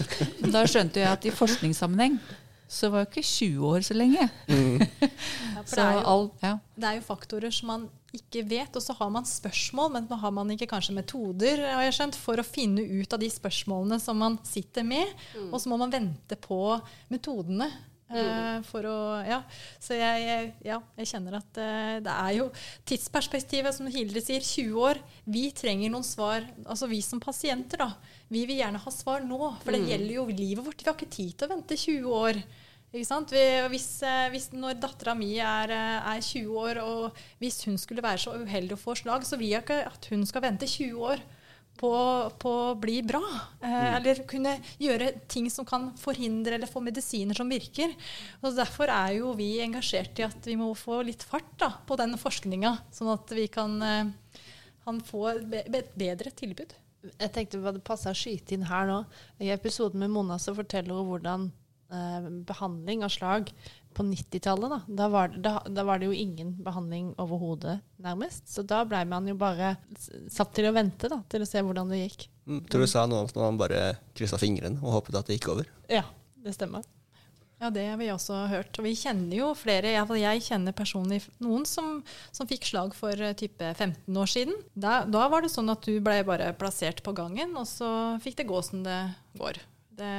Men 0.42 0.54
da 0.54 0.64
skjønte 0.70 1.02
jeg 1.02 1.10
at 1.10 1.26
i 1.30 1.34
forskningssammenheng 1.34 2.20
så 2.74 2.90
var 2.90 3.04
jo 3.04 3.10
ikke 3.12 3.26
20 3.28 3.66
år 3.70 3.84
så 3.86 3.98
lenge. 3.98 4.30
Ja, 5.54 5.62
for 5.62 5.70
Så 5.70 5.78
det 5.78 5.84
er 5.84 5.94
jo 5.94 6.06
all, 6.10 6.26
ja. 6.42 6.54
Det 6.76 6.88
er 6.90 6.96
jo 6.98 7.04
faktorer 7.06 7.54
som 7.54 7.70
man 7.70 7.84
ikke 8.14 8.42
vet, 8.50 8.76
og 8.76 8.84
så 8.84 8.96
har 8.98 9.12
man 9.14 9.26
spørsmål, 9.30 9.92
men 9.94 10.08
så 10.10 10.18
har 10.20 10.34
man 10.36 10.50
ikke 10.54 10.68
kanskje 10.70 10.96
metoder 10.98 11.62
har 11.64 11.86
jeg 11.86 11.96
skjønt, 11.98 12.18
for 12.20 12.42
å 12.42 12.46
finne 12.46 12.84
ut 12.84 13.16
av 13.16 13.22
de 13.22 13.30
spørsmålene 13.32 14.00
som 14.02 14.20
man 14.20 14.36
sitter 14.48 14.86
med. 14.86 15.14
Og 15.52 15.56
så 15.62 15.72
må 15.72 15.78
man 15.82 15.94
vente 15.94 16.38
på 16.42 16.60
metodene 17.14 17.70
eh, 18.10 18.58
for 18.68 18.88
å 18.90 18.98
Ja. 19.24 19.42
Så 19.80 19.96
jeg, 19.98 20.54
ja, 20.66 20.80
jeg 20.98 21.10
kjenner 21.10 21.38
at 21.40 21.60
eh, 21.62 22.00
det 22.04 22.14
er 22.14 22.34
jo 22.40 22.50
tidsperspektivet, 22.90 23.76
som 23.76 23.88
Hilde 23.92 24.24
sier, 24.24 24.44
20 24.44 24.82
år. 24.82 25.00
Vi 25.26 25.50
trenger 25.56 25.94
noen 25.94 26.08
svar, 26.08 26.46
altså 26.66 26.90
vi 26.92 27.02
som 27.06 27.22
pasienter, 27.24 27.86
da. 27.86 27.90
Vi 28.34 28.46
vil 28.50 28.60
gjerne 28.60 28.82
ha 28.82 28.94
svar 28.94 29.24
nå, 29.26 29.40
for 29.64 29.76
det 29.76 29.86
gjelder 29.88 30.16
jo 30.18 30.28
livet 30.32 30.66
vårt. 30.66 30.82
Vi 30.82 30.90
har 30.90 30.98
ikke 30.98 31.18
tid 31.18 31.36
til 31.38 31.48
å 31.48 31.54
vente 31.54 31.80
20 31.80 32.18
år. 32.20 32.42
Ikke 32.94 33.10
sant? 33.10 33.32
Vi, 33.34 33.46
hvis, 33.74 33.88
eh, 34.06 34.28
hvis 34.34 34.52
når 34.54 34.82
dattera 34.82 35.16
mi 35.18 35.36
er, 35.42 35.72
er 35.74 36.20
20 36.20 36.60
år, 36.66 36.82
og 36.84 37.24
hvis 37.42 37.64
hun 37.68 37.80
skulle 37.82 38.06
være 38.06 38.22
så 38.26 38.36
uheldig 38.38 38.78
å 38.78 38.84
få 38.84 38.98
slag, 39.00 39.26
så 39.26 39.40
vil 39.40 39.56
jeg 39.56 39.66
ikke 39.66 39.84
at 39.90 40.12
hun 40.12 40.28
skal 40.30 40.46
vente 40.50 40.70
20 40.70 41.08
år 41.14 41.24
på, 41.84 41.92
på 42.40 42.52
å 42.70 42.76
bli 42.80 43.02
bra. 43.04 43.20
Eh, 43.60 43.96
Eller 43.98 44.22
kunne 44.30 44.56
gjøre 44.80 45.10
ting 45.28 45.50
som 45.52 45.68
kan 45.68 45.90
forhindre 46.00 46.56
eller 46.56 46.70
få 46.72 46.80
medisiner 46.86 47.36
som 47.36 47.52
virker. 47.52 47.92
Og 48.42 48.56
Derfor 48.56 48.88
er 48.94 49.18
jo 49.20 49.34
vi 49.36 49.50
engasjert 49.66 50.22
i 50.24 50.28
at 50.30 50.48
vi 50.48 50.56
må 50.60 50.70
få 50.80 51.02
litt 51.04 51.26
fart 51.28 51.52
da, 51.60 51.74
på 51.90 51.98
den 52.00 52.16
forskninga, 52.22 52.78
sånn 52.96 53.12
at 53.18 53.36
vi 53.36 53.50
kan, 53.52 53.76
eh, 53.84 54.14
kan 54.86 55.02
få 55.04 55.26
et 55.36 55.44
be- 55.52 55.66
be- 55.68 55.84
et 55.84 55.92
bedre 56.00 56.32
tilbud. 56.32 56.72
Jeg 57.20 57.34
tenkte 57.36 57.60
det 57.60 57.84
passa 57.84 58.14
å 58.14 58.16
skyte 58.16 58.56
inn 58.56 58.64
her 58.70 58.88
nå. 58.88 59.02
I 59.44 59.50
episoden 59.52 60.00
med 60.00 60.10
Mona 60.16 60.38
så 60.40 60.54
forteller 60.56 60.96
hun 60.96 61.10
hvordan 61.10 61.50
eh, 61.92 62.30
behandling 62.48 63.04
av 63.04 63.12
slag 63.12 63.52
på 63.96 64.04
90-tallet, 64.08 64.72
da, 64.74 64.80
da, 65.02 65.08
var, 65.14 65.30
det- 65.34 65.42
da, 65.46 65.54
da 65.70 65.84
var 65.88 66.00
det 66.02 66.10
jo 66.10 66.16
ingen 66.18 66.56
behandling 66.66 67.12
overhodet, 67.22 67.80
nærmest. 68.04 68.48
Så 68.50 68.66
da 68.68 68.82
blei 68.90 69.04
man 69.10 69.28
jo 69.30 69.36
bare 69.40 69.76
satt 70.30 70.54
til 70.58 70.70
å 70.70 70.74
vente, 70.76 71.10
da, 71.12 71.22
til 71.32 71.46
å 71.46 71.50
se 71.50 71.62
hvordan 71.64 71.94
det 71.94 72.02
gikk. 72.04 72.28
Mm, 72.50 72.64
Tror 72.68 72.84
du 72.84 72.90
sa 72.92 73.06
noe 73.08 73.24
om 73.24 73.30
at 73.32 73.40
man 73.40 73.62
bare 73.62 73.86
kryssa 74.18 74.40
fingrene 74.42 74.82
og 74.84 74.98
håpet 75.00 75.16
at 75.22 75.30
det 75.32 75.38
gikk 75.40 75.52
over? 75.56 75.70
Ja, 75.90 76.04
det 76.44 76.58
stemmer. 76.58 76.84
Ja, 77.64 77.70
det 77.72 77.86
har 77.88 77.96
vi 77.96 78.10
også 78.12 78.42
hørt. 78.52 78.76
Og 78.82 78.84
vi 78.84 78.92
kjenner 79.00 79.38
jo 79.38 79.54
flere, 79.56 79.94
iallfall 79.94 80.20
jeg 80.20 80.42
kjenner 80.44 80.76
personlig 80.76 81.22
noen 81.40 81.64
som, 81.70 82.02
som 82.36 82.50
fikk 82.50 82.66
slag 82.68 82.92
for 82.98 83.16
eh, 83.16 83.32
type 83.40 83.70
15 83.78 84.18
år 84.20 84.28
siden. 84.28 84.58
Da, 84.76 84.98
da 85.08 85.30
var 85.32 85.46
det 85.46 85.52
sånn 85.54 85.72
at 85.72 85.86
du 85.88 85.94
ble 86.04 86.18
bare 86.28 86.50
plassert 86.60 87.00
på 87.06 87.14
gangen, 87.16 87.56
og 87.56 87.64
så 87.70 87.88
fikk 88.26 88.42
det 88.42 88.50
gå 88.50 88.60
som 88.68 88.84
det 88.84 88.98
går. 89.40 89.62
Det, 89.96 90.12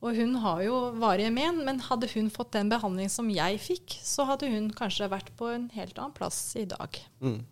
og 0.00 0.16
hun 0.16 0.34
har 0.40 0.62
jo 0.64 0.76
varige 0.96 1.30
men, 1.34 1.60
men 1.66 1.82
hadde 1.84 2.08
hun 2.14 2.30
fått 2.32 2.54
den 2.56 2.70
behandling 2.72 3.10
som 3.12 3.28
jeg 3.32 3.60
fikk, 3.60 3.98
så 4.00 4.24
hadde 4.30 4.48
hun 4.48 4.70
kanskje 4.76 5.10
vært 5.12 5.28
på 5.36 5.50
en 5.52 5.68
helt 5.74 5.98
annen 6.00 6.16
plass 6.16 6.38
i 6.56 6.64
dag. 6.68 6.96
Mm. 7.20 7.42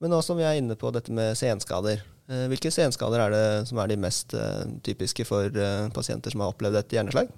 Men 0.00 0.14
nå 0.14 0.20
som 0.24 0.38
vi 0.38 0.46
er 0.46 0.60
inne 0.60 0.78
på 0.78 0.92
dette 0.94 1.12
med 1.12 1.34
senskader, 1.38 2.04
eh, 2.30 2.46
hvilke 2.52 2.70
senskader 2.72 3.24
er 3.26 3.34
det 3.34 3.46
som 3.68 3.80
er 3.82 3.90
de 3.90 3.98
mest 4.00 4.32
eh, 4.38 4.62
typiske 4.86 5.26
for 5.28 5.50
eh, 5.50 5.90
pasienter 5.92 6.32
som 6.32 6.44
har 6.44 6.54
opplevd 6.54 6.78
et 6.80 6.94
hjerneslag? 6.96 7.34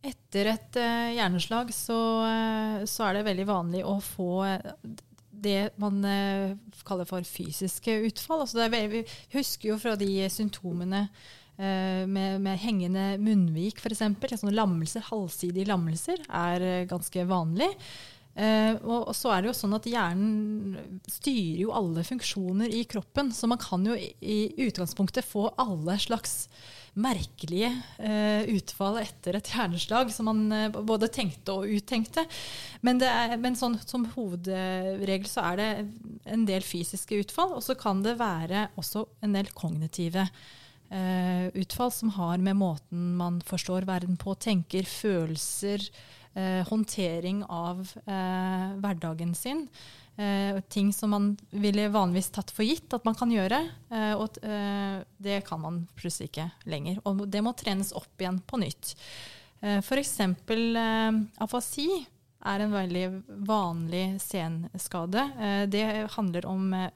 Etter 0.00 0.48
et 0.54 0.76
hjerneslag 1.12 1.74
så, 1.76 1.98
så 2.88 3.04
er 3.04 3.18
det 3.18 3.26
veldig 3.26 3.44
vanlig 3.50 3.82
å 3.84 3.98
få 4.00 4.46
det 5.44 5.74
man 5.80 5.98
kaller 6.88 7.04
for 7.04 7.26
fysiske 7.28 7.98
utfall. 8.08 8.46
Altså 8.46 8.62
er 8.64 8.88
vi 8.88 9.02
husker 9.34 9.74
jo 9.74 9.76
fra 9.82 9.92
de 10.00 10.08
symptomene 10.32 11.02
med, 11.60 12.40
med 12.40 12.60
hengende 12.62 13.14
munnvik 13.20 13.80
f.eks. 13.80 14.04
Sånne 14.40 14.54
lammelser, 14.56 15.04
halvsidige 15.10 15.68
lammelser 15.68 16.22
er 16.28 16.64
eh, 16.64 16.86
ganske 16.90 17.26
vanlig. 17.28 17.68
Eh, 18.40 18.76
og, 18.86 19.08
og 19.10 19.14
så 19.16 19.32
er 19.34 19.42
det 19.42 19.50
jo 19.50 19.56
sånn 19.58 19.74
at 19.74 19.88
hjernen 19.90 21.00
styrer 21.10 21.64
jo 21.64 21.72
alle 21.74 22.04
funksjoner 22.06 22.70
i 22.72 22.84
kroppen, 22.88 23.32
så 23.34 23.50
man 23.50 23.60
kan 23.60 23.84
jo 23.84 23.96
i, 23.98 24.12
i 24.22 24.68
utgangspunktet 24.68 25.26
få 25.26 25.48
alle 25.60 25.98
slags 26.00 26.44
merkelige 27.00 27.70
eh, 28.02 28.48
utfall 28.54 28.98
etter 29.02 29.36
et 29.38 29.50
hjerneslag 29.52 30.10
som 30.14 30.30
man 30.30 30.40
eh, 30.54 30.70
både 30.70 31.10
tenkte 31.12 31.58
og 31.58 31.74
uttenkte. 31.74 32.24
Men, 32.86 33.02
er, 33.02 33.36
men 33.42 33.58
sånn, 33.58 33.76
som 33.82 34.08
hovedregel 34.14 35.28
så 35.30 35.50
er 35.52 35.60
det 35.60 35.68
en 36.30 36.46
del 36.48 36.66
fysiske 36.66 37.20
utfall, 37.24 37.54
og 37.58 37.66
så 37.66 37.76
kan 37.78 38.02
det 38.06 38.18
være 38.20 38.68
også 38.80 39.04
en 39.26 39.36
del 39.36 39.50
kognitive 39.58 40.26
eh, 40.30 40.58
utfall 41.54 41.92
som 41.94 42.10
har 42.16 42.38
med 42.42 42.56
måten 42.58 43.12
man 43.16 43.40
forstår 43.46 43.86
verden 43.86 44.16
på, 44.18 44.34
tenker, 44.34 44.82
følelser, 44.82 45.84
eh, 46.34 46.66
håndtering 46.66 47.44
av 47.46 47.84
eh, 48.06 48.76
hverdagen 48.82 49.34
sin. 49.34 49.68
Eh, 50.16 50.60
ting 50.68 50.92
som 50.92 51.10
man 51.14 51.28
ville 51.50 51.88
vanligvis 51.88 52.30
tatt 52.34 52.50
for 52.52 52.66
gitt 52.66 52.92
at 52.92 53.04
man 53.08 53.16
kan 53.16 53.30
gjøre. 53.32 53.60
eh, 53.90 54.14
og 54.18 54.36
eh, 54.44 55.00
det 55.16 55.42
kan 55.46 55.60
man 55.62 55.86
plutselig 55.96 56.30
ikke 56.30 56.50
lenger. 56.68 57.00
Og 57.04 57.26
det 57.30 57.42
må 57.42 57.54
trenes 57.56 57.92
opp 57.96 58.20
igjen 58.20 58.40
på 58.44 58.60
nytt. 58.60 58.94
Eh, 59.62 59.78
F.eks. 59.78 60.18
Eh, 60.20 61.20
afasi 61.40 61.88
er 62.40 62.60
en 62.64 62.72
veldig 62.72 63.06
vanlig 63.48 64.20
senskade. 64.20 65.24
Eh, 65.40 65.64
det 65.68 65.86
handler 66.16 66.46
om 66.46 66.72
eh, 66.74 66.90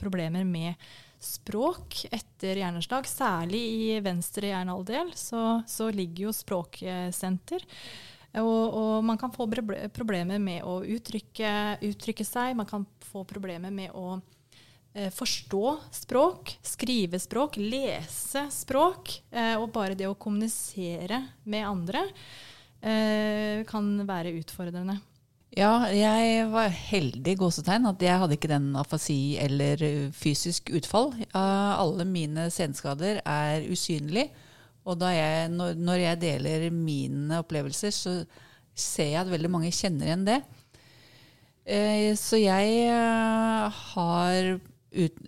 problemer 0.00 0.44
med 0.44 0.74
språk 1.20 2.06
etter 2.10 2.62
hjerneslag. 2.62 3.08
Særlig 3.08 3.60
i 3.60 3.98
venstre 4.04 4.50
hjernehalvdel 4.50 5.12
så, 5.18 5.60
så 5.68 5.90
ligger 5.92 6.28
jo 6.28 6.34
språksenter. 6.34 7.66
Og, 8.40 8.76
og 8.78 9.04
man 9.04 9.18
kan 9.18 9.32
få 9.34 9.48
problemer 9.92 10.38
med 10.42 10.62
å 10.62 10.80
uttrykke, 10.86 11.80
uttrykke 11.82 12.26
seg. 12.26 12.54
Man 12.58 12.68
kan 12.68 12.86
få 13.10 13.24
problemer 13.28 13.74
med 13.74 13.90
å 13.96 14.20
eh, 14.94 15.10
forstå 15.10 15.64
språk, 16.00 16.54
skrive 16.62 17.18
språk, 17.20 17.58
lese 17.58 18.46
språk. 18.54 19.16
Eh, 19.34 19.56
og 19.58 19.72
bare 19.74 19.98
det 19.98 20.08
å 20.08 20.18
kommunisere 20.18 21.24
med 21.42 21.66
andre 21.66 22.06
eh, 22.80 23.66
kan 23.68 23.92
være 24.06 24.36
utfordrende. 24.38 25.00
Ja, 25.58 25.88
jeg 25.90 26.44
var 26.52 26.70
heldig 26.70 27.32
gåsetegn 27.40 27.88
at 27.90 28.02
jeg 28.04 28.18
hadde 28.22 28.36
ikke 28.36 28.52
den 28.52 28.68
afasi 28.78 29.34
eller 29.42 29.80
fysisk 30.14 30.70
utfall. 30.78 31.10
Alle 31.34 32.06
mine 32.06 32.44
senskader 32.54 33.18
er 33.26 33.66
usynlige. 33.66 34.30
Og 34.86 35.02
jeg, 35.02 35.50
når, 35.50 35.96
jeg 35.98 36.20
deler 36.22 36.68
mine 36.70 37.42
opplevelser, 37.42 37.90
så 37.90 38.14
ser 38.78 39.10
jeg 39.10 39.20
at 39.24 39.32
veldig 39.32 39.50
mange 39.50 39.74
kjenner 39.74 40.06
igjen 40.06 40.24
det. 40.28 40.38
Eh, 41.66 42.14
så 42.16 42.38
jeg 42.40 42.86
har 43.82 44.54
ut, 44.54 45.20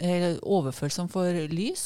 for 1.11 1.45
lys. 1.51 1.85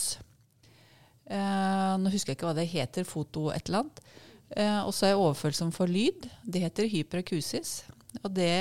Eh, 1.26 1.92
nå 1.98 2.12
husker 2.12 2.32
jeg 2.32 2.38
ikke 2.38 2.52
hva 2.52 2.56
det 2.60 2.68
heter, 2.70 3.08
foto 3.08 3.48
et 3.50 3.66
eller 3.66 3.86
annet. 3.86 4.06
Eh, 4.54 4.80
og 4.84 4.92
så 4.94 5.08
er 5.08 5.14
jeg 5.16 5.24
overfølsom 5.24 5.72
for 5.74 5.90
lyd. 5.90 6.28
Det 6.44 6.62
heter 6.68 6.92
hyperakusis. 6.92 7.80
Og 8.24 8.32
det, 8.36 8.52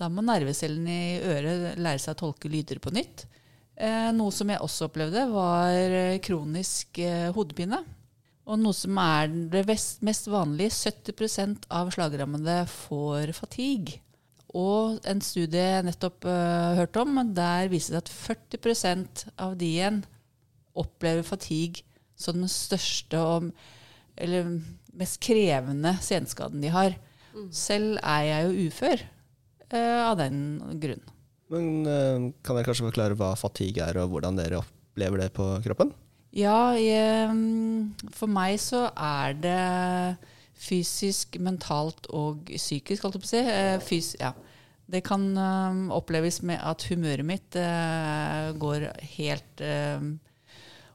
da 0.00 0.08
må 0.12 0.24
nervecellene 0.26 0.96
i 0.96 1.18
øret 1.20 1.80
lære 1.80 2.02
seg 2.02 2.16
å 2.16 2.20
tolke 2.24 2.50
lyder 2.52 2.80
på 2.82 2.92
nytt. 2.94 3.26
Eh, 3.76 4.10
noe 4.14 4.34
som 4.34 4.50
jeg 4.52 4.62
også 4.62 4.90
opplevde, 4.90 5.24
var 5.32 5.72
eh, 5.72 6.20
kronisk 6.24 7.00
eh, 7.02 7.30
hodepine. 7.34 7.80
Og 8.42 8.58
noe 8.58 8.74
som 8.76 8.98
er 8.98 9.30
det 9.52 9.64
mest 9.68 10.30
vanlige, 10.30 10.74
70% 10.92 11.68
av 11.72 11.92
slagrammede 11.94 12.62
får 12.70 13.32
fatigue. 13.38 14.00
Og 14.52 14.98
en 15.08 15.22
studie 15.24 15.62
jeg 15.62 15.84
nettopp 15.86 16.26
uh, 16.28 16.74
hørte 16.76 17.00
om, 17.00 17.20
der 17.32 17.70
viser 17.72 17.94
det 17.94 18.02
at 18.02 18.10
40% 18.12 19.22
av 19.40 19.54
de 19.56 19.70
igjen 19.78 20.02
opplever 20.76 21.24
fatigue 21.24 21.86
som 22.20 22.36
den 22.42 22.50
største 22.52 23.16
og 23.16 23.48
eller 24.20 24.50
mest 24.92 25.22
krevende 25.24 25.94
senskaden 26.04 26.60
de 26.60 26.72
har. 26.74 26.98
Selv 27.54 27.98
er 28.02 28.22
jeg 28.28 28.46
jo 28.46 28.68
ufør 28.68 29.02
uh, 29.72 30.10
av 30.10 30.18
den 30.20 30.38
grunn. 30.82 31.02
Men 31.52 31.66
uh, 31.86 32.30
kan 32.44 32.56
dere 32.56 32.68
kanskje 32.68 32.88
forklare 32.88 33.18
hva 33.18 33.32
fatigue 33.38 33.84
er, 33.84 34.00
og 34.02 34.12
hvordan 34.14 34.38
dere 34.40 34.62
opplever 34.62 35.24
det 35.24 35.32
på 35.36 35.48
kroppen? 35.64 35.92
Ja, 36.32 36.72
jeg, 36.80 37.28
for 38.16 38.32
meg 38.32 38.56
så 38.62 38.86
er 38.96 39.36
det 39.36 39.58
fysisk, 40.62 41.36
mentalt 41.42 42.06
og 42.14 42.48
psykisk, 42.54 43.04
holdt 43.04 43.18
jeg 43.18 43.24
på 43.24 43.28
å 43.28 43.32
si. 43.34 43.44
Uh, 43.44 43.76
Fys, 43.84 44.14
ja. 44.20 44.32
Det 44.92 45.00
kan 45.06 45.22
oppleves 45.94 46.42
med 46.44 46.60
at 46.60 46.82
humøret 46.90 47.24
mitt 47.24 47.56
går 48.60 48.82
helt 49.14 49.62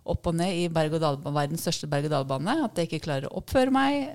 opp 0.05 0.27
og 0.29 0.35
ned 0.37 0.53
i 0.53 0.67
verdens 0.69 1.63
største 1.63 1.89
berg-og-dal-bane. 1.89 2.59
At 2.67 2.77
jeg 2.77 2.91
ikke 2.91 3.05
klarer 3.07 3.31
å 3.31 3.39
oppføre 3.39 3.73
meg. 3.73 4.11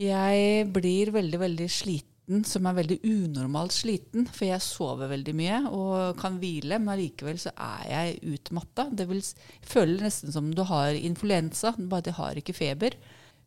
Jeg 0.00 0.66
blir 0.74 1.12
veldig, 1.14 1.38
veldig 1.38 1.66
sliten, 1.70 2.42
som 2.48 2.66
er 2.66 2.78
veldig 2.80 2.98
unormalt 3.06 3.74
sliten. 3.76 4.26
For 4.26 4.48
jeg 4.48 4.64
sover 4.64 5.12
veldig 5.12 5.34
mye 5.38 5.60
og 5.70 6.18
kan 6.20 6.40
hvile, 6.42 6.80
men 6.80 6.96
allikevel 6.96 7.38
så 7.40 7.52
er 7.54 7.84
jeg 7.90 8.34
utmatta. 8.34 8.88
Det 8.90 9.06
vil 9.10 9.22
føles 9.62 10.02
nesten 10.02 10.34
som 10.34 10.50
du 10.54 10.64
har 10.66 10.98
influensa, 10.98 11.74
bare 11.78 12.04
at 12.04 12.10
jeg 12.10 12.18
har 12.18 12.42
ikke 12.42 12.56
feber. 12.58 12.98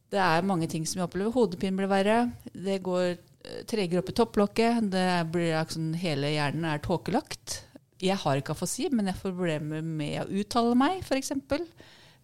Det 0.07 0.19
er 0.23 0.47
mange 0.47 0.69
ting 0.71 0.85
som 0.87 1.01
jeg 1.01 1.09
opplever. 1.09 1.35
Hodepinen 1.35 1.81
blir 1.81 1.91
verre. 1.91 2.19
Det 2.53 2.79
går 2.85 3.07
eh, 3.11 3.63
tregere 3.67 3.99
opp 3.99 4.11
i 4.13 4.15
topplokket. 4.15 4.85
Det 4.93 5.07
blir 5.33 5.57
sånn, 5.73 5.91
hele 5.99 6.31
hjernen 6.31 6.69
er 6.71 6.83
tåkelagt. 6.83 7.63
Jeg 7.99 8.15
har 8.21 8.39
ikke 8.39 8.53
afasi, 8.55 8.87
men 8.93 9.09
jeg 9.09 9.19
får 9.19 9.33
problemer 9.33 9.81
med 9.83 10.21
å 10.21 10.43
uttale 10.43 10.77
meg, 10.79 11.01
f.eks. 11.03 11.33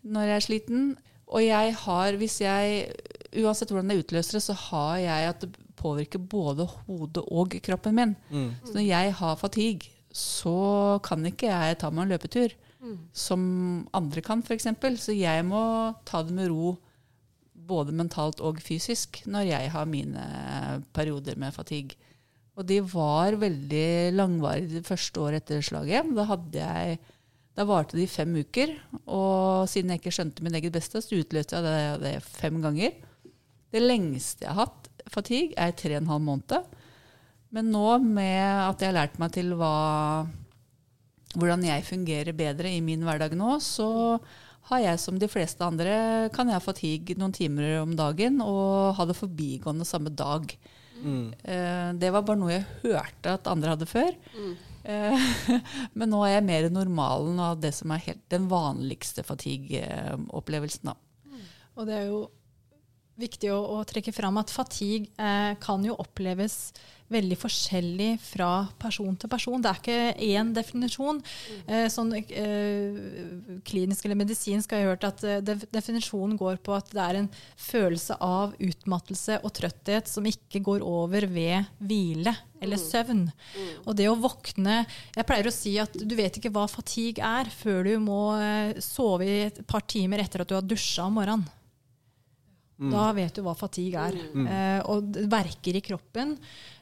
Når 0.03 0.29
jeg 0.29 0.37
er 0.37 0.45
sliten. 0.47 0.93
Og 1.33 1.41
jeg 1.41 1.75
har, 1.85 2.19
hvis 2.21 2.39
jeg 2.43 2.85
Uansett 3.33 3.71
hvordan 3.73 3.89
jeg 3.89 4.03
utløser 4.03 4.37
det, 4.37 4.43
så 4.45 4.53
har 4.69 4.97
jeg 5.01 5.29
at 5.31 5.39
det 5.41 5.55
påvirker 5.79 6.21
både 6.21 6.67
hodet 6.85 7.23
og 7.33 7.55
kroppen 7.65 7.95
min. 7.97 8.11
Mm. 8.29 8.51
Så 8.61 8.75
når 8.75 8.85
jeg 8.85 9.15
har 9.17 9.39
fatigue, 9.41 9.89
så 10.13 10.99
kan 11.01 11.25
ikke 11.25 11.49
jeg 11.49 11.79
ta 11.81 11.89
meg 11.89 12.05
en 12.05 12.13
løpetur. 12.13 12.53
Som 13.15 13.43
andre 13.95 14.21
kan, 14.21 14.43
f.eks. 14.45 14.67
Så 15.01 15.15
jeg 15.17 15.45
må 15.47 15.63
ta 16.05 16.21
det 16.21 16.35
med 16.37 16.51
ro 16.51 16.75
både 17.63 17.95
mentalt 17.95 18.41
og 18.43 18.59
fysisk 18.61 19.21
når 19.29 19.47
jeg 19.47 19.71
har 19.73 19.89
mine 19.89 20.23
perioder 20.95 21.39
med 21.39 21.55
fatigue. 21.55 21.97
Og 22.53 22.67
de 22.69 22.81
var 22.85 23.39
veldig 23.41 24.13
langvarige 24.13 24.75
det 24.75 24.85
første 24.85 25.21
året 25.23 25.41
etter 25.41 25.63
slaget. 25.65 26.11
Da, 26.13 26.27
hadde 26.29 26.59
jeg, 26.59 26.99
da 27.53 27.65
varte 27.69 27.97
de 27.99 28.07
fem 28.09 28.31
uker. 28.41 28.71
Og 29.05 29.67
siden 29.69 29.91
jeg 29.93 30.01
ikke 30.01 30.13
skjønte 30.15 30.43
min 30.45 30.55
eget 30.57 30.73
beste, 30.73 31.01
så 31.03 31.19
utløste 31.19 31.59
jeg 31.59 31.65
det, 31.67 32.01
det 32.03 32.13
fem 32.25 32.61
ganger. 32.63 32.95
Det 33.73 33.81
lengste 33.81 34.45
jeg 34.47 34.53
har 34.53 34.67
hatt 34.67 34.89
fatigue, 35.13 35.53
er 35.57 35.73
tre 35.77 35.95
og 35.97 36.01
en 36.03 36.11
halv 36.13 36.25
måned. 36.29 36.71
Men 37.53 37.69
nå 37.73 37.99
med 38.01 38.41
at 38.41 38.81
jeg 38.81 38.89
har 38.89 38.97
lært 38.97 39.19
meg 39.21 39.33
til 39.35 39.51
hva, 39.59 39.73
hvordan 41.37 41.65
jeg 41.65 41.85
fungerer 41.85 42.35
bedre 42.37 42.71
i 42.73 42.81
min 42.85 43.03
hverdag 43.05 43.35
nå, 43.37 43.55
så 43.61 44.17
har 44.69 44.79
jeg 44.79 45.01
som 45.01 45.17
de 45.19 45.27
fleste 45.27 45.65
andre 45.65 46.29
kan 46.33 46.47
jeg 46.49 46.55
ha 46.57 46.63
fatigue 46.63 47.17
noen 47.19 47.33
timer 47.35 47.81
om 47.81 47.93
dagen 47.99 48.39
og 48.41 48.93
ha 48.97 49.05
det 49.09 49.17
forbigående 49.17 49.85
samme 49.85 50.13
dag. 50.15 50.45
Mm. 51.03 51.33
Eh, 51.43 51.89
Det 51.99 52.11
var 52.15 52.23
bare 52.23 52.39
noe 52.39 52.53
jeg 52.53 52.65
hørte 52.85 53.33
at 53.37 53.49
andre 53.51 53.73
hadde 53.75 53.89
før. 53.89 54.13
Eh, 54.37 54.53
Men 55.97 56.11
nå 56.11 56.21
er 56.25 56.35
jeg 56.35 56.45
mer 56.47 56.69
normalen 56.73 57.39
av 57.39 57.61
det 57.63 57.71
som 57.75 57.93
er 57.95 58.03
helt 58.07 58.23
den 58.33 58.49
vanligste 58.51 59.23
fatigue-opplevelsen. 59.27 60.91
Og 61.73 61.87
det 61.87 61.95
er 61.97 62.09
jo 62.09 62.23
viktig 63.19 63.51
å, 63.53 63.59
å 63.77 63.83
trekke 63.87 64.13
fram 64.15 64.39
at 64.41 64.53
fatigue 64.53 65.11
eh, 65.21 65.53
kan 65.63 65.83
jo 65.85 65.97
oppleves 66.01 66.73
veldig 67.13 67.37
forskjellig 67.37 68.11
fra 68.23 68.49
person 68.81 69.15
til 69.19 69.29
person. 69.31 69.61
Det 69.61 69.69
er 69.69 69.81
ikke 69.81 70.29
én 70.33 70.53
definisjon. 70.55 71.19
Eh, 71.67 71.87
sånn 71.91 72.13
eh, 72.17 73.59
klinisk 73.67 74.07
eller 74.07 74.19
medisinsk 74.19 74.73
har 74.73 74.81
jeg 74.81 74.91
hørt 74.91 75.07
at 75.07 75.25
eh, 75.27 75.41
definisjonen 75.73 76.37
går 76.39 76.61
på 76.63 76.75
at 76.77 76.89
det 76.93 77.03
er 77.03 77.21
en 77.21 77.29
følelse 77.59 78.17
av 78.23 78.55
utmattelse 78.57 79.39
og 79.43 79.53
trøtthet 79.59 80.09
som 80.09 80.27
ikke 80.29 80.63
går 80.63 80.85
over 80.87 81.27
ved 81.29 81.69
hvile 81.83 82.35
eller 82.63 82.79
søvn. 82.79 83.25
Og 83.83 83.97
det 83.99 84.07
å 84.07 84.15
våkne 84.15 84.85
Jeg 85.13 85.25
pleier 85.27 85.49
å 85.49 85.53
si 85.53 85.73
at 85.81 85.97
du 85.99 86.13
vet 86.15 86.37
ikke 86.39 86.51
hva 86.53 86.63
fatigue 86.71 87.19
er 87.23 87.49
før 87.51 87.83
du 87.89 87.97
må 88.01 88.21
eh, 88.39 88.79
sove 88.83 89.27
i 89.27 89.41
et 89.49 89.59
par 89.67 89.83
timer 89.85 90.23
etter 90.23 90.43
at 90.43 90.49
du 90.49 90.55
har 90.57 90.65
dusja 90.65 91.09
om 91.09 91.19
morgenen. 91.19 91.43
Da 92.93 93.09
vet 93.13 93.35
du 93.35 93.43
hva 93.45 93.53
fatigue 93.57 94.01
er. 94.01 94.15
Eh, 94.49 94.79
og 94.89 95.11
det 95.13 95.27
verker 95.31 95.77
i 95.77 95.83
kroppen. 95.85 96.33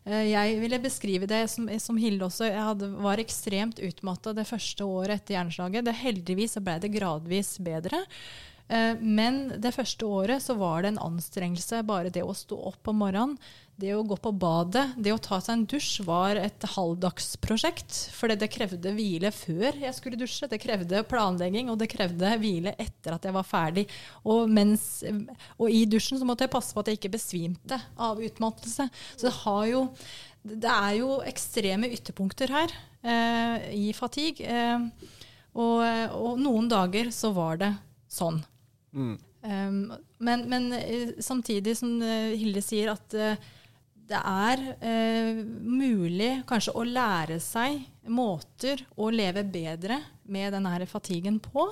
Eh, 0.05 0.31
jeg 0.31 0.59
ville 0.61 0.79
beskrive 0.81 1.27
det 1.29 1.43
som, 1.51 1.67
som 1.83 1.99
Hilde 1.99 2.25
også. 2.25 2.47
Jeg 2.47 2.63
hadde, 2.63 2.89
var 3.03 3.21
ekstremt 3.21 3.81
utmatta 3.83 4.33
det 4.37 4.47
første 4.49 4.87
året 4.87 5.19
etter 5.19 5.35
hjerneslaget. 5.37 5.85
Det, 5.85 5.97
heldigvis 5.99 6.57
så 6.57 6.63
ble 6.63 6.77
det 6.81 6.93
gradvis 6.95 7.57
bedre. 7.61 7.99
Eh, 8.71 8.95
men 9.01 9.43
det 9.59 9.73
første 9.75 10.07
året 10.07 10.43
så 10.43 10.55
var 10.59 10.83
det 10.83 10.93
en 10.93 11.03
anstrengelse. 11.09 11.81
Bare 11.87 12.13
det 12.13 12.23
å 12.23 12.35
stå 12.35 12.57
opp 12.71 12.87
om 12.91 13.01
morgenen, 13.03 13.35
det 13.81 13.95
å 13.97 14.03
gå 14.05 14.15
på 14.21 14.31
badet, 14.37 14.91
det 15.01 15.13
å 15.13 15.19
ta 15.21 15.39
seg 15.41 15.55
en 15.55 15.63
dusj 15.69 16.03
var 16.05 16.37
et 16.37 16.65
halvdagsprosjekt. 16.75 17.97
For 18.15 18.31
det 18.31 18.51
krevde 18.53 18.93
hvile 18.95 19.31
før 19.33 19.79
jeg 19.81 19.97
skulle 19.97 20.19
dusje, 20.19 20.49
det 20.51 20.61
krevde 20.61 21.01
planlegging, 21.09 21.71
og 21.73 21.79
det 21.81 21.89
krevde 21.91 22.35
hvile 22.41 22.75
etter 22.77 23.17
at 23.17 23.25
jeg 23.25 23.35
var 23.35 23.47
ferdig. 23.47 23.87
Og, 24.21 24.45
mens, 24.51 25.01
og 25.57 25.73
i 25.73 25.83
dusjen 25.89 26.21
så 26.21 26.27
måtte 26.29 26.45
jeg 26.45 26.53
passe 26.53 26.75
på 26.75 26.83
at 26.83 26.91
jeg 26.91 27.01
ikke 27.01 27.15
besvimte 27.17 27.81
av 27.97 28.21
utmattelse. 28.21 28.87
Så 29.15 29.27
det 29.27 29.39
har 29.41 29.65
jo 29.71 29.87
det 30.41 30.69
er 30.69 30.93
jo 30.97 31.19
ekstreme 31.29 31.89
ytterpunkter 31.93 32.49
her 32.49 32.71
eh, 33.05 33.67
i 33.77 33.91
fatigue. 33.93 34.41
Eh, 34.41 35.11
og, 35.51 35.83
og 36.15 36.39
noen 36.41 36.69
dager 36.71 37.11
så 37.13 37.29
var 37.35 37.59
det 37.61 37.73
sånn. 38.09 38.39
Mm. 38.91 39.17
Um, 39.41 39.81
men, 40.21 40.45
men 40.51 40.69
eh, 40.77 41.15
samtidig 41.23 41.73
som 41.79 41.95
eh, 42.05 42.35
Hilde 42.37 42.61
sier 42.61 42.91
at 42.93 43.15
eh, 43.17 43.49
det 44.11 44.19
er 44.19 44.61
eh, 44.83 45.39
mulig 45.65 46.43
kanskje 46.49 46.75
å 46.75 46.83
lære 46.85 47.39
seg 47.41 47.79
måter 48.11 48.83
å 48.99 49.07
leve 49.13 49.45
bedre 49.47 50.01
med 50.31 50.51
denne 50.53 50.87
fatiguen 50.89 51.39
på. 51.41 51.69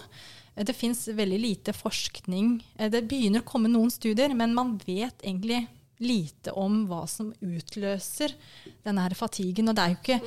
Det 0.55 0.76
fins 0.76 1.05
veldig 1.15 1.39
lite 1.39 1.76
forskning. 1.76 2.57
Det 2.91 3.03
begynner 3.07 3.43
å 3.43 3.47
komme 3.47 3.72
noen 3.72 3.91
studier, 3.91 4.34
men 4.36 4.55
man 4.55 4.74
vet 4.86 5.22
egentlig 5.24 5.65
lite 5.99 6.51
om 6.55 6.86
hva 6.88 7.03
som 7.11 7.32
utløser 7.43 8.34
denne 8.86 9.07
fatiguen. 9.15 9.70
Og 9.70 9.76
det 9.76 9.84
er 9.84 9.93
jo 9.93 9.99
ikke, 9.99 10.20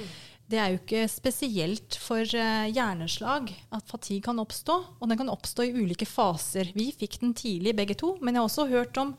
det 0.52 0.58
er 0.60 0.72
jo 0.74 0.80
ikke 0.82 1.06
spesielt 1.08 1.96
for 1.96 2.20
eh, 2.20 2.68
hjerneslag 2.74 3.48
at 3.72 3.88
fatigue 3.88 4.24
kan 4.26 4.40
oppstå. 4.42 4.76
Og 5.00 5.08
den 5.08 5.18
kan 5.20 5.32
oppstå 5.32 5.64
i 5.64 5.72
ulike 5.72 6.08
faser. 6.08 6.68
Vi 6.76 6.90
fikk 6.92 7.16
den 7.22 7.32
tidlig 7.38 7.72
begge 7.78 7.96
to, 7.98 8.14
men 8.20 8.36
jeg 8.36 8.42
har 8.42 8.50
også 8.50 8.68
hørt 8.68 9.00
om 9.00 9.14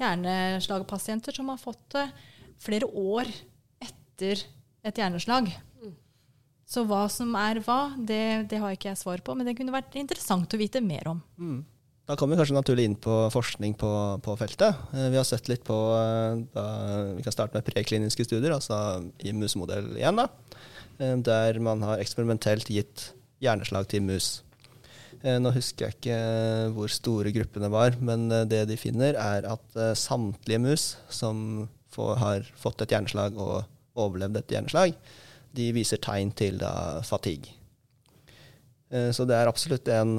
hjerneslagpasienter 0.00 1.36
som 1.36 1.52
har 1.52 1.60
fått 1.60 1.82
det 1.92 2.06
flere 2.64 2.88
år 2.88 3.28
etter 3.84 4.46
et 4.88 5.00
hjerneslag. 5.02 5.50
Så 6.68 6.84
hva 6.88 7.06
som 7.12 7.32
er 7.40 7.60
hva, 7.64 7.94
det, 7.96 8.48
det 8.50 8.60
har 8.60 8.74
ikke 8.74 8.90
jeg 8.90 9.00
svar 9.00 9.20
på, 9.24 9.36
men 9.36 9.48
det 9.48 9.56
kunne 9.56 9.72
vært 9.72 9.96
interessant 9.96 10.52
å 10.52 10.60
vite 10.60 10.82
mer 10.84 11.12
om. 11.12 11.20
Mm. 11.40 11.60
Da 12.08 12.16
kommer 12.16 12.36
vi 12.36 12.40
kanskje 12.40 12.56
naturlig 12.56 12.84
inn 12.88 12.96
på 12.96 13.14
forskning 13.32 13.74
på, 13.76 13.90
på 14.24 14.34
feltet. 14.40 14.76
Eh, 14.96 15.10
Vi 15.12 15.20
har 15.20 15.28
sett 15.28 15.48
litt 15.52 15.64
på 15.68 15.76
eh, 15.96 16.40
da, 16.54 16.64
Vi 17.18 17.24
kan 17.24 17.34
starte 17.36 17.56
med 17.56 17.68
prekliniske 17.68 18.24
studier, 18.24 18.54
altså 18.56 18.78
i 19.20 19.34
musemodell 19.36 19.92
1. 20.00 20.16
da. 20.16 20.28
Eh, 20.98 21.16
Der 21.16 21.58
man 21.62 21.82
har 21.86 22.02
eksperimentelt 22.02 22.70
gitt 22.72 23.12
hjerneslag 23.42 23.88
til 23.90 24.02
mus. 24.02 24.42
Eh, 25.22 25.38
Nå 25.38 25.52
husker 25.54 25.88
jeg 25.88 25.98
ikke 25.98 26.18
eh, 26.18 26.70
hvor 26.74 26.92
store 26.92 27.32
gruppene 27.34 27.70
var, 27.72 27.96
men 28.00 28.28
det 28.50 28.66
de 28.70 28.78
finner, 28.78 29.18
er 29.18 29.46
at 29.48 29.78
samtlige 29.98 30.62
mus 30.62 30.96
som 31.10 31.68
får, 31.94 32.16
har 32.22 32.50
fått 32.58 32.82
et 32.84 32.94
hjerneslag 32.94 33.38
og 33.38 33.62
overlevd 33.98 34.42
et 34.42 34.56
hjerneslag, 34.56 34.98
de 35.56 35.70
viser 35.74 35.98
tegn 36.02 36.30
til 36.36 36.60
da, 36.60 37.00
fatigue. 37.02 37.54
Så 38.88 39.26
det 39.28 39.34
er 39.36 39.48
absolutt 39.50 39.88
en 39.92 40.14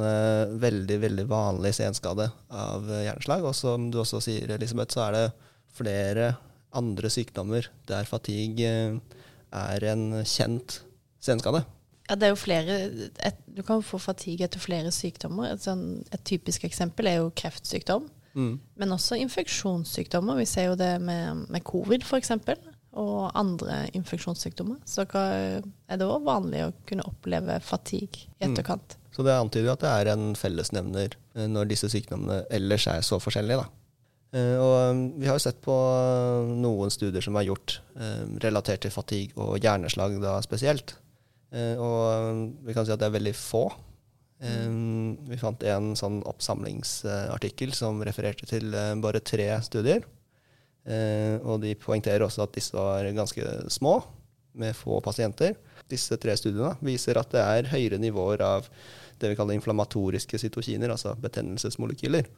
veldig 0.61 0.97
veldig 1.01 1.23
vanlig 1.25 1.71
senskade 1.73 2.27
av 2.53 2.83
hjerneslag. 2.85 3.47
Og 3.49 3.55
som 3.57 3.87
du 3.89 3.97
også 4.01 4.19
sier, 4.21 4.51
Elisabeth, 4.53 4.93
så 4.93 5.07
er 5.07 5.15
det 5.15 5.23
flere 5.73 6.27
andre 6.77 7.09
sykdommer 7.09 7.69
der 7.89 8.05
fatigue 8.05 8.99
er 9.55 9.83
en 9.91 10.07
kjent 10.23 10.81
senskade. 11.23 11.63
Ja, 12.09 12.15
det 12.17 12.25
er 12.25 12.31
jo 12.33 12.39
flere 12.41 12.77
et, 13.21 13.41
Du 13.53 13.61
kan 13.63 13.83
få 13.85 13.99
fatigue 14.01 14.45
etter 14.47 14.61
flere 14.61 14.89
sykdommer. 14.91 15.51
Et, 15.53 15.61
sånn, 15.61 16.01
et 16.11 16.23
typisk 16.25 16.63
eksempel 16.65 17.07
er 17.11 17.19
jo 17.19 17.29
kreftsykdom. 17.37 18.07
Mm. 18.33 18.59
Men 18.77 18.93
også 18.95 19.17
infeksjonssykdommer. 19.19 20.37
Vi 20.39 20.45
ser 20.49 20.69
jo 20.71 20.75
det 20.79 20.95
med, 21.01 21.45
med 21.49 21.63
covid 21.67 22.05
f.eks. 22.05 22.31
Og 22.99 23.29
andre 23.37 23.83
infeksjonssykdommer. 23.93 24.79
Så 24.89 25.05
er 25.13 25.61
det 25.99 26.07
òg 26.07 26.25
vanlig 26.25 26.63
å 26.65 26.71
kunne 26.89 27.05
oppleve 27.05 27.59
fatigue 27.61 28.25
i 28.39 28.45
Mm. 28.47 28.53
etterkant. 28.53 28.95
Så 29.13 29.23
det 29.25 29.33
antyder 29.35 29.65
jo 29.67 29.73
at 29.75 29.83
det 29.83 29.89
er 29.89 30.11
en 30.13 30.33
fellesnevner 30.37 31.13
eh, 31.35 31.47
når 31.49 31.67
disse 31.69 31.89
sykdommene 31.91 32.45
ellers 32.49 32.87
er 32.87 33.01
så 33.05 33.19
forskjellige. 33.21 33.61
Da. 33.61 33.67
Eh, 34.35 34.55
Og 34.61 34.73
eh, 34.77 34.99
vi 35.21 35.27
har 35.29 35.37
jo 35.39 35.43
sett 35.47 35.61
på 35.65 35.73
eh, 35.73 36.49
noen 36.61 36.91
studier 36.93 37.23
som 37.25 37.37
er 37.39 37.47
gjort 37.47 37.79
eh, 37.97 38.25
relatert 38.45 38.83
til 38.85 38.93
fatigue 38.93 39.33
og 39.41 39.57
hjerneslag 39.63 40.19
da 40.21 40.35
spesielt. 40.45 40.95
Eh, 41.51 41.75
Og 41.81 42.53
vi 42.67 42.75
kan 42.77 42.85
si 42.85 42.93
at 42.93 43.01
det 43.01 43.09
er 43.09 43.15
veldig 43.17 43.33
få. 43.37 43.63
Eh, 44.43 44.69
Vi 45.31 45.39
fant 45.41 45.65
en 45.65 45.95
sånn 45.97 46.21
oppsamlingsartikkel 46.29 47.73
som 47.73 48.03
refererte 48.05 48.45
til 48.49 48.69
eh, 48.73 48.93
bare 49.01 49.19
tre 49.25 49.49
studier. 49.65 50.05
Og 50.89 51.59
de 51.61 51.75
poengterer 51.77 52.23
også 52.25 52.41
at 52.47 52.53
disse 52.55 52.73
var 52.73 53.05
ganske 53.13 53.43
små, 53.69 53.99
med 54.57 54.73
få 54.73 54.95
pasienter. 55.05 55.51
Disse 55.91 56.17
tre 56.17 56.33
studiene 56.39 56.71
viser 56.81 57.19
at 57.19 57.29
det 57.35 57.43
er 57.43 57.67
høyere 57.69 57.99
nivåer 58.01 58.41
av 58.41 58.69
det 59.21 59.33
vi 59.33 59.37
kaller 59.39 59.57
inflammatoriske 59.57 60.39
cytokiner, 60.41 60.91
altså 60.93 61.15
betennelsesmolekyler, 61.19 62.29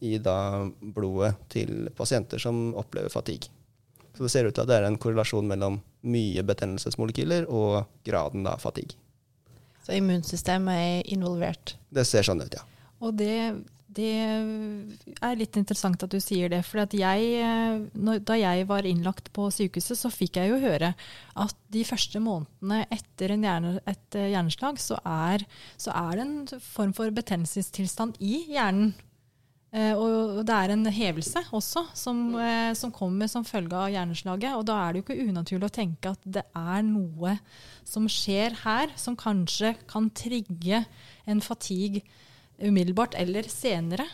i 0.00 0.16
da 0.22 0.36
blodet 0.80 1.34
til 1.52 1.90
pasienter 1.96 2.42
som 2.42 2.70
opplever 2.78 3.12
fatigue. 3.12 3.52
Så 4.12 4.26
det 4.26 4.32
ser 4.32 4.48
ut 4.48 4.54
til 4.54 4.64
at 4.64 4.68
det 4.68 4.80
er 4.80 4.88
en 4.88 4.98
korrelasjon 5.00 5.48
mellom 5.48 5.78
mye 6.04 6.42
betennelsesmolekyler 6.44 7.46
og 7.48 7.86
graden 8.04 8.46
av 8.48 8.60
fatigue. 8.60 8.98
Så 9.82 9.96
immunsystemet 9.96 10.82
er 10.82 11.14
involvert. 11.14 11.76
Det 11.90 12.04
ser 12.06 12.26
sånn 12.26 12.42
ut, 12.44 12.54
ja. 12.54 12.62
Og 13.02 13.16
det, 13.18 13.34
det 13.92 14.12
er 15.22 15.38
litt 15.38 15.56
interessant 15.58 16.02
at 16.04 16.12
du 16.12 16.18
sier 16.22 16.50
det. 16.52 16.62
For 16.66 16.82
jeg, 16.96 17.28
eh, 17.42 18.18
da 18.24 18.38
jeg 18.38 18.66
var 18.70 18.88
innlagt 18.88 19.30
på 19.36 19.48
sykehuset, 19.52 19.98
så 19.98 20.10
fikk 20.12 20.40
jeg 20.40 20.52
jo 20.52 20.60
høre 20.62 20.92
at 21.40 21.56
de 21.72 21.84
første 21.88 22.20
månedene 22.22 22.84
etter 22.92 23.36
hjerne, 23.36 23.76
et 23.88 24.18
eh, 24.18 24.32
hjerneslag, 24.32 24.80
så 24.80 24.98
er, 25.04 25.46
så 25.80 25.94
er 25.94 26.18
det 26.18 26.26
en 26.26 26.62
form 26.64 26.92
for 26.96 27.12
betennelsestilstand 27.14 28.20
i 28.20 28.44
hjernen. 28.54 28.94
Eh, 29.72 29.96
og 29.96 30.42
det 30.48 30.56
er 30.56 30.74
en 30.74 30.88
hevelse 30.92 31.46
også 31.56 31.86
som, 31.96 32.34
som 32.76 32.90
kommer 32.92 33.30
som 33.32 33.46
følge 33.48 33.76
av 33.76 33.92
hjerneslaget. 33.92 34.56
Og 34.56 34.66
da 34.68 34.80
er 34.82 34.92
det 34.92 35.02
jo 35.02 35.06
ikke 35.06 35.30
unaturlig 35.30 35.68
å 35.68 35.76
tenke 35.80 36.12
at 36.12 36.26
det 36.40 36.44
er 36.48 36.82
noe 36.88 37.38
som 37.88 38.08
skjer 38.08 38.60
her, 38.66 38.92
som 39.00 39.16
kanskje 39.18 39.76
kan 39.88 40.12
trigge 40.16 40.84
en 41.24 41.40
fatigue 41.44 42.04
umiddelbart 42.62 43.16
eller 43.18 43.48
senere. 43.50 44.06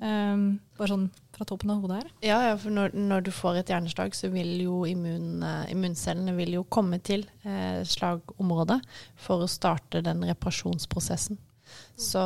Um, 0.00 0.54
bare 0.78 0.94
sånn 0.94 1.08
fra 1.36 1.44
toppen 1.44 1.70
av 1.74 1.82
hodet 1.82 1.98
her. 1.98 2.12
Ja, 2.24 2.38
ja 2.48 2.54
for 2.60 2.72
når, 2.72 2.94
når, 2.96 3.24
du 3.26 3.30
får 3.36 3.58
et 3.60 3.72
hjerneslag, 3.72 4.14
så 4.16 4.30
vil 4.32 4.54
jo 4.62 4.78
immun, 4.88 5.42
uh, 5.44 5.66
immuncellene 5.68 6.32
vil 6.38 6.54
jo 6.56 6.64
komme 6.72 7.02
til 7.04 7.26
uh, 7.44 7.82
slagområdet 7.84 8.78
for 9.20 9.44
å 9.44 9.50
starte 9.50 10.00
den 10.06 10.24
reparasjonsprosessen. 10.30 11.36
Så 12.00 12.22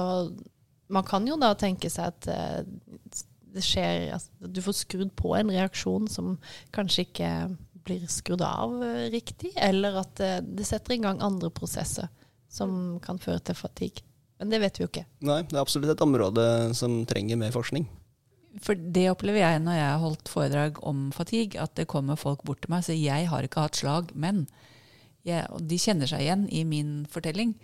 man 0.94 1.06
kan 1.08 1.26
jo 1.26 1.38
da 1.40 1.50
tenke 1.58 1.90
seg 1.90 2.14
at 2.14 2.30
uh, 2.30 3.20
det 3.54 3.62
skjer 3.62 4.14
altså, 4.14 4.50
Du 4.54 4.62
får 4.62 4.78
skrudd 4.84 5.10
på 5.18 5.34
en 5.38 5.50
reaksjon 5.50 6.06
som 6.10 6.36
kanskje 6.74 7.08
ikke 7.08 7.34
blir 7.84 8.06
skrudd 8.08 8.42
av 8.46 8.78
riktig, 9.12 9.50
eller 9.60 9.98
at 10.00 10.22
det 10.40 10.64
setter 10.64 10.94
i 10.94 11.02
gang 11.02 11.18
andre 11.22 11.50
prosesser 11.52 12.08
som 12.48 12.96
kan 13.04 13.18
føre 13.20 13.42
til 13.44 13.58
fatigue. 13.58 14.06
Men 14.44 14.52
det 14.52 14.60
vet 14.60 14.76
vi 14.76 14.84
jo 14.84 14.90
ikke. 14.90 15.06
Nei, 15.24 15.38
det 15.48 15.56
er 15.56 15.62
absolutt 15.62 15.94
et 15.94 16.02
område 16.04 16.42
som 16.76 16.98
trenger 17.08 17.38
mer 17.40 17.52
forskning. 17.54 17.86
For 18.62 18.76
det 18.76 19.06
opplever 19.10 19.40
jeg 19.40 19.62
når 19.64 19.78
jeg 19.78 19.86
har 19.88 20.02
holdt 20.02 20.30
foredrag 20.30 20.82
om 20.84 21.06
fatigue, 21.16 21.56
at 21.60 21.72
det 21.78 21.88
kommer 21.88 22.20
folk 22.20 22.44
bort 22.44 22.60
til 22.62 22.74
meg 22.74 22.84
og 22.84 22.90
sier 22.90 23.00
jeg 23.00 23.30
har 23.30 23.46
ikke 23.46 23.64
hatt 23.64 23.80
slag, 23.80 24.12
men 24.12 24.44
jeg, 25.24 25.48
de 25.64 25.78
kjenner 25.80 26.10
seg 26.10 26.26
igjen 26.26 26.44
i 26.52 26.60
min 26.68 26.92
fortelling. 27.10 27.54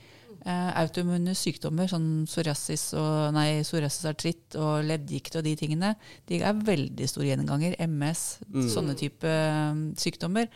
Eh, 0.40 0.70
autoimmune 0.80 1.34
sykdommer, 1.36 1.90
sånn 1.90 2.24
psoriasis 2.24 2.86
og 2.96 3.36
nei, 3.36 3.60
psoriasis 3.60 4.08
artritt 4.08 4.56
og 4.56 4.88
leddgikt 4.88 5.36
og 5.36 5.44
de 5.44 5.52
tingene, 5.60 5.92
de 6.32 6.40
er 6.40 6.64
veldig 6.64 7.10
store 7.12 7.28
gjenganger. 7.28 7.76
MS, 7.84 8.24
mm. 8.48 8.70
sånne 8.72 8.96
type 8.96 9.28
um, 9.28 9.90
sykdommer. 10.00 10.48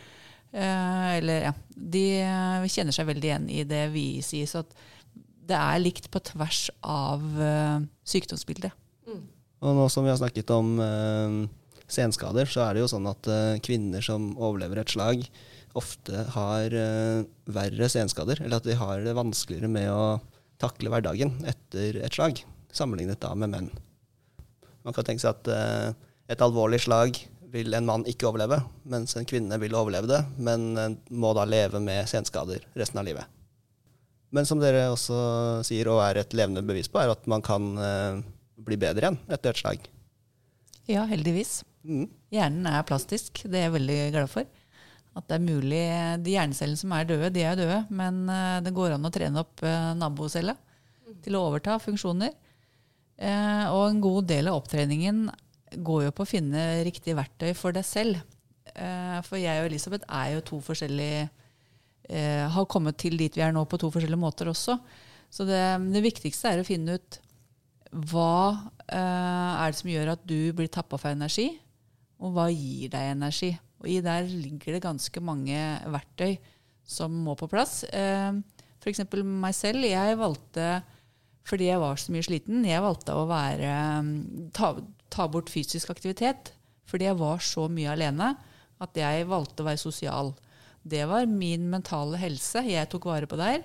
Eh, 0.57 1.13
eller 1.19 1.51
ja, 1.51 1.55
de 1.77 2.07
kjenner 2.73 2.97
seg 2.97 3.13
veldig 3.13 3.29
igjen 3.29 3.49
i 3.53 3.63
det 3.69 3.85
vi 3.93 4.09
sier. 4.25 4.49
Så 4.49 4.65
at 4.65 4.73
det 5.49 5.57
er 5.59 5.83
likt 5.83 6.11
på 6.13 6.23
tvers 6.25 6.69
av 6.81 7.25
uh, 7.39 7.83
sykdomsbildet. 8.09 8.75
Mm. 9.09 9.25
Og 9.65 9.79
nå 9.79 9.89
som 9.93 10.07
vi 10.07 10.13
har 10.13 10.21
snakket 10.21 10.53
om 10.55 10.77
uh, 10.81 11.45
senskader, 11.91 12.49
så 12.51 12.67
er 12.67 12.75
det 12.75 12.85
jo 12.85 12.93
sånn 12.95 13.09
at 13.11 13.29
uh, 13.31 13.57
kvinner 13.65 14.05
som 14.05 14.33
overlever 14.37 14.83
et 14.83 14.95
slag, 14.95 15.27
ofte 15.75 16.21
har 16.37 16.71
verre 17.51 17.87
senskader, 17.91 18.39
eller 18.45 18.61
at 18.61 18.67
de 18.69 18.77
har 18.79 19.01
det 19.03 19.17
vanskeligere 19.19 19.67
med 19.67 19.89
å 19.91 20.21
takle 20.63 20.93
hverdagen 20.93 21.33
etter 21.51 21.99
et 21.99 22.15
slag, 22.15 22.39
sammenlignet 22.71 23.19
da 23.19 23.33
med 23.35 23.51
menn. 23.51 23.67
Man 24.87 24.95
kan 24.95 25.09
tenke 25.09 25.25
seg 25.25 25.35
at 25.35 25.99
et 26.31 26.45
alvorlig 26.47 26.79
slag 26.85 27.19
vil 27.51 27.75
en 27.75 27.91
mann 27.91 28.07
ikke 28.07 28.31
overleve, 28.31 28.61
mens 28.87 29.19
en 29.19 29.27
kvinne 29.27 29.59
vil 29.59 29.75
overleve 29.75 30.13
det, 30.13 30.23
men 30.39 31.01
må 31.11 31.35
da 31.35 31.43
leve 31.43 31.83
med 31.83 32.07
senskader 32.07 32.63
resten 32.79 33.03
av 33.03 33.11
livet. 33.11 33.27
Men 34.35 34.49
som 34.49 34.59
dere 34.63 34.89
også 34.91 35.17
sier, 35.67 35.89
og 35.93 36.03
er 36.03 36.23
et 36.23 36.35
levende 36.35 36.65
bevis 36.67 36.91
på, 36.91 36.99
er 36.99 37.13
at 37.13 37.29
man 37.31 37.45
kan 37.45 37.71
eh, 37.79 38.23
bli 38.67 38.79
bedre 38.81 39.07
igjen 39.07 39.21
etter 39.31 39.55
et 39.55 39.63
slag. 39.63 39.87
Ja, 40.91 41.05
heldigvis. 41.09 41.63
Mm. 41.87 42.09
Hjernen 42.35 42.69
er 42.69 42.87
plastisk. 42.89 43.45
Det 43.47 43.61
er 43.61 43.69
jeg 43.69 43.77
veldig 43.79 43.99
glad 44.17 44.33
for. 44.33 44.49
At 45.15 45.29
det 45.31 45.37
er 45.37 45.45
mulig 45.45 45.83
De 46.25 46.33
hjernecellene 46.35 46.81
som 46.81 46.93
er 46.97 47.07
døde, 47.07 47.31
de 47.35 47.45
er 47.47 47.59
døde. 47.61 47.81
Men 47.95 48.25
eh, 48.33 48.59
det 48.67 48.75
går 48.75 48.97
an 48.97 49.07
å 49.07 49.13
trene 49.15 49.45
opp 49.45 49.63
eh, 49.63 49.93
nabocella 50.01 50.57
til 51.25 51.39
å 51.39 51.47
overta 51.49 51.79
funksjoner. 51.83 52.35
Eh, 53.15 53.65
og 53.71 53.87
en 53.87 54.03
god 54.03 54.31
del 54.33 54.51
av 54.51 54.59
opptreningen 54.59 55.29
går 55.85 56.09
jo 56.09 56.15
på 56.15 56.25
å 56.25 56.29
finne 56.29 56.65
riktig 56.87 57.15
verktøy 57.17 57.53
for 57.59 57.75
deg 57.77 57.87
selv. 57.87 58.19
Eh, 58.75 59.19
for 59.27 59.39
jeg 59.39 59.63
og 59.63 59.71
Elisabeth 59.71 60.09
er 60.11 60.35
jo 60.35 60.47
to 60.51 60.61
forskjellige 60.65 61.29
eh, 62.09 62.45
har 62.51 62.71
kommet 62.71 62.99
til 63.01 63.19
dit 63.21 63.35
vi 63.37 63.45
er 63.45 63.55
nå 63.55 63.65
på 63.69 63.81
to 63.81 63.91
forskjellige 63.93 64.21
måter 64.21 64.51
også. 64.53 64.79
Så 65.33 65.47
det, 65.49 65.61
det 65.95 66.05
viktigste 66.05 66.53
er 66.53 66.63
å 66.63 66.67
finne 66.67 66.99
ut 66.99 67.21
hva 68.11 68.71
eh, 68.89 69.53
er 69.61 69.71
det 69.71 69.79
som 69.79 69.93
gjør 69.93 70.15
at 70.15 70.25
du 70.27 70.51
blir 70.57 70.71
tappa 70.73 70.99
for 70.99 71.15
energi, 71.15 71.53
og 72.23 72.35
hva 72.35 72.49
gir 72.51 72.91
deg 72.93 73.13
energi. 73.13 73.53
Og 73.83 73.91
I 73.91 74.01
der 74.05 74.27
ligger 74.31 74.77
det 74.77 74.85
ganske 74.85 75.23
mange 75.23 75.59
verktøy 75.93 76.37
som 76.85 77.15
må 77.25 77.37
på 77.39 77.49
plass. 77.51 77.83
Eh, 77.89 78.33
F.eks. 78.85 79.05
meg 79.25 79.57
selv. 79.57 79.87
Jeg 79.89 80.19
valgte, 80.21 80.69
fordi 81.49 81.71
jeg 81.71 81.81
var 81.81 82.01
så 82.01 82.13
mye 82.13 82.27
sliten, 82.27 82.65
jeg 82.69 82.85
valgte 82.85 83.17
å 83.17 83.25
være, 83.29 83.77
ta, 84.57 84.75
ta 85.13 85.29
bort 85.33 85.53
fysisk 85.53 85.93
aktivitet. 85.95 86.53
Fordi 86.89 87.09
jeg 87.09 87.17
var 87.17 87.41
så 87.41 87.65
mye 87.73 87.95
alene 87.95 88.35
at 88.85 88.99
jeg 88.99 89.29
valgte 89.31 89.65
å 89.65 89.69
være 89.71 89.81
sosial. 89.81 90.35
Det 90.85 91.07
var 91.09 91.27
min 91.31 91.67
mentale 91.73 92.21
helse 92.21 92.63
jeg 92.69 92.91
tok 92.93 93.09
vare 93.09 93.29
på 93.31 93.39
der. 93.41 93.65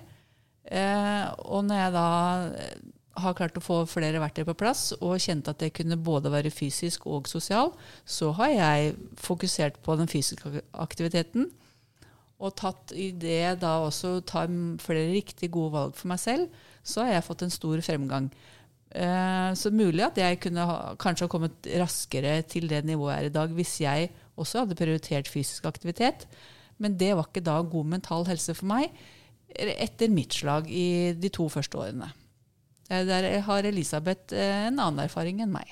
Eh, 0.64 1.26
og 1.50 1.64
når 1.66 1.80
jeg 1.82 1.94
da 1.94 2.08
eh, 2.56 2.74
har 3.20 3.36
klart 3.36 3.58
å 3.58 3.64
få 3.64 3.78
flere 3.90 4.20
verktøy 4.22 4.44
på 4.48 4.56
plass 4.60 4.90
og 4.98 5.20
kjente 5.20 5.52
at 5.52 5.60
det 5.62 5.72
kunne 5.76 5.98
både 6.00 6.32
være 6.32 6.52
fysisk 6.54 7.08
og 7.10 7.28
sosial, 7.28 7.72
så 8.04 8.30
har 8.38 8.52
jeg 8.54 8.94
fokusert 9.20 9.80
på 9.84 9.96
den 10.00 10.10
fysiske 10.10 10.62
aktiviteten. 10.72 11.50
Og 12.40 12.54
tatt 12.56 12.94
i 12.96 13.10
det 13.12 13.60
da 13.60 13.76
også 13.84 14.20
tar 14.28 14.48
flere 14.80 15.10
riktig 15.12 15.50
gode 15.52 15.74
valg 15.74 15.98
for 15.98 16.12
meg 16.12 16.22
selv, 16.22 16.48
så 16.80 17.04
har 17.04 17.18
jeg 17.18 17.26
fått 17.26 17.44
en 17.44 17.52
stor 17.52 17.82
fremgang. 17.84 18.30
Eh, 18.90 19.50
så 19.54 19.70
mulig 19.70 20.06
at 20.06 20.16
jeg 20.18 20.40
kunne 20.42 20.64
ha, 20.66 20.78
kanskje 20.98 21.26
ha 21.28 21.30
kommet 21.30 21.68
raskere 21.82 22.40
til 22.48 22.66
det 22.70 22.80
nivået 22.88 23.12
jeg 23.12 23.26
er 23.26 23.28
i 23.28 23.34
dag, 23.36 23.52
hvis 23.58 23.74
jeg 23.84 24.08
også 24.40 24.64
hadde 24.64 24.78
prioritert 24.78 25.28
fysisk 25.28 25.68
aktivitet. 25.68 26.24
Men 26.80 26.96
det 27.00 27.12
var 27.16 27.28
ikke 27.28 27.44
da 27.44 27.58
god 27.62 27.92
mental 27.96 28.26
helse 28.28 28.56
for 28.56 28.70
meg 28.70 28.94
etter 29.50 30.10
mitt 30.12 30.36
slag 30.38 30.68
i 30.70 31.12
de 31.18 31.30
to 31.34 31.48
første 31.50 31.78
årene. 31.78 32.12
Der 32.90 33.26
har 33.46 33.66
Elisabeth 33.66 34.34
eh, 34.34 34.66
en 34.68 34.78
annen 34.78 35.04
erfaring 35.04 35.42
enn 35.42 35.52
meg. 35.54 35.68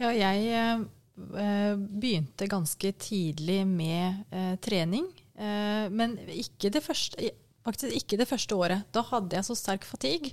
Ja, 0.00 0.12
jeg 0.14 0.46
eh, 0.54 1.74
begynte 1.76 2.48
ganske 2.48 2.92
tidlig 3.00 3.62
med 3.68 4.22
eh, 4.32 4.54
trening. 4.64 5.08
Eh, 5.36 5.88
men 5.92 6.16
ikke 6.32 6.70
det, 6.72 6.82
første, 6.84 7.30
faktisk 7.66 7.98
ikke 7.98 8.20
det 8.20 8.28
første 8.30 8.56
året. 8.56 8.86
Da 8.94 9.04
hadde 9.10 9.36
jeg 9.36 9.48
så 9.48 9.58
sterk 9.58 9.84
fatigue 9.88 10.32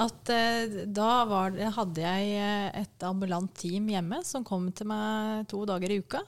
at 0.00 0.34
eh, 0.34 0.84
da 0.84 1.24
det, 1.54 1.70
hadde 1.78 2.04
jeg 2.04 2.36
eh, 2.42 2.68
et 2.84 3.08
ambulant 3.08 3.50
team 3.56 3.88
hjemme 3.94 4.20
som 4.26 4.46
kom 4.46 4.68
til 4.72 4.90
meg 4.90 5.48
to 5.52 5.64
dager 5.70 5.94
i 5.94 6.00
uka. 6.04 6.24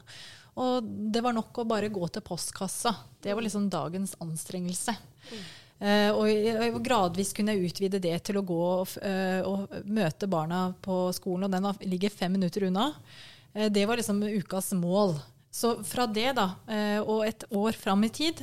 Og 0.57 0.89
det 1.13 1.21
var 1.25 1.37
nok 1.37 1.61
å 1.61 1.69
bare 1.69 1.93
gå 1.93 2.09
til 2.09 2.25
postkassa. 2.25 2.95
Det 3.21 3.35
var 3.35 3.45
liksom 3.45 3.69
dagens 3.73 4.15
anstrengelse. 4.25 4.95
Uh, 5.77 6.09
og, 6.17 6.79
gradvis 6.81 7.35
kunne 7.37 7.53
jeg 7.53 7.69
utvide 7.69 8.01
det 8.01 8.15
til 8.25 8.39
å 8.41 8.45
gå 8.49 8.61
og, 8.65 8.95
uh, 9.05 9.45
og 9.45 9.75
møte 9.85 10.29
barna 10.31 10.71
på 10.81 11.11
skolen, 11.13 11.45
og 11.45 11.53
den 11.53 11.91
ligger 11.93 12.15
fem 12.15 12.33
minutter 12.33 12.65
unna. 12.71 12.89
Uh, 13.53 13.67
det 13.69 13.85
var 13.89 14.01
liksom 14.01 14.23
ukas 14.25 14.73
mål. 14.79 15.19
Så 15.53 15.75
fra 15.89 16.05
det 16.09 16.35
da, 16.37 16.51
og 17.09 17.23
et 17.25 17.47
år 17.57 17.73
fram 17.81 18.03
i 18.05 18.11
tid, 18.13 18.43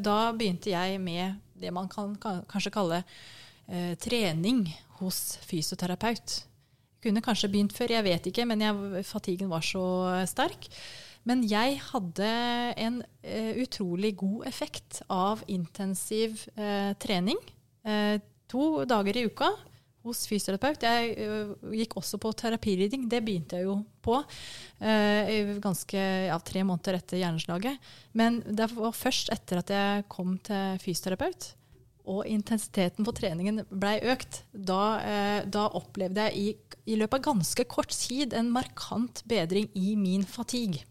da 0.00 0.30
begynte 0.32 0.70
jeg 0.70 0.94
med 1.04 1.34
det 1.52 1.68
man 1.68 1.84
kan, 1.92 2.14
kan 2.16 2.38
kanskje 2.48 2.72
kalle 2.72 3.02
trening 4.00 4.62
hos 5.02 5.36
fysioterapeut. 5.44 6.38
Kunne 7.04 7.20
kanskje 7.20 7.50
begynt 7.52 7.76
før, 7.76 7.92
jeg 7.98 8.06
vet 8.06 8.30
ikke, 8.30 8.46
men 8.48 8.64
jeg, 8.64 9.04
fatigen 9.04 9.52
var 9.52 9.68
så 9.68 9.84
sterk. 10.32 10.70
Men 11.26 11.42
jeg 11.50 11.80
hadde 11.88 12.28
en 12.78 13.00
uh, 13.02 13.54
utrolig 13.62 14.14
god 14.18 14.46
effekt 14.48 15.00
av 15.10 15.42
intensiv 15.50 16.44
uh, 16.54 16.92
trening. 17.02 17.40
Uh, 17.86 18.18
to 18.50 18.84
dager 18.86 19.18
i 19.18 19.26
uka 19.26 19.50
hos 20.06 20.22
fysioterapeut. 20.30 20.84
Jeg 20.86 21.56
gikk 21.80 21.96
også 21.98 22.20
på 22.22 22.30
terapiriding. 22.38 23.08
Det 23.10 23.18
begynte 23.26 23.58
jeg 23.58 23.66
jo 23.66 23.80
på 24.06 24.20
ganske 24.78 25.98
ja, 26.28 26.36
tre 26.46 26.62
måneder 26.62 27.00
etter 27.00 27.18
hjerneslaget. 27.18 27.88
Men 28.14 28.38
det 28.46 28.68
var 28.76 28.94
først 28.94 29.32
etter 29.34 29.64
at 29.64 29.72
jeg 29.74 30.06
kom 30.06 30.36
til 30.46 30.78
fysioterapeut 30.84 31.48
og 32.06 32.22
intensiteten 32.30 33.02
på 33.02 33.16
treningen 33.18 33.64
blei 33.66 33.96
økt, 34.06 34.44
da, 34.54 35.42
da, 35.42 35.66
opplevde 35.74 36.28
jeg 36.28 36.38
i, 36.38 36.76
i 36.94 37.00
løpet 37.02 37.18
av 37.18 37.26
ganske 37.32 37.66
kort 37.66 37.90
tid 37.90 38.30
en 38.38 38.54
markant 38.54 39.26
bedring 39.26 39.66
i 39.74 39.96
min 39.98 40.22
fatigue. 40.22 40.86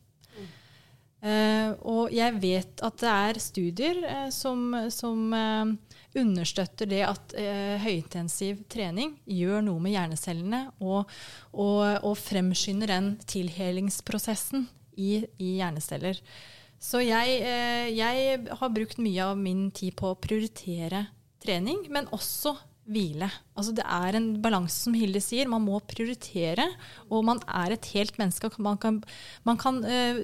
Uh, 1.26 1.74
og 1.90 2.12
jeg 2.14 2.36
vet 2.38 2.82
at 2.86 3.00
det 3.02 3.10
er 3.12 3.38
studier 3.42 4.02
uh, 4.06 4.28
som, 4.30 4.76
som 4.94 5.32
uh, 5.34 5.72
understøtter 6.16 6.88
det 6.88 7.02
at 7.04 7.34
høyintensiv 7.82 8.62
trening 8.72 9.16
gjør 9.28 9.66
noe 9.66 9.82
med 9.84 9.96
hjernecellene 9.98 10.62
og, 10.80 11.10
og, 11.52 11.82
og 12.08 12.14
fremskynder 12.16 12.94
den 12.94 13.10
tilhelingsprosessen 13.28 14.64
i, 14.96 15.26
i 15.42 15.58
hjerneceller. 15.58 16.22
Så 16.80 17.02
jeg, 17.04 17.42
jeg, 17.98 18.40
har 18.48 18.72
brukt 18.72 19.02
mye 19.04 19.28
av 19.28 19.36
min 19.36 19.68
tid 19.76 19.98
på 20.00 20.14
å 20.14 20.20
prioritere 20.24 21.04
trening, 21.44 21.84
men 21.92 22.08
også 22.16 22.56
hvile. 22.86 23.28
Altså 23.58 23.74
det 23.76 23.84
er 23.90 24.18
en 24.18 24.28
balanse, 24.44 24.78
som 24.86 24.96
Hilde 24.98 25.22
sier. 25.24 25.50
Man 25.50 25.64
må 25.66 25.80
prioritere, 25.90 26.68
og 27.10 27.26
man 27.28 27.42
er 27.50 27.74
et 27.74 27.88
helt 27.96 28.18
menneske. 28.22 28.52
Man 28.62 28.78
kan, 28.82 29.00
man 29.48 29.60
kan 29.62 29.80
uh, 29.82 30.20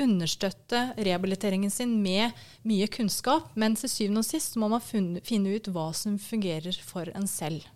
understøtte 0.00 0.84
rehabiliteringen 0.96 1.72
sin 1.72 1.98
med 2.02 2.36
mye 2.68 2.88
kunnskap, 2.92 3.50
men 3.58 3.76
til 3.78 3.92
syvende 3.92 4.24
og 4.24 4.28
sist 4.28 4.56
må 4.60 4.70
man 4.72 4.84
funne, 4.84 5.24
finne 5.26 5.58
ut 5.58 5.68
hva 5.74 5.90
som 5.96 6.16
fungerer 6.22 6.80
for 6.84 7.12
en 7.14 7.28
selv. 7.28 7.66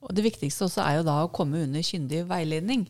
Og 0.00 0.14
Det 0.16 0.24
viktigste 0.24 0.66
også 0.66 0.82
er 0.82 0.98
jo 0.98 1.06
da 1.06 1.20
å 1.22 1.32
komme 1.32 1.62
under 1.66 1.84
kyndig 1.84 2.24
veiledning. 2.30 2.88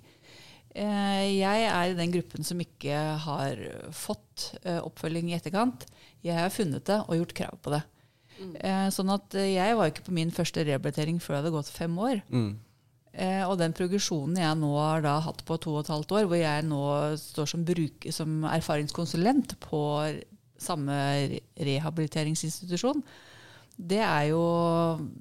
Uh, 0.70 1.26
jeg 1.26 1.66
er 1.66 1.90
i 1.90 1.96
den 1.98 2.12
gruppen 2.14 2.46
som 2.46 2.60
ikke 2.62 2.96
har 3.26 3.64
fått 3.92 4.52
uh, 4.64 4.80
oppfølging 4.86 5.32
i 5.32 5.36
etterkant. 5.36 5.88
Jeg 6.24 6.38
har 6.38 6.54
funnet 6.54 6.86
det 6.88 7.02
og 7.02 7.18
gjort 7.18 7.36
krav 7.42 7.58
på 7.60 7.74
det. 7.74 7.84
Eh, 8.40 8.88
sånn 8.94 9.12
at 9.12 9.36
eh, 9.38 9.54
jeg 9.56 9.76
var 9.76 9.90
ikke 9.90 10.06
på 10.08 10.16
min 10.16 10.32
første 10.34 10.64
rehabilitering 10.66 11.20
før 11.22 11.36
det 11.36 11.40
hadde 11.42 11.54
gått 11.58 11.72
fem 11.72 11.96
år. 12.00 12.20
Mm. 12.32 12.50
Eh, 13.10 13.42
og 13.44 13.56
den 13.60 13.74
progresjonen 13.76 14.38
jeg 14.38 14.58
nå 14.60 14.70
har 14.78 15.02
da 15.04 15.16
hatt 15.24 15.42
på 15.46 15.58
to 15.60 15.74
og 15.74 15.82
et 15.82 15.92
halvt 15.92 16.14
år, 16.18 16.28
hvor 16.30 16.38
jeg 16.38 16.66
nå 16.68 16.82
står 17.20 17.50
som, 17.52 17.64
bruk, 17.66 18.06
som 18.14 18.44
erfaringskonsulent 18.48 19.56
på 19.64 19.82
samme 20.60 20.94
rehabiliteringsinstitusjon, 21.58 23.02
det 23.80 24.00
er 24.04 24.26
jo 24.28 24.42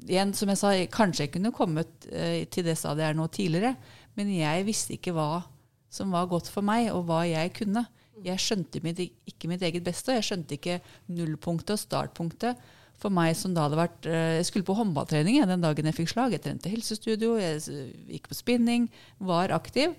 igjen, 0.04 0.34
som 0.36 0.52
jeg 0.52 0.60
sa, 0.60 0.74
Kanskje 0.92 1.26
jeg 1.26 1.34
kunne 1.38 1.56
kommet 1.56 2.10
eh, 2.12 2.44
til 2.52 2.68
det 2.68 2.76
stadiet 2.78 3.06
jeg 3.06 3.14
er 3.14 3.20
nå 3.20 3.28
tidligere, 3.32 3.76
men 4.20 4.34
jeg 4.36 4.68
visste 4.68 4.98
ikke 4.98 5.16
hva 5.16 5.46
som 5.90 6.12
var 6.14 6.28
godt 6.30 6.50
for 6.52 6.66
meg, 6.66 6.92
og 6.94 7.08
hva 7.08 7.24
jeg 7.26 7.54
kunne. 7.56 7.86
Jeg 8.22 8.42
skjønte 8.44 8.82
mitt, 8.84 9.00
ikke 9.00 9.48
mitt 9.50 9.64
eget 9.66 9.86
beste, 9.86 10.12
og 10.12 10.20
jeg 10.20 10.28
skjønte 10.28 10.58
ikke 10.60 10.82
nullpunktet 11.16 11.78
og 11.78 11.82
startpunktet 11.82 12.60
for 13.00 13.14
meg 13.14 13.34
som 13.40 13.56
da 13.56 13.66
hadde 13.66 13.80
vært 13.80 14.08
eh, 14.10 14.38
Jeg 14.40 14.50
skulle 14.50 14.68
på 14.68 14.76
håndballtrening 14.78 15.40
den 15.48 15.64
dagen 15.64 15.90
jeg 15.90 15.98
fikk 15.98 16.14
slag. 16.14 16.36
Jeg 16.36 16.44
trente 16.46 16.72
helsestudio, 16.72 17.38
jeg 17.40 17.64
gikk 18.12 18.30
på 18.30 18.38
spinning, 18.38 18.90
var 19.18 19.56
aktiv. 19.56 19.96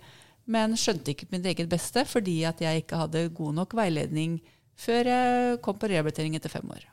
Men 0.50 0.76
skjønte 0.78 1.14
ikke 1.14 1.30
mitt 1.32 1.46
eget 1.46 1.70
beste 1.70 2.04
fordi 2.08 2.40
at 2.48 2.62
jeg 2.62 2.84
ikke 2.84 3.04
hadde 3.04 3.28
god 3.36 3.60
nok 3.62 3.76
veiledning 3.78 4.40
før 4.80 5.12
jeg 5.12 5.60
kom 5.64 5.76
på 5.76 5.90
rehabilitering 5.92 6.38
etter 6.38 6.52
fem 6.52 6.66
år. 6.72 6.86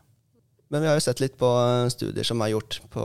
Men 0.67 0.83
vi 0.83 0.89
har 0.89 0.97
jo 0.97 1.03
sett 1.05 1.21
litt 1.23 1.37
på 1.39 1.47
studier 1.93 2.27
som 2.27 2.41
er 2.43 2.51
gjort 2.51 2.81
på, 2.91 3.03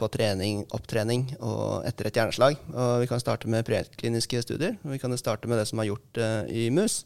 på 0.00 0.08
trening, 0.14 0.62
opptrening 0.72 1.26
og 1.44 1.84
etter 1.88 2.08
et 2.08 2.16
hjerneslag. 2.16 2.56
Og 2.72 3.02
vi 3.02 3.08
kan 3.10 3.20
starte 3.20 3.50
med 3.52 3.66
prekliniske 3.68 4.40
studier. 4.46 4.78
og 4.80 4.94
Vi 4.94 5.00
kan 5.02 5.12
starte 5.20 5.50
med 5.50 5.60
det 5.60 5.66
som 5.68 5.82
er 5.82 5.90
gjort 5.90 6.22
uh, 6.22 6.48
i 6.48 6.70
mus. 6.72 7.02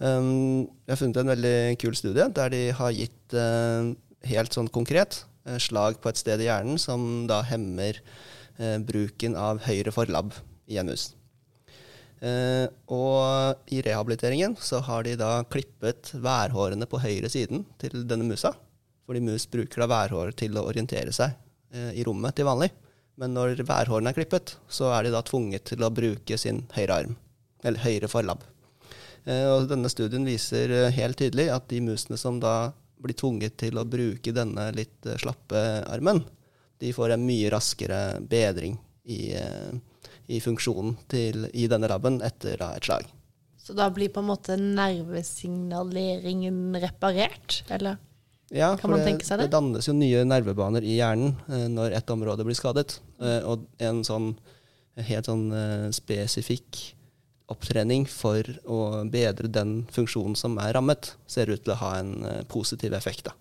Um, 0.00 0.64
har 0.88 0.98
funnet 0.98 1.20
en 1.20 1.34
veldig 1.34 1.56
kul 1.84 1.94
studie 1.98 2.24
der 2.32 2.54
de 2.54 2.62
har 2.78 2.96
gitt 2.96 3.36
helt 4.28 4.54
sånn 4.54 4.70
konkret 4.72 5.22
eh, 5.46 5.58
slag 5.62 6.00
på 6.02 6.10
et 6.10 6.20
sted 6.20 6.42
i 6.42 6.48
hjernen 6.48 6.80
som 6.80 7.26
da 7.30 7.42
hemmer 7.46 7.98
eh, 8.58 8.78
bruken 8.78 9.36
av 9.38 9.62
høyre 9.66 9.94
forlabb 9.94 10.34
i 10.70 10.78
en 10.80 10.90
mus. 10.90 11.10
Eh, 12.22 12.68
og 12.94 13.72
i 13.74 13.80
rehabiliteringen 13.82 14.54
så 14.62 14.78
har 14.86 15.02
de 15.06 15.16
da 15.18 15.40
klippet 15.50 16.12
værhårene 16.14 16.86
på 16.86 17.00
høyre 17.02 17.30
siden 17.32 17.66
til 17.82 18.04
denne 18.06 18.28
musa. 18.28 18.54
Fordi 19.08 19.24
mus 19.24 19.48
bruker 19.50 19.82
da 19.82 19.90
værhår 19.90 20.30
til 20.38 20.54
å 20.56 20.66
orientere 20.70 21.14
seg 21.14 21.34
eh, 21.74 21.90
i 21.98 22.06
rommet 22.06 22.38
til 22.38 22.46
vanlig. 22.46 22.70
Men 23.18 23.34
når 23.36 23.60
værhårene 23.66 24.12
er 24.12 24.16
klippet, 24.16 24.54
så 24.72 24.92
er 24.94 25.04
de 25.04 25.12
da 25.14 25.20
tvunget 25.26 25.66
til 25.72 25.82
å 25.84 25.92
bruke 25.92 26.38
sin 26.40 26.62
høyre 26.76 27.02
arm, 27.02 27.18
eller 27.66 27.82
høyre 27.82 28.08
forlabb. 28.08 28.46
Eh, 29.26 29.46
og 29.50 29.68
denne 29.70 29.90
studien 29.92 30.24
viser 30.26 30.72
eh, 30.72 30.94
helt 30.94 31.18
tydelig 31.20 31.50
at 31.54 31.68
de 31.70 31.82
musene 31.84 32.18
som 32.18 32.40
da 32.42 32.72
blir 33.02 33.16
tvunget 33.18 33.56
til 33.64 33.74
å 33.78 33.88
bruke 33.88 34.32
denne 34.34 34.72
litt 34.76 35.06
eh, 35.06 35.20
slappe 35.20 35.84
armen, 35.90 36.20
de 36.82 36.92
får 36.94 37.10
en 37.14 37.26
mye 37.26 37.50
raskere 37.52 38.20
bedring 38.28 38.74
i, 39.04 39.34
eh, 39.38 39.72
i 40.32 40.40
funksjonen 40.42 40.96
til, 41.10 41.46
i 41.52 41.68
denne 41.70 41.88
labben 41.90 42.22
etter 42.24 42.62
et 42.72 42.84
slag. 42.86 43.04
Så 43.62 43.72
da 43.78 43.90
blir 43.94 44.08
på 44.10 44.20
en 44.22 44.30
måte 44.32 44.52
nervesignaleringen 44.58 46.76
reparert, 46.82 47.64
eller? 47.70 47.96
Ja, 48.52 48.76
kan 48.76 48.90
man 48.90 49.00
det, 49.00 49.24
det? 49.24 49.36
det 49.46 49.52
dannes 49.52 49.88
jo 49.88 49.94
nye 49.96 50.24
nervebaner 50.28 50.82
i 50.84 50.96
hjernen 50.98 51.32
eh, 51.48 51.68
når 51.72 51.92
et 51.96 52.10
område 52.12 52.44
blir 52.44 52.56
skadet. 52.58 53.00
Eh, 53.22 53.40
og 53.48 53.58
en 53.80 54.04
sånn 54.04 54.34
helt 55.00 55.28
sånn 55.28 55.46
eh, 55.56 55.88
spesifikk 55.94 56.80
opptrening 57.52 58.08
for 58.10 58.48
å 58.64 58.80
bedre 59.12 59.50
den 59.52 59.82
funksjonen 59.92 60.34
som 60.38 60.58
er 60.62 60.74
rammet, 60.76 61.14
ser 61.30 61.52
ut 61.52 61.62
til 61.64 61.76
å 61.76 61.80
ha 61.84 61.94
en 62.00 62.14
uh, 62.24 62.40
positiv 62.50 62.96
effekt. 62.98 63.28
Da. 63.28 63.36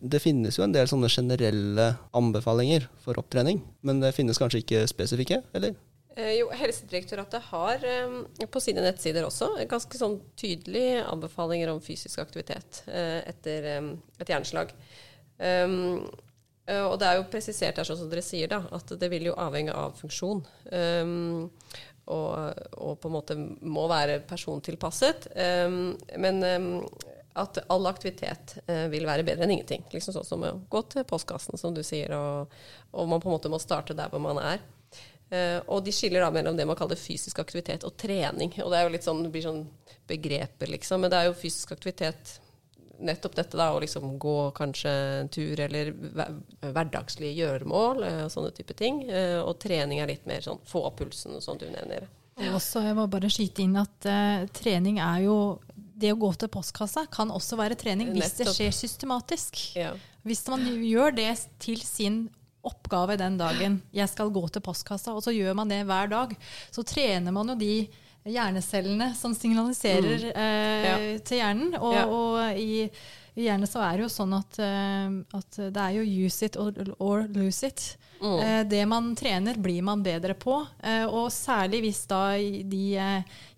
Det 0.00 0.20
finnes 0.22 0.58
jo 0.58 0.64
en 0.64 0.74
del 0.74 0.88
sånne 0.90 1.10
generelle 1.12 1.90
anbefalinger 2.16 2.88
for 3.04 3.18
opptrening, 3.20 3.62
men 3.86 4.00
det 4.02 4.14
finnes 4.16 4.38
kanskje 4.40 4.62
ikke 4.62 4.86
spesifikke, 4.90 5.42
eller? 5.56 5.76
Eh, 6.16 6.38
jo, 6.38 6.48
Helsedirektoratet 6.52 7.48
har 7.50 7.82
eh, 7.84 8.46
på 8.48 8.60
sine 8.64 8.84
nettsider 8.84 9.26
også 9.26 9.50
ganske 9.68 9.98
sånn 10.00 10.18
tydelige 10.38 11.02
anbefalinger 11.04 11.72
om 11.72 11.82
fysisk 11.84 12.22
aktivitet 12.22 12.84
eh, 12.88 13.20
etter 13.28 13.66
eh, 13.74 13.90
et 14.22 14.32
hjerneslag. 14.32 14.72
Um, 15.36 16.06
og 16.66 16.96
det 16.98 17.06
er 17.06 17.18
jo 17.20 17.26
presisert 17.30 17.76
her, 17.78 17.86
sånn 17.86 17.98
som 18.00 18.08
dere 18.10 18.24
sier, 18.26 18.48
da, 18.50 18.58
at 18.74 18.88
det 18.98 19.06
vil 19.12 19.28
jo 19.28 19.36
avhenge 19.38 19.70
av 19.70 19.92
funksjon. 20.00 20.40
Og, 22.06 22.58
og, 22.78 22.92
på 23.02 23.08
en 23.08 23.14
måte 23.16 23.34
må 23.66 23.88
være 23.90 24.20
persontilpasset. 24.28 25.26
Um, 25.66 25.96
men 26.22 26.38
um, 26.44 26.68
at 27.36 27.58
all 27.66 27.88
aktivitet 27.90 28.56
uh, 28.68 28.86
vil 28.92 29.08
være 29.08 29.26
bedre 29.26 29.46
enn 29.46 29.56
ingenting. 29.56 29.82
Liksom 29.90 30.14
sånn 30.14 30.28
som 30.28 30.46
å 30.46 30.54
gå 30.70 30.84
til 30.92 31.06
postkassen, 31.08 31.58
som 31.58 31.74
du 31.74 31.82
sier, 31.86 32.14
og, 32.14 32.54
og, 32.92 33.10
man 33.10 33.22
på 33.22 33.30
en 33.30 33.36
måte 33.36 33.50
må 33.52 33.58
starte 33.62 33.96
der 33.98 34.12
hvor 34.12 34.22
man 34.22 34.38
er. 34.42 34.62
Uh, 35.26 35.58
og 35.66 35.82
de 35.82 35.90
skiller 35.90 36.22
da 36.22 36.30
mellom 36.30 36.54
det 36.54 36.68
man 36.70 36.78
kaller 36.78 37.00
fysisk 37.00 37.42
aktivitet 37.42 37.84
og 37.88 37.98
trening. 37.98 38.54
Og 38.62 38.70
det 38.70 38.78
er 38.78 38.86
jo 38.86 38.94
litt 38.94 39.08
sånn, 39.08 39.26
det 39.26 39.34
blir 39.34 39.48
sånn 39.48 39.64
begreper, 40.06 40.70
liksom. 40.76 41.02
Men 41.02 41.10
det 41.10 41.18
er 41.18 41.30
jo 41.32 41.38
fysisk 41.42 41.74
aktivitet 41.74 42.36
nettopp 42.98 43.36
dette, 43.36 43.58
da, 43.58 43.70
å 43.74 43.80
liksom 43.82 44.16
gå 44.22 44.36
kanskje 44.56 44.92
en 45.20 45.30
tur 45.32 45.60
eller 45.60 45.92
hverdagslige 46.62 47.36
gjøremål 47.42 48.04
eh, 48.06 48.20
og 48.26 48.32
sånne 48.32 48.52
type 48.56 48.76
ting. 48.78 49.02
Eh, 49.08 49.38
og 49.40 49.58
trening 49.62 50.02
er 50.02 50.10
litt 50.10 50.26
mer 50.28 50.44
sånn 50.44 50.62
få 50.68 50.86
opp 50.88 51.00
pulsen, 51.02 51.38
som 51.44 51.58
du 51.60 51.66
nevner. 51.70 52.08
Også, 52.52 52.82
jeg 52.84 52.96
må 52.98 53.06
bare 53.08 53.30
skyte 53.32 53.64
inn 53.64 53.78
at 53.80 54.08
uh, 54.10 54.44
trening 54.52 54.98
er 55.00 55.22
jo 55.24 55.36
Det 55.72 56.10
å 56.12 56.18
gå 56.20 56.28
til 56.36 56.50
postkassa 56.52 57.06
kan 57.08 57.30
også 57.32 57.56
være 57.56 57.78
trening 57.80 58.10
hvis 58.12 58.34
nettopp. 58.34 58.50
det 58.50 58.52
skjer 58.58 58.74
systematisk. 58.76 59.60
Ja. 59.78 59.94
Hvis 60.28 60.42
man 60.52 60.66
gjør 60.84 61.14
det 61.16 61.30
til 61.62 61.80
sin 61.80 62.26
oppgave 62.66 63.16
den 63.16 63.38
dagen, 63.40 63.78
jeg 63.94 64.10
skal 64.10 64.32
gå 64.34 64.42
til 64.52 64.60
postkassa, 64.66 65.14
og 65.16 65.24
så 65.24 65.32
gjør 65.32 65.56
man 65.56 65.70
det 65.70 65.84
hver 65.88 66.10
dag, 66.12 66.34
så 66.74 66.84
trener 66.84 67.32
man 67.32 67.54
jo 67.54 67.56
de 67.60 67.86
hjernecellene 68.26 69.12
som 69.14 69.34
signaliserer 69.34 70.24
mm. 70.24 70.32
eh, 70.34 70.86
ja. 70.86 70.96
til 71.24 71.40
hjernen. 71.40 71.76
Og, 71.78 71.94
ja. 71.94 72.04
og 72.06 72.58
i, 72.60 72.86
i, 73.34 73.46
hjernen 73.46 73.70
så 73.70 73.82
er 73.86 73.96
det 73.96 74.06
jo 74.06 74.10
sånn 74.12 74.34
at, 74.36 74.58
uh, 74.60 75.38
at, 75.38 75.60
det 75.74 75.84
er 75.84 75.96
jo 75.98 76.26
use 76.26 76.48
it 76.48 76.58
or, 76.60 76.74
or 76.98 77.26
lose 77.32 77.66
it. 77.66 77.86
Mm. 78.20 78.38
Eh, 78.40 78.62
det 78.70 78.86
man 78.88 79.10
trener, 79.16 79.58
blir 79.60 79.82
man 79.84 80.02
bedre 80.02 80.34
på. 80.34 80.58
Eh, 80.82 81.04
og 81.04 81.28
særlig 81.32 81.82
hvis 81.84 82.06
da 82.08 82.22
de 82.36 82.84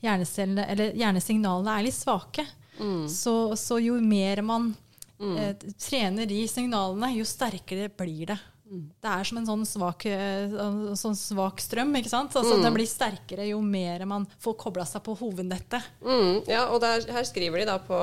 hjernecellene, 0.02 0.66
eller 0.66 0.98
hjernesignalene 0.98 1.78
er 1.78 1.86
litt 1.86 1.98
svake. 1.98 2.46
Mm. 2.78 3.06
Så, 3.10 3.56
så, 3.58 3.78
jo 3.82 3.96
mer 4.02 4.42
man 4.46 4.72
mm. 5.18 5.38
trener 5.78 6.26
de 6.30 6.42
signalene, 6.50 7.14
jo 7.18 7.26
sterkere 7.26 7.88
blir 7.90 8.34
det. 8.34 8.38
Det 8.68 9.08
er 9.08 9.24
som 9.24 9.38
en 9.40 9.46
sånn 9.48 9.62
svak, 9.66 10.04
eh, 10.10 10.52
sånn 10.98 11.16
svak 11.16 11.62
strøm. 11.62 11.94
ikke 11.96 12.10
sant? 12.10 12.34
Altså, 12.36 12.58
mm. 12.58 12.64
Den 12.66 12.74
blir 12.76 12.88
sterkere 12.88 13.46
jo 13.48 13.60
mer 13.64 14.04
man 14.04 14.26
får 14.44 14.56
kobla 14.60 14.84
seg 14.88 15.02
på 15.06 15.14
hovednettet. 15.16 15.86
Mm, 16.04 16.42
ja, 16.50 16.66
og 16.68 16.82
der, 16.84 17.06
her 17.14 17.24
skriver 17.24 17.62
de 17.62 17.68
da 17.70 17.78
på, 17.80 18.00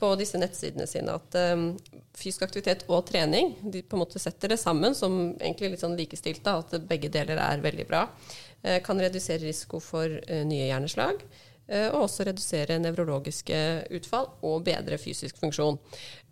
på 0.00 0.10
disse 0.20 0.40
nettsidene 0.40 0.86
sine 0.90 1.16
at 1.16 1.38
um, 1.54 1.70
fysisk 2.14 2.44
aktivitet 2.44 2.84
og 2.90 3.06
trening 3.08 3.54
de 3.62 3.82
på 3.82 3.96
en 3.96 4.04
måte 4.04 4.20
setter 4.20 4.52
det 4.52 4.60
sammen 4.60 4.96
som 4.98 5.32
egentlig 5.38 5.72
litt 5.72 5.84
sånn 5.84 5.96
likestilt, 5.98 6.44
da, 6.44 6.58
at 6.60 6.76
begge 6.90 7.08
deler 7.12 7.40
er 7.40 7.64
veldig 7.64 7.88
bra. 7.88 8.04
Uh, 8.60 8.78
kan 8.84 9.00
redusere 9.00 9.46
risiko 9.46 9.80
for 9.82 10.20
uh, 10.20 10.44
nye 10.44 10.68
hjerneslag. 10.68 11.24
Uh, 11.64 11.88
og 11.94 12.02
også 12.10 12.26
redusere 12.28 12.76
nevrologiske 12.76 13.56
utfall 13.96 14.28
og 14.44 14.66
bedre 14.66 15.00
fysisk 15.00 15.40
funksjon. 15.40 15.80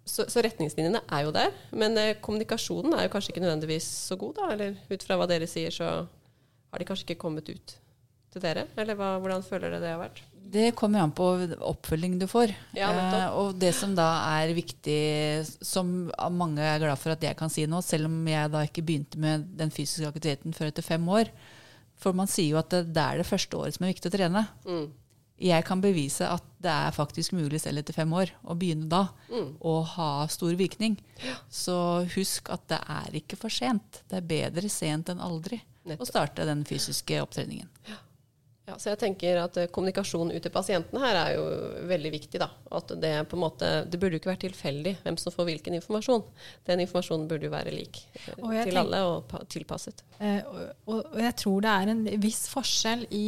Så, 0.02 0.26
så, 0.26 0.42
retningslinjene 0.42 1.04
er 1.14 1.22
jo 1.26 1.30
der, 1.34 1.52
men 1.78 1.94
eh, 2.00 2.16
kommunikasjonen 2.22 2.96
er 2.96 3.06
jo 3.06 3.12
kanskje 3.12 3.32
ikke 3.32 3.44
nødvendigvis 3.44 3.86
så 4.08 4.18
god, 4.18 4.34
da? 4.40 4.48
Eller 4.56 4.74
ut 4.90 5.06
fra 5.06 5.18
hva 5.18 5.28
dere 5.30 5.46
sier, 5.50 5.70
så 5.70 5.92
har 6.02 6.82
de 6.82 6.88
kanskje 6.88 7.06
ikke 7.06 7.22
kommet 7.22 7.50
ut 7.52 7.76
til 8.32 8.42
dere? 8.42 8.66
Eller 8.80 8.98
hva, 8.98 9.14
hvordan 9.22 9.44
føler 9.46 9.70
dere 9.70 9.82
det 9.84 9.92
har 9.92 10.00
vært? 10.00 10.22
Det 10.52 10.72
kommer 10.76 11.04
an 11.04 11.12
på 11.16 11.26
oppfølging 11.70 12.18
du 12.20 12.26
får. 12.28 12.50
Ja, 12.76 12.90
eh, 12.90 13.26
og 13.38 13.54
det 13.60 13.70
som 13.78 13.94
da 13.96 14.08
er 14.34 14.52
viktig, 14.56 14.98
som 15.64 16.10
mange 16.34 16.64
er 16.66 16.82
glad 16.82 17.00
for 17.00 17.14
at 17.14 17.22
jeg 17.24 17.38
kan 17.38 17.52
si 17.52 17.64
nå, 17.70 17.80
selv 17.86 18.10
om 18.10 18.18
jeg 18.28 18.50
da 18.52 18.64
ikke 18.66 18.84
begynte 18.84 19.22
med 19.22 19.46
den 19.60 19.72
fysiske 19.72 20.10
aktiviteten 20.10 20.56
før 20.56 20.72
etter 20.72 20.84
fem 20.84 21.06
år 21.08 21.30
For 22.02 22.16
man 22.16 22.26
sier 22.26 22.56
jo 22.56 22.58
at 22.58 22.72
det, 22.72 22.88
det 22.96 23.02
er 23.04 23.22
det 23.22 23.28
første 23.28 23.56
året 23.56 23.76
som 23.76 23.86
er 23.86 23.94
viktig 23.94 24.10
å 24.10 24.16
trene. 24.16 24.42
Mm. 24.66 24.88
Jeg 25.40 25.64
kan 25.64 25.80
bevise 25.80 26.26
at 26.28 26.42
det 26.62 26.70
er 26.70 26.92
faktisk 26.94 27.32
mulig 27.32 27.60
selv 27.60 27.78
etter 27.78 27.92
fem 27.96 28.12
år 28.12 28.30
å 28.44 28.54
begynne 28.58 28.88
da, 28.88 29.08
Mm. 29.30 29.56
og 29.60 29.84
ha 29.96 30.26
stor 30.28 30.54
virkning. 30.54 30.98
Så 31.50 32.06
husk 32.14 32.50
at 32.50 32.66
det 32.68 32.78
er 32.88 33.10
ikke 33.18 33.36
for 33.36 33.48
sent. 33.50 34.02
Det 34.08 34.18
er 34.18 34.28
bedre 34.50 34.68
sent 34.70 35.08
enn 35.08 35.18
aldri 35.20 35.60
å 35.98 36.06
starte 36.06 36.44
den 36.46 36.62
fysiske 36.64 37.18
opptreningen. 37.22 37.68
Ja, 37.88 37.96
så 38.80 38.92
jeg 38.92 39.00
tenker 39.00 39.38
at 39.42 39.56
eh, 39.60 39.68
Kommunikasjon 39.72 40.32
ut 40.32 40.42
til 40.42 40.52
pasientene 40.54 41.02
her 41.02 41.18
er 41.20 41.30
jo 41.36 41.44
veldig 41.90 42.12
viktig. 42.14 42.40
da. 42.42 42.48
At 42.72 42.92
Det 43.00 43.12
på 43.28 43.38
en 43.38 43.42
måte, 43.44 43.70
det 43.88 44.00
burde 44.00 44.16
jo 44.16 44.22
ikke 44.22 44.32
være 44.32 44.44
tilfeldig 44.46 44.94
hvem 45.04 45.18
som 45.20 45.34
får 45.34 45.48
hvilken 45.48 45.76
informasjon. 45.78 46.24
Den 46.68 46.84
informasjonen 46.84 47.28
burde 47.30 47.48
jo 47.48 47.54
være 47.54 47.74
lik 47.74 48.02
eh, 48.14 48.32
til 48.32 48.50
tenker, 48.52 48.80
alle 48.82 49.02
og 49.08 49.34
tilpasset. 49.52 50.04
Eh, 50.18 50.40
og, 50.86 51.16
jeg 51.22 51.36
tror 51.42 51.64
det 51.64 51.72
er 51.72 51.92
en 51.94 52.04
viss 52.22 52.44
forskjell 52.52 53.06
i 53.10 53.26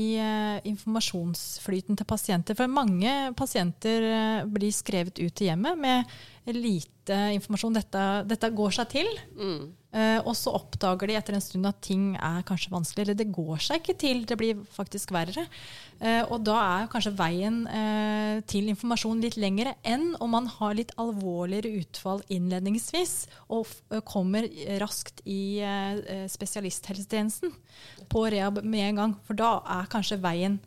informasjonsflyten 0.70 1.98
til 1.98 2.08
pasienter. 2.08 2.58
For 2.58 2.70
mange 2.70 3.34
pasienter 3.38 4.46
blir 4.50 4.74
skrevet 4.74 5.18
ut 5.20 5.34
til 5.34 5.50
hjemmet 5.50 5.80
med 5.80 6.14
lite 6.52 7.16
informasjon. 7.38 7.76
Dette, 7.78 8.02
dette 8.28 8.50
går 8.52 8.74
seg 8.76 8.90
til. 8.92 9.08
Mm. 9.38 9.72
Uh, 9.94 10.18
og 10.26 10.32
så 10.34 10.50
oppdager 10.56 11.06
de 11.06 11.14
etter 11.14 11.36
en 11.36 11.42
stund 11.42 11.68
at 11.68 11.76
ting 11.84 12.16
er 12.18 12.42
kanskje 12.48 12.72
vanskelig, 12.72 13.04
eller 13.04 13.18
det 13.20 13.28
går 13.32 13.60
seg 13.62 13.78
ikke 13.78 13.94
til, 14.02 14.24
det 14.26 14.36
blir 14.40 14.64
faktisk 14.74 15.12
verre. 15.14 15.44
Uh, 16.00 16.24
og 16.34 16.42
da 16.48 16.56
er 16.58 16.88
kanskje 16.90 17.14
veien 17.14 17.60
uh, 17.70 18.40
til 18.50 18.72
informasjon 18.72 19.22
litt 19.22 19.38
lengre 19.38 19.76
enn 19.86 20.10
om 20.18 20.34
man 20.34 20.50
har 20.56 20.74
litt 20.74 20.90
alvorligere 20.98 21.84
utfall 21.84 22.24
innledningsvis 22.26 23.14
og 23.54 23.70
kommer 24.08 24.48
raskt 24.82 25.22
i 25.30 25.62
spesialisthelsetjenesten 26.30 27.54
på 28.10 28.26
rehab 28.34 28.60
med 28.66 28.88
en 28.88 29.00
gang. 29.00 29.16
For 29.28 29.38
da 29.38 29.56
er 29.78 29.88
kanskje 29.92 30.18
veien 30.24 30.58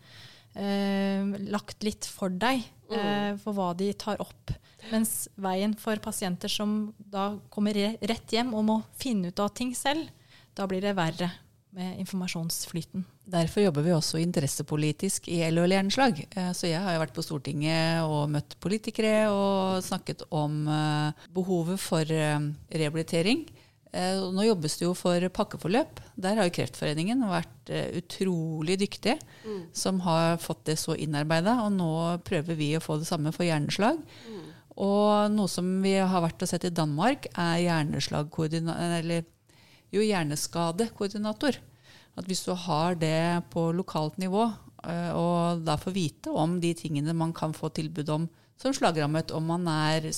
lagt 0.57 1.83
litt 1.85 2.07
for 2.09 2.33
deg 2.33 2.63
eh, 2.89 3.35
for 3.43 3.53
hva 3.53 3.73
de 3.77 3.91
tar 3.99 4.21
opp. 4.23 4.53
Mens 4.91 5.27
veien 5.35 5.73
for 5.79 5.99
pasienter 6.03 6.51
som 6.51 6.93
da 6.97 7.31
kommer 7.53 7.77
rett 7.77 8.33
hjem 8.33 8.53
og 8.55 8.65
må 8.67 8.77
finne 8.99 9.31
ut 9.31 9.43
av 9.43 9.51
ting 9.57 9.75
selv, 9.77 10.07
da 10.57 10.67
blir 10.69 10.81
det 10.81 10.95
verre 10.97 11.29
med 11.77 11.99
informasjonsflyten. 12.01 13.03
Derfor 13.27 13.61
jobber 13.61 13.83
vi 13.85 13.93
også 13.93 14.21
interessepolitisk 14.21 15.27
i 15.29 15.41
LHL 15.49 15.75
Hjerneslag. 15.75 16.23
Eh, 16.31 16.51
Så 16.55 16.69
jeg 16.71 16.81
har 16.81 16.95
jo 16.95 17.03
vært 17.03 17.13
på 17.13 17.25
Stortinget 17.25 18.07
og 18.07 18.31
møtt 18.33 18.55
politikere 18.63 19.27
og 19.29 19.83
snakket 19.85 20.23
om 20.31 20.63
eh, 20.71 21.27
behovet 21.35 21.81
for 21.83 22.01
eh, 22.01 22.39
rehabilitering. 22.71 23.45
Eh, 23.91 24.23
Nå 24.33 24.47
jobbes 24.47 24.79
det 24.79 24.87
jo 24.87 24.95
for 24.97 25.27
pakkeforløp. 25.29 26.01
Der 26.15 26.39
har 26.39 26.47
jo 26.47 26.55
Kreftforeningen 26.55 27.27
vært 27.29 27.53
utrolig 27.99 28.77
utrolig 28.79 29.17
mm. 29.43 29.61
som 29.75 29.99
har 30.07 30.37
fått 30.39 30.65
det 30.71 30.79
så 30.79 30.95
innarbeida. 30.95 31.59
Og 31.67 31.75
nå 31.75 31.91
prøver 32.23 32.55
vi 32.55 32.71
å 32.77 32.83
få 32.83 32.97
det 33.01 33.09
samme 33.11 33.35
for 33.35 33.43
hjerneslag. 33.43 33.99
Og 34.77 35.33
noe 35.33 35.49
som 35.49 35.65
vi 35.81 35.95
har 35.97 36.21
vært 36.21 36.43
og 36.45 36.51
sett 36.51 36.67
i 36.69 36.73
Danmark, 36.73 37.25
er 37.33 37.57
Eller 38.99 39.25
jo, 39.91 40.03
hjerneskadekoordinator. 40.03 41.57
At 42.17 42.25
hvis 42.25 42.43
du 42.45 42.53
har 42.53 42.95
det 42.95 43.43
på 43.53 43.71
lokalt 43.71 44.17
nivå, 44.17 44.49
eh, 44.83 45.11
og 45.13 45.63
da 45.65 45.77
får 45.77 45.95
vite 45.95 46.29
om 46.29 46.59
de 46.61 46.73
tingene 46.73 47.13
man 47.13 47.33
kan 47.33 47.53
få 47.53 47.69
tilbud 47.69 48.09
om 48.09 48.29
som 48.57 48.73
slagrammet, 48.73 49.31
om 49.31 49.45
man 49.45 49.67
er, 49.69 50.09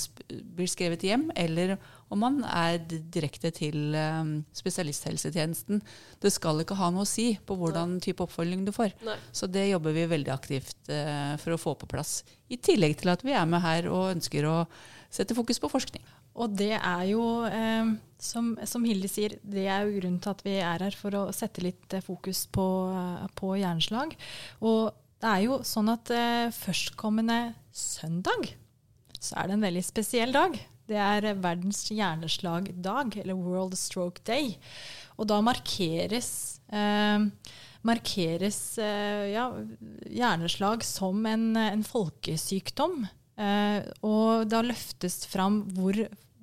blir 0.56 0.70
skrevet 0.72 1.04
hjem, 1.04 1.28
eller 1.36 1.76
om 2.10 2.22
man 2.24 2.40
er 2.44 2.80
direkte 3.14 3.52
til 3.54 3.96
eh, 3.98 4.32
spesialisthelsetjenesten. 4.58 5.82
Det 6.22 6.32
skal 6.34 6.64
ikke 6.64 6.78
ha 6.80 6.90
noe 6.94 7.06
å 7.06 7.10
si 7.10 7.32
på 7.46 7.58
hvordan 7.60 8.00
type 8.04 8.26
oppfølging 8.26 8.66
du 8.68 8.74
får. 8.76 8.96
Nei. 9.06 9.18
Så 9.32 9.50
det 9.52 9.68
jobber 9.70 9.96
vi 9.96 10.08
veldig 10.10 10.34
aktivt 10.34 10.90
eh, 10.94 11.36
for 11.42 11.56
å 11.56 11.62
få 11.62 11.76
på 11.80 11.90
plass. 11.92 12.22
I 12.50 12.58
tillegg 12.58 12.98
til 13.02 13.14
at 13.14 13.26
vi 13.26 13.36
er 13.38 13.46
med 13.50 13.62
her 13.66 13.92
og 13.92 14.16
ønsker 14.16 14.48
å 14.50 14.64
sette 15.10 15.38
fokus 15.38 15.62
på 15.62 15.70
forskning. 15.72 16.06
Og 16.40 16.54
det 16.56 16.76
er 16.78 17.04
jo, 17.10 17.24
eh, 17.50 17.92
som, 18.22 18.54
som 18.70 18.86
Hilde 18.88 19.10
sier, 19.12 19.38
det 19.44 19.68
er 19.68 19.86
jo 19.86 20.00
grunnen 20.00 20.22
til 20.24 20.34
at 20.34 20.44
vi 20.46 20.56
er 20.62 20.86
her 20.86 20.98
for 20.98 21.18
å 21.18 21.28
sette 21.36 21.64
litt 21.66 21.94
eh, 21.96 22.06
fokus 22.06 22.46
på, 22.54 22.66
eh, 22.96 23.28
på 23.38 23.54
hjerneslag. 23.60 24.16
Og 24.64 24.90
det 25.20 25.30
er 25.30 25.46
jo 25.48 25.60
sånn 25.68 25.92
at 25.92 26.12
eh, 26.16 26.56
førstkommende 26.56 27.40
søndag 27.76 28.54
så 29.20 29.36
er 29.42 29.50
det 29.50 29.58
en 29.58 29.66
veldig 29.66 29.84
spesiell 29.84 30.32
dag. 30.32 30.56
Det 30.90 30.98
er 30.98 31.30
verdens 31.38 31.84
hjerneslagdag, 31.94 33.20
eller 33.22 33.38
World 33.38 33.78
Stroke 33.78 34.24
Day. 34.26 34.56
Og 35.20 35.30
da 35.30 35.38
markeres 35.46 36.32
eh, 36.74 37.30
markeres 37.88 38.60
eh, 38.82 39.30
ja, 39.34 39.46
hjerneslag 40.10 40.84
som 40.88 41.26
en, 41.30 41.52
en 41.60 41.86
folkesykdom. 41.86 43.06
Eh, 43.40 43.86
og 44.04 44.50
da 44.52 44.64
løftes 44.66 45.24
fram 45.32 45.62
hvor, 45.76 45.96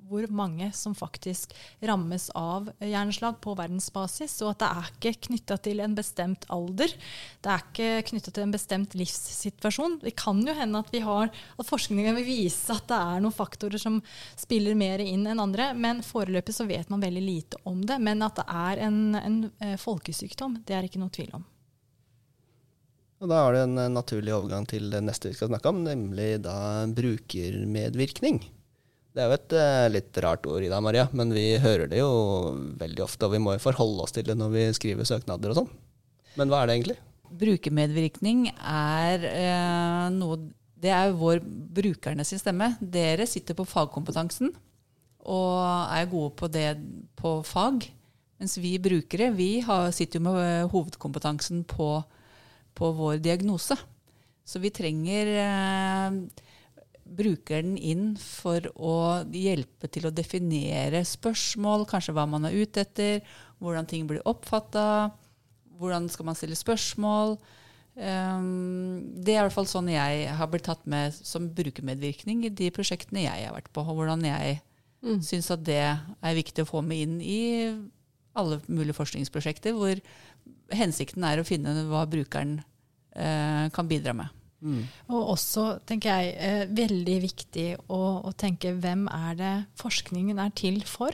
hvor 0.09 0.26
mange 0.32 0.68
som 0.76 0.94
faktisk 0.96 1.52
rammes 1.86 2.28
av 2.38 2.68
hjerneslag 2.80 3.38
på 3.44 3.54
verdensbasis. 3.59 4.34
Og 4.44 4.52
at 4.52 4.62
det 4.62 4.68
er 4.68 4.92
ikke 4.92 5.26
knytta 5.28 5.59
til 5.64 5.82
en 5.84 5.96
bestemt 5.98 6.46
alder. 6.52 6.92
Det 7.42 7.52
er 7.52 7.64
ikke 7.64 7.90
knytta 8.11 8.34
til 8.34 8.46
en 8.46 8.54
bestemt 8.54 8.96
livssituasjon. 8.98 9.98
Det 10.04 10.14
kan 10.18 10.42
jo 10.46 10.54
hende 10.57 10.82
at, 10.82 10.92
vi 10.94 11.02
har, 11.04 11.32
at 11.32 11.70
forskningen 11.70 12.18
vil 12.20 12.28
vise 12.28 12.74
at 12.74 12.86
det 12.90 13.00
er 13.00 13.24
noen 13.24 13.36
faktorer 13.36 13.82
som 13.82 13.98
spiller 14.38 14.78
mer 14.78 15.02
inn 15.04 15.26
enn 15.26 15.42
andre. 15.42 15.72
Men 15.74 16.04
foreløpig 16.07 16.54
så 16.57 16.68
vet 16.68 16.92
man 16.92 17.04
veldig 17.04 17.26
lite 17.26 17.61
om 17.64 17.82
det. 17.86 18.00
Men 18.02 18.24
at 18.26 18.40
det 18.40 18.46
er 18.46 18.86
en, 18.86 19.02
en 19.18 19.42
eh, 19.64 19.76
folkesykdom, 19.80 20.62
det 20.66 20.78
er 20.78 20.88
ikke 20.88 21.02
noe 21.02 21.14
tvil 21.14 21.36
om. 21.40 21.46
Og 23.24 23.30
da 23.32 23.38
er 23.46 23.54
det 23.57 23.62
en 23.64 23.78
eh, 23.80 23.92
naturlig 23.92 24.34
overgang 24.36 24.66
til 24.68 24.90
det 24.92 25.00
neste 25.04 25.30
vi 25.30 25.38
skal 25.38 25.50
snakke 25.52 25.72
om, 25.72 25.80
nemlig 25.86 26.36
da 26.44 26.84
brukermedvirkning. 26.92 28.42
Det 29.17 29.25
er 29.25 29.31
jo 29.31 29.37
et 29.39 29.55
eh, 29.57 29.87
litt 29.95 30.19
rart 30.21 30.45
ord 30.45 30.61
i 30.61 30.69
deg, 30.69 30.83
Maria, 30.85 31.07
men 31.17 31.31
vi 31.33 31.55
hører 31.57 31.89
det 31.89 32.03
jo 32.03 32.11
veldig 32.77 33.01
ofte, 33.07 33.25
og 33.25 33.33
vi 33.33 33.41
må 33.41 33.55
jo 33.55 33.62
forholde 33.64 34.05
oss 34.05 34.12
til 34.12 34.27
det 34.29 34.37
når 34.37 34.51
vi 34.53 34.64
skriver 34.77 35.09
søknader 35.09 35.55
og 35.55 35.62
sånn. 35.62 35.71
Men 36.37 36.53
hva 36.53 36.61
er 36.61 36.69
det 36.69 36.75
egentlig? 36.77 36.97
Brukermedvirkning 37.41 38.43
er 38.53 39.25
eh, 39.31 40.05
noe 40.12 40.37
Det 40.77 40.93
er 40.93 41.17
vår 41.17 41.41
brukerne 41.41 42.27
sin 42.29 42.43
stemme. 42.43 42.75
Dere 42.79 43.25
sitter 43.27 43.57
på 43.57 43.64
fagkompetansen 43.64 44.53
og 45.27 45.64
er 45.97 46.12
gode 46.12 46.35
på 46.37 46.51
det 46.53 46.69
på 47.17 47.39
fag. 47.49 47.89
Mens 48.37 48.59
vi 48.61 48.77
brukere 48.77 49.31
vi 49.33 49.62
har, 49.64 49.89
sitter 49.97 50.21
jo 50.21 50.27
med 50.29 50.43
eh, 50.45 50.69
hovedkompetansen 50.69 51.64
på, 51.73 51.89
på 52.77 52.93
vår 53.01 53.17
diagnose. 53.25 53.81
Så 54.45 54.61
vi 54.61 54.71
trenger 54.77 55.33
eh, 55.41 56.21
brukeren 57.07 57.76
inn 57.78 58.14
for 58.20 58.66
å 58.74 58.96
hjelpe 59.30 59.88
til 59.92 60.09
å 60.09 60.14
definere 60.14 61.04
spørsmål, 61.07 61.86
kanskje 61.90 62.16
hva 62.16 62.26
man 62.28 62.48
er 62.48 62.57
ute 62.57 62.82
etter, 62.82 63.22
hvordan 63.62 63.86
ting 63.88 64.09
blir 64.11 64.24
oppfatta, 64.26 65.12
hvordan 65.78 66.11
skal 66.12 66.28
man 66.28 66.38
stille 66.38 66.59
spørsmål. 66.59 67.36
Um, 67.96 69.14
det 69.24 69.32
er 69.32 69.40
i 69.40 69.44
hvert 69.46 69.54
fall 69.54 69.68
sånn 69.70 69.88
jeg 69.88 70.26
har 70.36 70.50
blitt 70.52 70.66
tatt 70.68 70.82
med 70.84 71.14
som 71.16 71.48
brukermedvirkning 71.57 72.44
i 72.44 72.52
de 72.52 72.68
prosjektene 72.74 73.24
jeg 73.24 73.46
har 73.46 73.54
vært 73.57 73.70
på, 73.72 73.86
og 73.86 74.02
hvordan 74.02 74.26
jeg 74.28 74.61
Mm. 75.07 75.20
syns 75.22 75.50
at 75.54 75.62
det 75.66 75.82
er 75.84 76.38
viktig 76.38 76.64
å 76.64 76.68
få 76.68 76.82
med 76.84 77.04
inn 77.04 77.18
i 77.20 77.42
alle 78.36 78.59
mulige 78.66 78.96
forskningsprosjekter, 78.96 79.76
hvor 79.76 80.00
hensikten 80.74 81.24
er 81.24 81.40
å 81.40 81.46
finne 81.46 81.86
hva 81.88 82.04
brukeren 82.11 82.59
uh, 83.16 83.68
kan 83.72 83.88
bidra 83.88 84.16
med. 84.16 84.32
Og 85.12 85.32
også, 85.36 85.66
tenker 85.86 86.16
jeg, 86.16 86.34
eh, 86.40 86.64
veldig 86.72 87.16
viktig 87.22 87.66
å, 87.92 88.00
å 88.24 88.32
tenke 88.32 88.72
hvem 88.72 89.07
er 89.12 89.36
det 89.38 89.54
forskningen 89.80 90.40
er 90.42 90.54
til 90.57 90.80
for? 90.88 91.12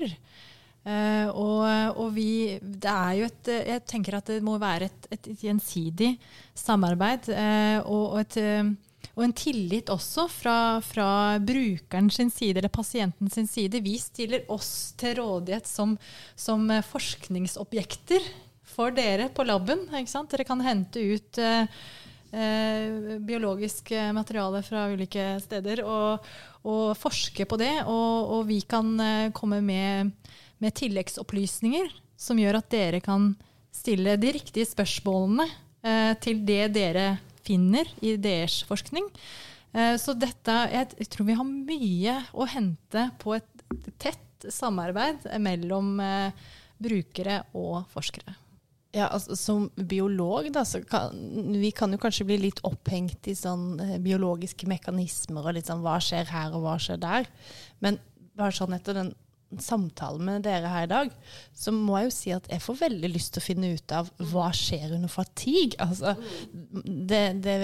Eh, 0.83 1.29
og, 1.31 1.63
og 1.95 2.09
vi 2.11 2.59
Det 2.59 2.91
er 2.91 3.13
jo 3.21 3.27
et 3.29 3.49
eh, 3.53 3.69
Jeg 3.71 3.85
tenker 3.87 4.17
at 4.19 4.33
det 4.33 4.41
må 4.43 4.57
være 4.59 4.89
et, 4.89 5.05
et 5.15 5.29
gjensidig 5.45 6.17
samarbeid 6.59 7.29
eh, 7.31 7.79
og, 7.85 8.17
og, 8.17 8.25
et, 8.25 9.07
og 9.15 9.23
en 9.23 9.35
tillit 9.37 9.93
også 9.95 10.27
fra, 10.27 10.57
fra 10.83 11.39
brukeren 11.39 12.11
sin 12.11 12.33
side, 12.35 12.59
eller 12.59 12.73
pasienten 12.73 13.31
sin 13.31 13.47
side. 13.47 13.79
Vi 13.85 13.95
stiller 14.03 14.43
oss 14.51 14.95
til 14.99 15.21
rådighet 15.21 15.71
som, 15.71 15.95
som 16.35 16.67
forskningsobjekter 16.91 18.27
for 18.73 18.95
dere 18.97 19.29
på 19.31 19.47
laben. 19.47 19.87
Dere 19.93 20.49
kan 20.49 20.63
hente 20.65 21.03
ut 21.13 21.39
eh, 21.39 21.67
eh, 22.33 23.19
biologisk 23.23 23.93
materiale 24.17 24.63
fra 24.67 24.89
ulike 24.93 25.37
steder 25.45 25.85
og, 25.85 26.27
og 26.67 26.97
forske 26.99 27.47
på 27.49 27.59
det. 27.61 27.75
Og, 27.85 28.33
og 28.39 28.47
vi 28.49 28.61
kan 28.67 28.93
eh, 29.01 29.31
komme 29.37 29.61
med, 29.65 30.13
med 30.59 30.77
tilleggsopplysninger 30.81 31.93
som 32.23 32.41
gjør 32.41 32.61
at 32.61 32.71
dere 32.73 33.03
kan 33.05 33.33
stille 33.73 34.17
de 34.21 34.35
riktige 34.37 34.69
spørsmålene 34.69 35.47
eh, 35.83 36.13
til 36.23 36.43
det 36.47 36.67
dere 36.77 37.07
finner 37.43 37.89
i 38.05 38.15
deres 38.21 38.61
forskning. 38.69 39.09
Eh, 39.73 39.97
så 39.99 40.15
dette, 40.15 40.59
jeg 40.73 41.09
tror 41.11 41.29
vi 41.29 41.39
har 41.39 41.49
mye 41.49 42.19
å 42.33 42.49
hente 42.49 43.09
på 43.23 43.37
et 43.39 43.49
tett 44.03 44.47
samarbeid 44.53 45.27
mellom 45.43 45.97
eh, 46.03 46.47
brukere 46.83 47.43
og 47.59 47.85
forskere. 47.93 48.42
Ja, 48.93 49.07
altså 49.09 49.37
Som 49.41 49.71
biolog, 49.77 50.51
da, 50.53 50.67
så 50.69 50.83
kan 50.85 51.17
vi 51.57 51.71
kan 51.73 51.95
jo 51.95 52.01
kanskje 52.01 52.27
bli 52.29 52.39
litt 52.43 52.61
opphengt 52.69 53.29
i 53.31 53.35
sånn 53.37 53.81
eh, 53.81 53.99
biologiske 54.03 54.69
mekanismer 54.69 55.49
og 55.49 55.57
litt 55.57 55.71
sånn 55.71 55.85
hva 55.85 55.97
skjer 56.03 56.29
her 56.29 56.53
og 56.53 56.67
hva 56.67 56.77
skjer 56.81 57.01
der. 57.01 57.29
Men 57.81 57.97
bare 58.37 58.53
sånn 58.57 58.77
etter 58.77 58.99
den 58.99 59.15
samtalen 59.61 60.25
med 60.25 60.45
dere 60.47 60.71
her 60.71 60.87
i 60.87 60.91
dag, 60.91 61.11
så 61.57 61.73
må 61.75 61.99
jeg 61.99 62.07
jo 62.07 62.15
si 62.17 62.33
at 62.33 62.49
jeg 62.53 62.65
får 62.65 62.79
veldig 62.79 63.11
lyst 63.13 63.35
til 63.35 63.43
å 63.43 63.45
finne 63.45 63.73
ut 63.77 63.95
av 63.97 64.09
hva 64.31 64.49
skjer 64.57 64.95
under 64.97 65.13
fatigue. 65.13 65.77
Altså, 65.83 66.15
det, 66.85 67.23
det, 67.45 67.57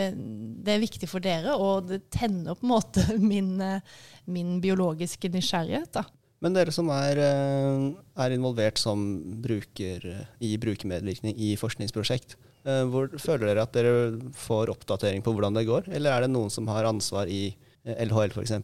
det 0.64 0.74
er 0.74 0.84
viktig 0.84 1.08
for 1.10 1.24
dere, 1.24 1.56
og 1.56 1.88
det 1.88 2.02
tenner 2.14 2.56
på 2.58 2.66
en 2.66 2.74
måte 2.74 3.04
min, 3.32 3.54
eh, 3.64 3.98
min 4.28 4.58
biologiske 4.64 5.32
nysgjerrighet. 5.32 5.92
da. 5.96 6.04
Men 6.44 6.54
dere 6.54 6.72
som 6.74 6.90
er, 6.94 7.18
eh, 7.18 7.86
er 8.22 8.34
involvert 8.34 8.78
som 8.78 9.00
bruker 9.42 10.04
i 10.40 10.52
brukermedvirkning 10.60 11.34
i 11.34 11.56
forskningsprosjekt, 11.58 12.36
eh, 12.64 12.84
hvor 12.86 13.10
føler 13.18 13.50
dere 13.50 13.62
at 13.66 13.72
dere 13.72 14.20
får 14.32 14.70
oppdatering 14.70 15.22
på 15.22 15.34
hvordan 15.34 15.54
det 15.54 15.66
går? 15.66 15.88
Eller 15.88 16.12
er 16.12 16.20
det 16.22 16.30
noen 16.30 16.50
som 16.50 16.68
har 16.68 16.84
ansvar 16.84 17.26
i 17.26 17.56
LHL 17.84 18.30
f.eks. 18.30 18.54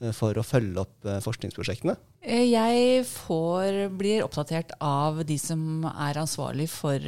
For, 0.00 0.12
for 0.16 0.38
å 0.38 0.46
følge 0.46 0.80
opp 0.80 1.08
forskningsprosjektene? 1.24 1.96
Jeg 2.24 3.04
får, 3.04 3.90
blir 3.98 4.22
oppdatert 4.24 4.72
av 4.80 5.24
de 5.26 5.36
som 5.36 5.84
er 5.90 6.20
ansvarlig 6.20 6.68
for, 6.72 7.04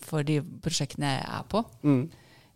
for 0.00 0.24
de 0.24 0.40
prosjektene 0.62 1.18
jeg 1.18 1.26
er 1.26 1.46
på. 1.52 1.64
Mm. 1.84 2.02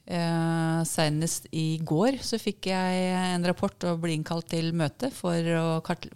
Eh, 0.05 0.81
senest 0.85 1.47
i 1.57 1.79
går 1.81 2.19
så 2.21 2.37
fikk 2.37 2.69
jeg 2.69 3.05
en 3.17 3.47
rapport 3.49 3.87
og 3.89 4.03
ble 4.03 4.13
innkalt 4.13 4.51
til 4.53 4.75
møte, 4.77 5.09
for, 5.15 5.53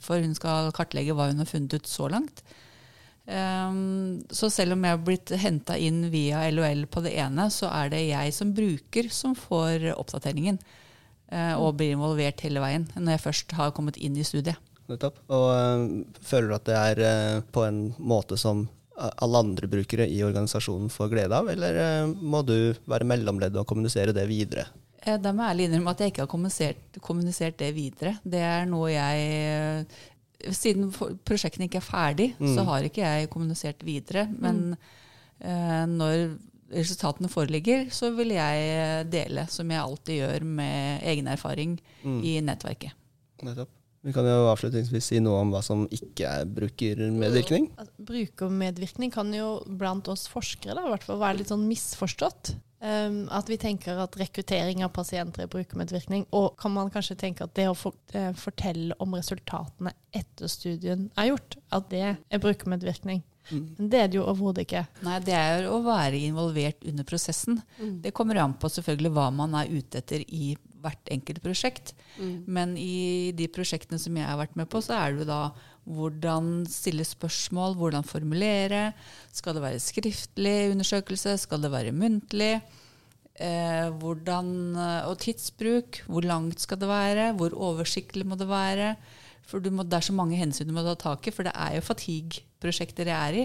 for, 0.05 0.21
hun 0.21 0.35
skal 0.37 0.73
kartlegge 0.77 1.15
hva 1.17 1.31
hun 1.31 1.41
har 1.41 1.49
funnet 1.49 1.79
ut 1.79 1.89
så 1.89 2.11
langt. 2.13 2.43
Eh, 3.25 3.79
så 4.29 4.51
selv 4.53 4.77
om 4.77 4.85
jeg 4.85 4.97
har 4.97 5.07
blitt 5.07 5.33
henta 5.41 5.79
inn 5.81 6.05
via 6.13 6.45
LOL 6.53 6.85
på 6.93 7.05
det 7.07 7.17
ene, 7.17 7.49
så 7.55 7.73
er 7.73 7.95
det 7.95 8.05
jeg 8.11 8.37
som 8.37 8.53
bruker 8.57 9.09
som 9.15 9.39
får 9.39 9.91
oppdateringen. 9.97 10.61
Eh, 11.29 11.55
og 11.61 11.77
blir 11.77 11.93
involvert 11.93 12.41
hele 12.41 12.61
veien 12.63 12.87
når 12.97 13.15
jeg 13.15 13.25
først 13.27 13.53
har 13.59 13.75
kommet 13.77 13.99
inn 14.01 14.17
i 14.17 14.25
studiet. 14.25 14.57
Nettopp. 14.89 15.19
Og 15.29 15.49
øh, 15.53 15.83
føler 16.25 16.49
du 16.49 16.55
at 16.57 16.69
det 16.69 16.77
er 16.79 17.01
øh, 17.05 17.43
på 17.53 17.65
en 17.69 17.83
måte 18.01 18.39
som 18.41 18.65
alle 18.99 19.41
andre 19.45 19.71
brukere 19.71 20.09
i 20.11 20.21
organisasjonen 20.27 20.91
får 20.93 21.13
glede 21.13 21.39
av, 21.39 21.49
eller 21.53 21.79
uh, 21.79 22.13
må 22.19 22.43
du 22.47 22.75
være 22.91 23.07
mellomledd 23.09 23.57
og 23.61 23.67
kommunisere 23.71 24.15
det 24.17 24.27
videre? 24.31 24.67
Da 24.99 25.31
må 25.33 25.45
jeg 25.45 25.55
ærlig 25.55 25.67
innrømme 25.69 25.93
at 25.95 26.01
jeg 26.03 26.13
ikke 26.13 26.25
har 26.25 26.31
kommunisert, 26.31 26.99
kommunisert, 27.01 27.57
det 27.61 27.71
videre. 27.77 28.17
Det 28.27 28.41
er 28.45 28.67
noe 28.69 28.91
jeg 28.93 29.87
Siden 30.55 30.91
prosjektene 31.27 31.67
ikke 31.67 31.81
er 31.81 31.87
ferdig, 31.87 32.27
mm. 32.39 32.51
så 32.55 32.63
har 32.69 32.85
ikke 32.87 33.03
jeg 33.03 33.31
kommunisert 33.33 33.81
videre. 33.87 34.27
Men 34.39 34.61
mm. 35.41 35.97
når 35.97 36.21
resultatene 36.75 37.31
foreligger, 37.33 37.89
så 37.95 38.13
vil 38.15 38.37
jeg 38.37 39.09
dele, 39.11 39.49
som 39.51 39.71
jeg 39.73 39.83
alltid 39.83 40.21
gjør 40.21 40.47
med 40.61 41.09
egen 41.11 41.33
erfaring 41.33 41.75
mm. 42.05 42.21
i 42.23 42.37
nettverket. 42.45 42.95
Nettopp. 43.43 43.78
Vi 44.07 44.15
kan 44.15 44.27
jo 44.29 44.47
avslutningsvis 44.53 45.11
si 45.11 45.19
noe 45.23 45.41
om 45.43 45.51
hva 45.53 45.61
som 45.65 45.83
ikke 45.95 46.29
er 46.29 46.47
brukermedvirkning. 46.55 47.71
Altså, 47.75 48.07
brukermedvirkning 48.11 49.13
kan 49.15 49.33
jo 49.35 49.59
blant 49.67 50.09
oss 50.13 50.29
forskere 50.31 50.77
da, 50.79 50.87
hvert 50.93 51.07
fall 51.07 51.21
være 51.23 51.41
litt 51.41 51.53
sånn 51.53 51.67
misforstått. 51.67 52.55
Um, 52.79 53.25
at 53.35 53.49
vi 53.51 53.57
tenker 53.59 53.99
at 53.99 54.15
rekruttering 54.21 54.85
av 54.87 54.93
pasienter 54.95 55.43
er 55.45 55.51
brukermedvirkning. 55.51 56.29
Og 56.39 56.53
kan 56.61 56.71
man 56.77 56.93
kanskje 56.95 57.19
tenke 57.19 57.49
at 57.49 57.57
det 57.59 57.67
å 57.67 57.75
uh, 57.75 58.31
fortelle 58.39 58.95
om 59.03 59.17
resultatene 59.19 59.97
etter 60.15 60.53
studien 60.53 61.09
er 61.19 61.33
gjort, 61.33 61.59
at 61.75 61.91
det 61.91 62.05
er 62.15 62.45
brukermedvirkning. 62.45 63.25
Mm. 63.51 63.65
Men 63.79 63.91
det 63.93 64.01
er 64.01 64.09
det 64.11 64.19
jo 64.19 64.27
overhodet 64.29 64.65
ikke. 64.67 64.85
Nei, 65.07 65.19
det 65.25 65.37
er 65.37 65.69
å 65.71 65.81
være 65.85 66.21
involvert 66.29 66.85
under 66.89 67.07
prosessen. 67.09 67.61
Mm. 67.79 67.99
Det 68.05 68.15
kommer 68.17 68.41
an 68.43 68.57
på 68.61 68.71
selvfølgelig 68.73 69.15
hva 69.17 69.29
man 69.35 69.57
er 69.59 69.71
ute 69.73 70.03
etter 70.03 70.25
i 70.27 70.53
hvert 70.83 71.13
enkelt 71.13 71.43
prosjekt. 71.43 71.95
Mm. 72.19 72.35
Men 72.47 72.77
i 72.79 73.33
de 73.37 73.49
prosjektene 73.53 74.01
som 74.01 74.17
jeg 74.17 74.29
har 74.29 74.39
vært 74.41 74.59
med 74.59 74.71
på, 74.71 74.83
så 74.85 74.97
er 74.99 75.15
det 75.15 75.25
jo 75.25 75.31
da 75.33 75.43
hvordan 75.89 76.67
stille 76.69 77.07
spørsmål, 77.09 77.79
hvordan 77.81 78.05
formulere. 78.07 78.91
Skal 79.33 79.57
det 79.57 79.65
være 79.65 79.81
skriftlig 79.83 80.59
undersøkelse? 80.75 81.39
Skal 81.41 81.65
det 81.65 81.73
være 81.73 81.95
muntlig? 81.97 82.59
Eh, 83.39 83.89
hvordan, 84.03 84.51
og 85.09 85.17
tidsbruk. 85.23 86.03
Hvor 86.07 86.27
langt 86.27 86.61
skal 86.61 86.81
det 86.83 86.91
være? 86.91 87.33
Hvor 87.39 87.57
oversiktlig 87.57 88.27
må 88.29 88.37
det 88.37 88.51
være? 88.51 88.97
For 89.49 89.65
må, 89.73 89.85
det 89.89 89.97
er 89.97 90.09
så 90.11 90.15
mange 90.17 90.37
hensyn 90.37 90.69
du 90.69 90.75
må 90.77 90.85
ta 90.85 90.95
tak 91.01 91.29
i, 91.29 91.33
for 91.35 91.49
det 91.49 91.55
er 91.57 91.79
jo 91.79 91.87
fatigue-prosjekter 91.87 93.09
jeg 93.09 93.17
er 93.17 93.39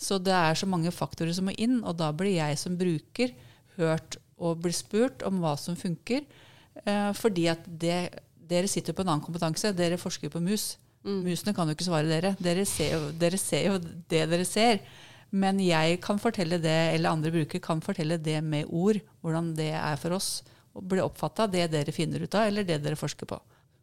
Så 0.00 0.18
det 0.18 0.34
er 0.34 0.56
så 0.58 0.66
mange 0.66 0.92
faktorer 0.94 1.34
som 1.36 1.46
må 1.48 1.54
inn, 1.60 1.82
og 1.84 1.98
da 2.00 2.08
blir 2.16 2.32
jeg 2.34 2.58
som 2.58 2.78
bruker 2.80 3.34
hørt 3.76 4.16
og 4.40 4.62
blir 4.64 4.74
spurt 4.74 5.22
om 5.26 5.42
hva 5.42 5.54
som 5.60 5.76
funker. 5.78 6.24
Eh, 6.82 7.10
fordi 7.14 7.46
at 7.52 7.66
det, 7.66 7.98
dere 8.34 8.70
sitter 8.70 8.96
på 8.96 9.04
en 9.04 9.12
annen 9.12 9.24
kompetanse. 9.24 9.74
Dere 9.76 10.00
forsker 10.00 10.32
på 10.32 10.42
mus. 10.42 10.74
Mm. 11.04 11.20
Musene 11.28 11.54
kan 11.54 11.68
jo 11.68 11.76
ikke 11.76 11.86
svare 11.86 12.10
dere. 12.10 12.34
Dere 12.42 12.64
ser, 12.68 12.96
jo, 12.96 13.12
dere 13.20 13.40
ser, 13.40 13.68
jo, 13.68 13.78
det 14.10 14.24
dere 14.32 14.48
ser. 14.48 14.80
Men 15.34 15.58
jeg 15.62 15.98
kan 16.02 16.20
fortelle 16.22 16.60
det, 16.62 16.78
eller 16.94 17.14
andre 17.14 17.32
brukere 17.34 17.62
kan 17.62 17.82
fortelle 17.84 18.18
det 18.22 18.40
med 18.44 18.70
ord. 18.70 19.00
Hvordan 19.22 19.52
det 19.58 19.72
er 19.76 19.98
for 20.00 20.16
oss 20.18 20.38
å 20.74 20.82
bli 20.82 21.02
oppfatta, 21.02 21.46
det 21.50 21.68
dere 21.72 21.94
finner 21.94 22.22
ut 22.22 22.34
av, 22.34 22.48
eller 22.48 22.66
det 22.66 22.80
dere 22.82 22.98
forsker 22.98 23.28
på. 23.30 23.38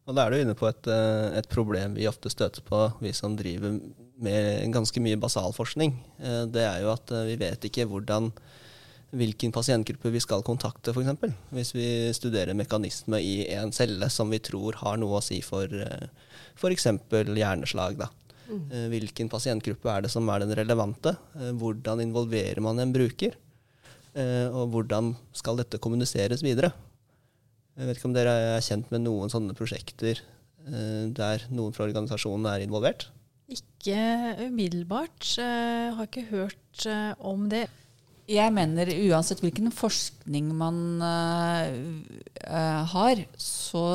Og 0.10 0.16
Da 0.18 0.26
er 0.26 0.32
du 0.34 0.42
inne 0.42 0.58
på 0.58 0.68
et, 0.68 0.88
eh, 0.88 1.38
et, 1.38 1.48
problem 1.50 1.94
vi 1.96 2.08
ofte 2.10 2.30
støter 2.30 2.64
på, 2.66 2.80
vi 3.00 3.14
som 3.14 3.36
driver 3.38 3.80
med 4.22 4.74
ganske 4.74 5.00
mye 5.00 5.20
basalforskning. 5.22 5.94
Eh, 6.20 6.46
det 6.46 6.66
er 6.66 6.82
jo 6.82 6.92
at 6.94 7.14
vi 7.28 7.38
vet 7.38 7.70
ikke 7.70 7.86
hvordan 7.86 8.32
hvilken 9.12 9.52
pasientgruppe 9.52 10.10
vi 10.10 10.22
skal 10.24 10.42
kontakte, 10.42 10.94
f.eks. 10.96 11.36
Hvis 11.52 11.74
vi 11.76 11.88
studerer 12.16 12.56
mekanisme 12.56 13.20
i 13.20 13.46
en 13.54 13.72
celle 13.76 14.08
som 14.10 14.32
vi 14.32 14.40
tror 14.40 14.80
har 14.80 14.98
noe 14.98 15.20
å 15.20 15.24
si 15.24 15.42
for 15.44 15.68
f.eks. 15.68 16.88
hjerneslag. 17.12 18.00
Da. 18.00 18.08
Mm. 18.52 18.64
Eh, 18.72 18.88
hvilken 18.92 19.30
pasientgruppe 19.32 19.92
er 19.92 20.06
det 20.06 20.12
som 20.12 20.28
er 20.30 20.44
den 20.44 20.54
relevante? 20.58 21.16
Eh, 21.38 21.52
hvordan 21.56 22.04
involverer 22.04 22.60
man 22.64 22.80
en 22.80 22.94
bruker? 22.94 23.38
Eh, 24.14 24.48
og 24.52 24.74
hvordan 24.74 25.14
skal 25.36 25.60
dette 25.62 25.80
kommuniseres 25.80 26.44
videre? 26.44 26.74
Jeg 27.78 27.88
vet 27.88 27.98
ikke 28.00 28.10
om 28.10 28.16
dere 28.16 28.34
er 28.58 28.66
kjent 28.66 28.92
med 28.94 29.06
noen 29.06 29.32
sånne 29.32 29.56
prosjekter 29.58 30.20
der 30.62 31.42
noen 31.50 31.74
fra 31.74 31.88
organisasjonen 31.88 32.46
er 32.52 32.62
involvert? 32.62 33.08
Ikke 33.50 33.98
umiddelbart. 34.46 35.26
Jeg 35.40 35.96
har 35.98 36.06
ikke 36.06 36.28
hørt 36.30 36.86
om 37.18 37.48
det. 37.50 37.64
Jeg 38.30 38.54
mener 38.54 38.92
uansett 39.10 39.42
hvilken 39.42 39.72
forskning 39.74 40.52
man 40.56 41.02
har, 42.38 43.24
så 43.42 43.86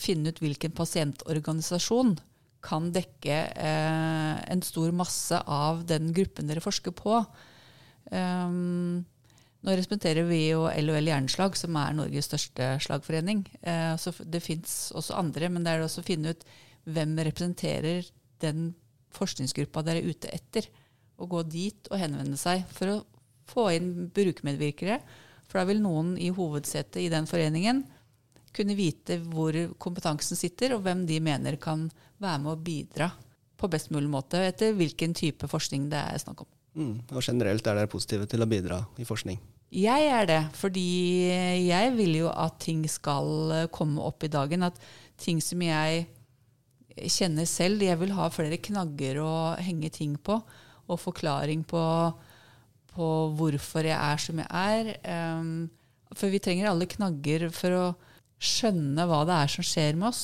finne 0.00 0.30
ut 0.30 0.38
hvilken 0.44 0.76
pasientorganisasjon 0.78 2.14
kan 2.62 2.92
dekke 2.94 3.40
en 3.58 4.62
stor 4.62 4.94
masse 4.94 5.42
av 5.42 5.82
den 5.90 6.12
gruppen 6.14 6.46
dere 6.48 6.62
forsker 6.62 6.94
på. 6.94 7.18
Um, 8.12 9.02
nå 9.62 9.76
representerer 9.78 10.26
vi 10.26 10.40
jo 10.48 10.66
LOL 10.66 11.06
Hjerneslag, 11.06 11.56
som 11.58 11.76
er 11.78 11.94
Norges 11.94 12.26
største 12.26 12.74
slagforening. 12.82 13.44
Eh, 13.62 14.06
det 14.26 14.42
fins 14.42 14.90
også 14.98 15.18
andre, 15.20 15.50
men 15.52 15.62
det 15.62 15.74
er 15.74 15.84
også 15.84 16.02
å 16.02 16.06
finne 16.06 16.34
ut 16.34 16.46
hvem 16.90 17.14
representerer 17.28 18.08
den 18.42 18.72
forskningsgruppa 19.14 19.84
dere 19.86 20.02
er 20.02 20.10
ute 20.10 20.30
etter. 20.34 20.66
Og 21.22 21.30
gå 21.30 21.42
dit 21.46 21.90
og 21.92 22.00
henvende 22.00 22.38
seg 22.40 22.64
for 22.74 22.90
å 22.90 23.00
få 23.52 23.68
inn 23.76 23.92
brukermedvirkere. 24.14 24.98
For 25.46 25.60
da 25.60 25.68
vil 25.68 25.82
noen 25.84 26.16
i 26.18 26.32
hovedsetet 26.34 27.04
i 27.04 27.10
den 27.12 27.28
foreningen 27.30 27.84
kunne 28.52 28.76
vite 28.76 29.18
hvor 29.30 29.56
kompetansen 29.80 30.36
sitter, 30.36 30.74
og 30.74 30.82
hvem 30.84 31.06
de 31.08 31.20
mener 31.24 31.56
kan 31.62 31.86
være 32.20 32.42
med 32.42 32.52
å 32.52 32.60
bidra 32.60 33.12
på 33.56 33.70
best 33.70 33.92
mulig 33.94 34.10
måte, 34.10 34.42
etter 34.42 34.74
hvilken 34.76 35.14
type 35.16 35.48
forskning 35.48 35.86
det 35.92 36.02
er 36.02 36.20
snakk 36.20 36.44
om. 36.44 36.50
Mm, 36.72 36.94
og 37.12 37.20
generelt 37.22 37.66
er 37.68 37.78
dere 37.78 37.90
positive 37.92 38.26
til 38.26 38.42
å 38.42 38.48
bidra 38.48 38.80
i 38.98 39.06
forskning? 39.06 39.38
Jeg 39.72 40.08
er 40.12 40.26
det, 40.28 40.40
fordi 40.58 41.28
jeg 41.64 41.92
vil 41.96 42.18
jo 42.18 42.32
at 42.32 42.58
ting 42.60 42.82
skal 42.90 43.68
komme 43.72 44.02
opp 44.04 44.26
i 44.26 44.32
dagen. 44.32 44.66
At 44.66 44.76
ting 45.16 45.40
som 45.40 45.62
jeg 45.64 46.06
kjenner 47.08 47.48
selv 47.48 47.80
Jeg 47.80 47.96
vil 48.02 48.12
ha 48.12 48.26
flere 48.28 48.58
knagger 48.60 49.22
å 49.24 49.32
henge 49.56 49.88
ting 49.88 50.18
på, 50.20 50.36
og 50.92 51.00
forklaring 51.00 51.64
på 51.64 51.80
på 52.92 53.08
hvorfor 53.38 53.88
jeg 53.88 53.96
er 53.96 54.20
som 54.20 54.40
jeg 54.42 54.48
er. 54.52 54.92
For 56.12 56.32
vi 56.32 56.40
trenger 56.44 56.70
alle 56.70 56.88
knagger 56.90 57.48
for 57.54 57.76
å 57.78 57.84
skjønne 58.42 59.06
hva 59.08 59.22
det 59.28 59.36
er 59.44 59.52
som 59.52 59.66
skjer 59.66 59.98
med 59.98 60.10
oss. 60.10 60.22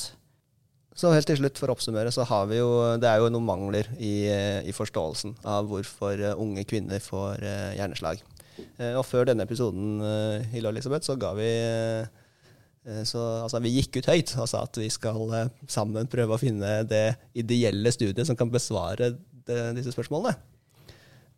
Så 0.99 1.13
helt 1.13 1.29
til 1.29 1.39
slutt, 1.39 1.55
for 1.55 1.71
å 1.71 1.77
oppsummere, 1.77 2.11
så 2.11 2.25
har 2.27 2.49
vi 2.49 2.57
jo 2.59 2.97
Det 2.99 3.07
er 3.07 3.21
jo 3.21 3.29
noen 3.31 3.47
mangler 3.47 3.87
i, 3.95 4.27
i 4.67 4.73
forståelsen 4.75 5.37
av 5.47 5.69
hvorfor 5.69 6.19
uh, 6.19 6.41
unge 6.41 6.65
kvinner 6.67 6.99
får 7.01 7.45
hjerneslag. 7.77 8.21
Uh, 8.79 8.95
og 8.99 9.05
før 9.07 9.29
denne 9.29 9.45
episoden, 9.47 9.99
Hille 10.53 10.73
Elisabeth, 10.73 11.07
så 11.07 11.17
ga 11.19 11.33
vi 11.37 11.51
så 13.05 13.19
altså, 13.43 13.59
vi 13.61 13.73
gikk 13.75 13.99
ut 13.99 14.07
høyt 14.09 14.31
og 14.39 14.47
sa 14.49 14.63
at 14.65 14.77
vi 14.79 14.87
skal 14.89 15.19
sammen 15.69 16.07
prøve 16.09 16.33
å 16.33 16.41
finne 16.41 16.79
det 16.89 17.19
ideelle 17.37 17.91
studiet 17.93 18.25
som 18.25 18.37
kan 18.39 18.49
besvare 18.49 19.11
de, 19.45 19.57
disse 19.77 19.93
spørsmålene. 19.93 20.33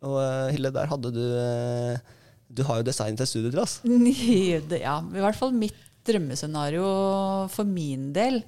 Og 0.02 0.18
Hille, 0.18 0.50
Hilde, 0.56 0.74
der 0.74 0.90
hadde 0.90 1.12
du 1.14 1.22
eh, 1.38 2.18
Du 2.52 2.64
har 2.66 2.80
jo 2.80 2.86
designet 2.86 3.22
et 3.22 3.30
studie 3.30 3.52
til 3.52 3.62
oss. 3.62 3.78
ja, 3.86 4.98
i 5.00 5.24
hvert 5.24 5.38
fall 5.38 5.54
mitt 5.56 5.78
drømmescenario 6.06 6.86
for 7.52 7.68
min 7.68 8.10
del 8.14 8.40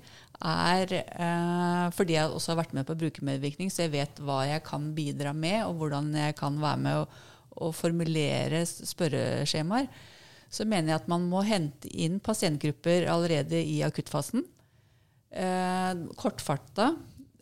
er 0.44 0.90
eh, 0.98 1.84
fordi 1.94 2.16
jeg 2.16 2.32
også 2.34 2.52
har 2.52 2.64
vært 2.64 2.74
med 2.76 2.88
på 2.88 2.96
brukermedvirkning, 2.98 3.70
så 3.70 3.84
jeg 3.84 3.94
vet 3.94 4.18
hva 4.26 4.42
jeg 4.48 4.64
kan 4.66 4.90
bidra 4.96 5.32
med, 5.32 5.62
og 5.68 5.78
hvordan 5.78 6.10
jeg 6.18 6.34
kan 6.36 6.58
være 6.60 6.82
med 6.82 7.04
å, 7.04 7.06
å 7.56 7.70
formulere 7.74 8.64
spørreskjemaer. 8.66 9.88
Så 10.52 10.66
mener 10.68 10.92
jeg 10.92 11.02
at 11.02 11.10
man 11.10 11.26
må 11.30 11.42
hente 11.46 11.90
inn 11.90 12.20
pasientgrupper 12.22 13.08
allerede 13.10 13.58
i 13.58 13.80
akuttfasen. 13.86 14.44
Eh, 15.34 15.92
kortfarta 16.20 16.92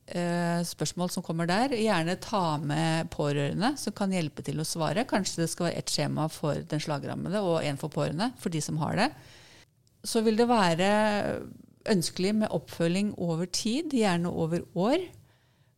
eh, 0.06 0.60
spørsmål 0.64 1.10
som 1.12 1.24
kommer 1.24 1.48
der. 1.50 1.74
Gjerne 1.76 2.16
ta 2.22 2.56
med 2.62 3.10
pårørende 3.12 3.74
som 3.80 3.94
kan 3.96 4.14
hjelpe 4.14 4.44
til 4.46 4.62
å 4.62 4.68
svare. 4.68 5.04
Kanskje 5.08 5.44
det 5.44 5.50
skal 5.52 5.68
være 5.68 5.82
ett 5.82 5.92
skjema 5.92 6.28
for 6.32 6.62
den 6.68 6.82
slagrammede 6.82 7.42
og 7.44 7.60
én 7.66 7.80
for 7.80 7.92
pårørende, 7.92 8.32
for 8.40 8.54
de 8.54 8.62
som 8.64 8.80
har 8.80 8.96
det. 9.00 9.10
Så 10.08 10.24
vil 10.24 10.38
det 10.38 10.48
være 10.50 10.88
ønskelig 11.92 12.32
med 12.38 12.54
oppfølging 12.54 13.12
over 13.20 13.46
tid, 13.50 13.92
gjerne 13.92 14.30
over 14.30 14.64
år. 14.78 15.04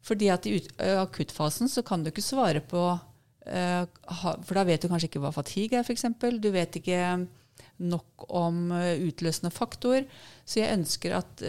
Fordi 0.05 0.28
at 0.32 0.47
i 0.47 0.59
akuttfasen 1.01 1.70
så 1.72 1.82
kan 1.82 2.05
du 2.05 2.11
ikke 2.11 2.24
svare 2.24 2.61
på 2.61 2.82
For 3.45 4.57
da 4.57 4.65
vet 4.65 4.85
du 4.85 4.89
kanskje 4.89 5.11
ikke 5.11 5.21
hva 5.25 5.33
fatigue 5.35 5.77
er, 5.79 5.85
f.eks. 5.85 6.07
Du 6.41 6.51
vet 6.55 6.79
ikke 6.81 7.01
nok 7.85 8.29
om 8.33 8.71
utløsende 8.73 9.53
faktor. 9.53 10.07
Så 10.49 10.63
jeg 10.63 10.79
ønsker 10.79 11.19
at 11.19 11.45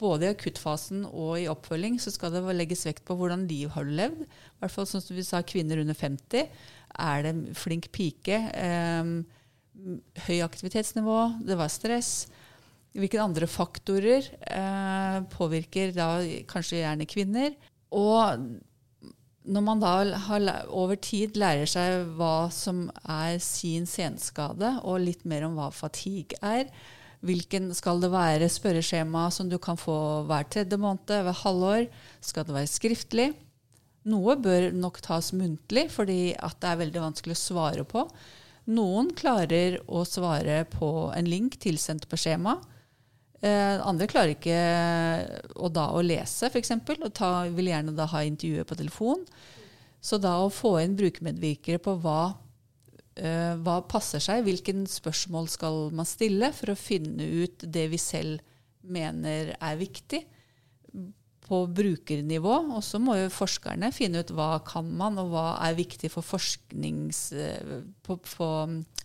både 0.00 0.26
i 0.26 0.32
akuttfasen 0.32 1.04
og 1.08 1.34
i 1.40 1.48
oppfølging 1.50 1.98
så 2.00 2.12
skal 2.14 2.32
det 2.32 2.42
legges 2.56 2.86
vekt 2.88 3.04
på 3.08 3.16
hvordan 3.18 3.46
liv 3.50 3.72
har 3.74 3.86
du 3.86 3.92
levd. 3.96 4.24
I 4.24 4.62
hvert 4.62 4.74
fall 4.74 4.88
som 4.88 5.04
vi 5.10 5.24
sa, 5.26 5.42
kvinner 5.44 5.82
under 5.82 5.96
50. 5.96 6.48
Er 7.04 7.26
det 7.26 7.34
flink 7.58 7.90
pike? 7.94 8.38
Eh, 8.50 9.10
høy 10.26 10.38
aktivitetsnivå? 10.46 11.18
Det 11.46 11.58
var 11.60 11.72
stress. 11.72 12.14
Hvilke 12.96 13.20
andre 13.22 13.46
faktorer 13.46 14.26
eh, 14.40 15.20
påvirker 15.30 15.94
da 15.94 16.08
kanskje 16.50 16.82
gjerne 16.82 17.08
kvinner? 17.10 17.54
Og 17.94 18.48
når 19.48 19.62
man 19.64 19.80
da 19.80 19.92
har, 20.28 20.48
over 20.68 20.98
tid 21.00 21.38
lærer 21.40 21.68
seg 21.70 22.10
hva 22.18 22.50
som 22.52 22.88
er 23.08 23.38
sin 23.42 23.86
senskade, 23.88 24.76
og 24.84 25.04
litt 25.04 25.24
mer 25.28 25.46
om 25.48 25.56
hva 25.58 25.70
fatigue 25.74 26.36
er, 26.44 26.68
Hvilken 27.20 27.68
skal 27.76 28.00
det 28.00 28.08
være 28.14 28.48
spørreskjema 28.48 29.26
som 29.34 29.50
du 29.50 29.58
kan 29.60 29.76
få 29.76 30.24
hver 30.28 30.46
tredje 30.48 30.78
måned, 30.80 31.10
ved 31.26 31.36
halvår? 31.42 31.82
Skal 32.24 32.46
det 32.48 32.56
være 32.56 32.70
skriftlig? 32.70 33.26
Noe 34.08 34.38
bør 34.40 34.70
nok 34.72 35.02
tas 35.04 35.28
muntlig, 35.36 35.90
fordi 35.92 36.32
det 36.32 36.68
er 36.70 36.80
veldig 36.80 37.02
vanskelig 37.04 37.36
å 37.36 37.42
svare 37.42 37.84
på. 37.84 38.06
Noen 38.72 39.10
klarer 39.16 39.76
å 39.84 40.06
svare 40.08 40.62
på 40.72 41.10
en 41.12 41.28
link 41.28 41.58
tilsendt 41.60 42.08
på 42.08 42.16
skjema. 42.20 42.56
Eh, 43.40 43.80
andre 43.88 44.08
klarer 44.10 44.34
ikke 44.34 44.58
å, 45.56 45.70
da, 45.72 45.86
å 45.96 46.02
lese, 46.04 46.50
f.eks., 46.50 46.74
og 46.98 47.08
ta, 47.16 47.30
vil 47.48 47.70
gjerne 47.72 47.96
da 47.96 48.08
ha 48.12 48.20
intervjuet 48.26 48.68
på 48.68 48.76
telefon. 48.76 49.24
Så 50.00 50.20
da 50.20 50.38
å 50.40 50.52
få 50.52 50.78
inn 50.82 50.96
brukermedvirkere 50.96 51.80
på 51.82 51.96
hva 52.00 52.20
uh, 53.20 53.54
hva 53.60 53.80
passer 53.88 54.22
seg, 54.22 54.44
hvilken 54.46 54.84
spørsmål 54.88 55.48
skal 55.52 55.80
man 55.96 56.08
stille 56.08 56.52
for 56.56 56.72
å 56.72 56.78
finne 56.78 57.26
ut 57.44 57.64
det 57.64 57.86
vi 57.92 58.00
selv 58.00 58.40
mener 58.80 59.54
er 59.56 59.80
viktig 59.80 60.22
på 61.44 61.58
brukernivå. 61.74 62.54
Og 62.76 62.84
så 62.86 63.00
må 63.02 63.18
jo 63.18 63.32
forskerne 63.34 63.92
finne 63.94 64.22
ut 64.22 64.32
hva 64.36 64.54
kan 64.66 64.88
man, 65.00 65.18
og 65.20 65.34
hva 65.34 65.46
er 65.66 65.78
viktig 65.78 66.12
for 66.12 66.26
forsknings... 66.26 67.28
Uh, 67.36 67.84
på, 68.06 68.20
på 68.20 68.48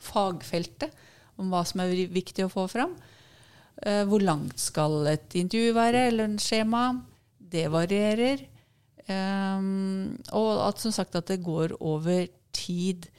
fagfeltet. 0.06 0.96
Om 1.36 1.52
hva 1.52 1.66
som 1.68 1.82
er 1.84 1.92
viktig 2.12 2.46
å 2.46 2.52
få 2.52 2.70
fram. 2.72 2.96
Uh, 3.84 4.04
hvor 4.08 4.24
langt 4.24 4.60
skal 4.62 5.04
et 5.12 5.36
intervju 5.36 5.74
være, 5.76 6.08
eller 6.12 6.30
en 6.30 6.40
skjema? 6.42 6.86
Det 7.38 7.68
varierer. 7.74 8.46
Um, 9.06 10.16
og 10.34 10.64
at, 10.66 10.80
som 10.82 10.94
sagt 10.96 11.18
at 11.18 11.28
det 11.30 11.44
går 11.46 11.76
over 11.80 12.26
tid. 12.56 13.10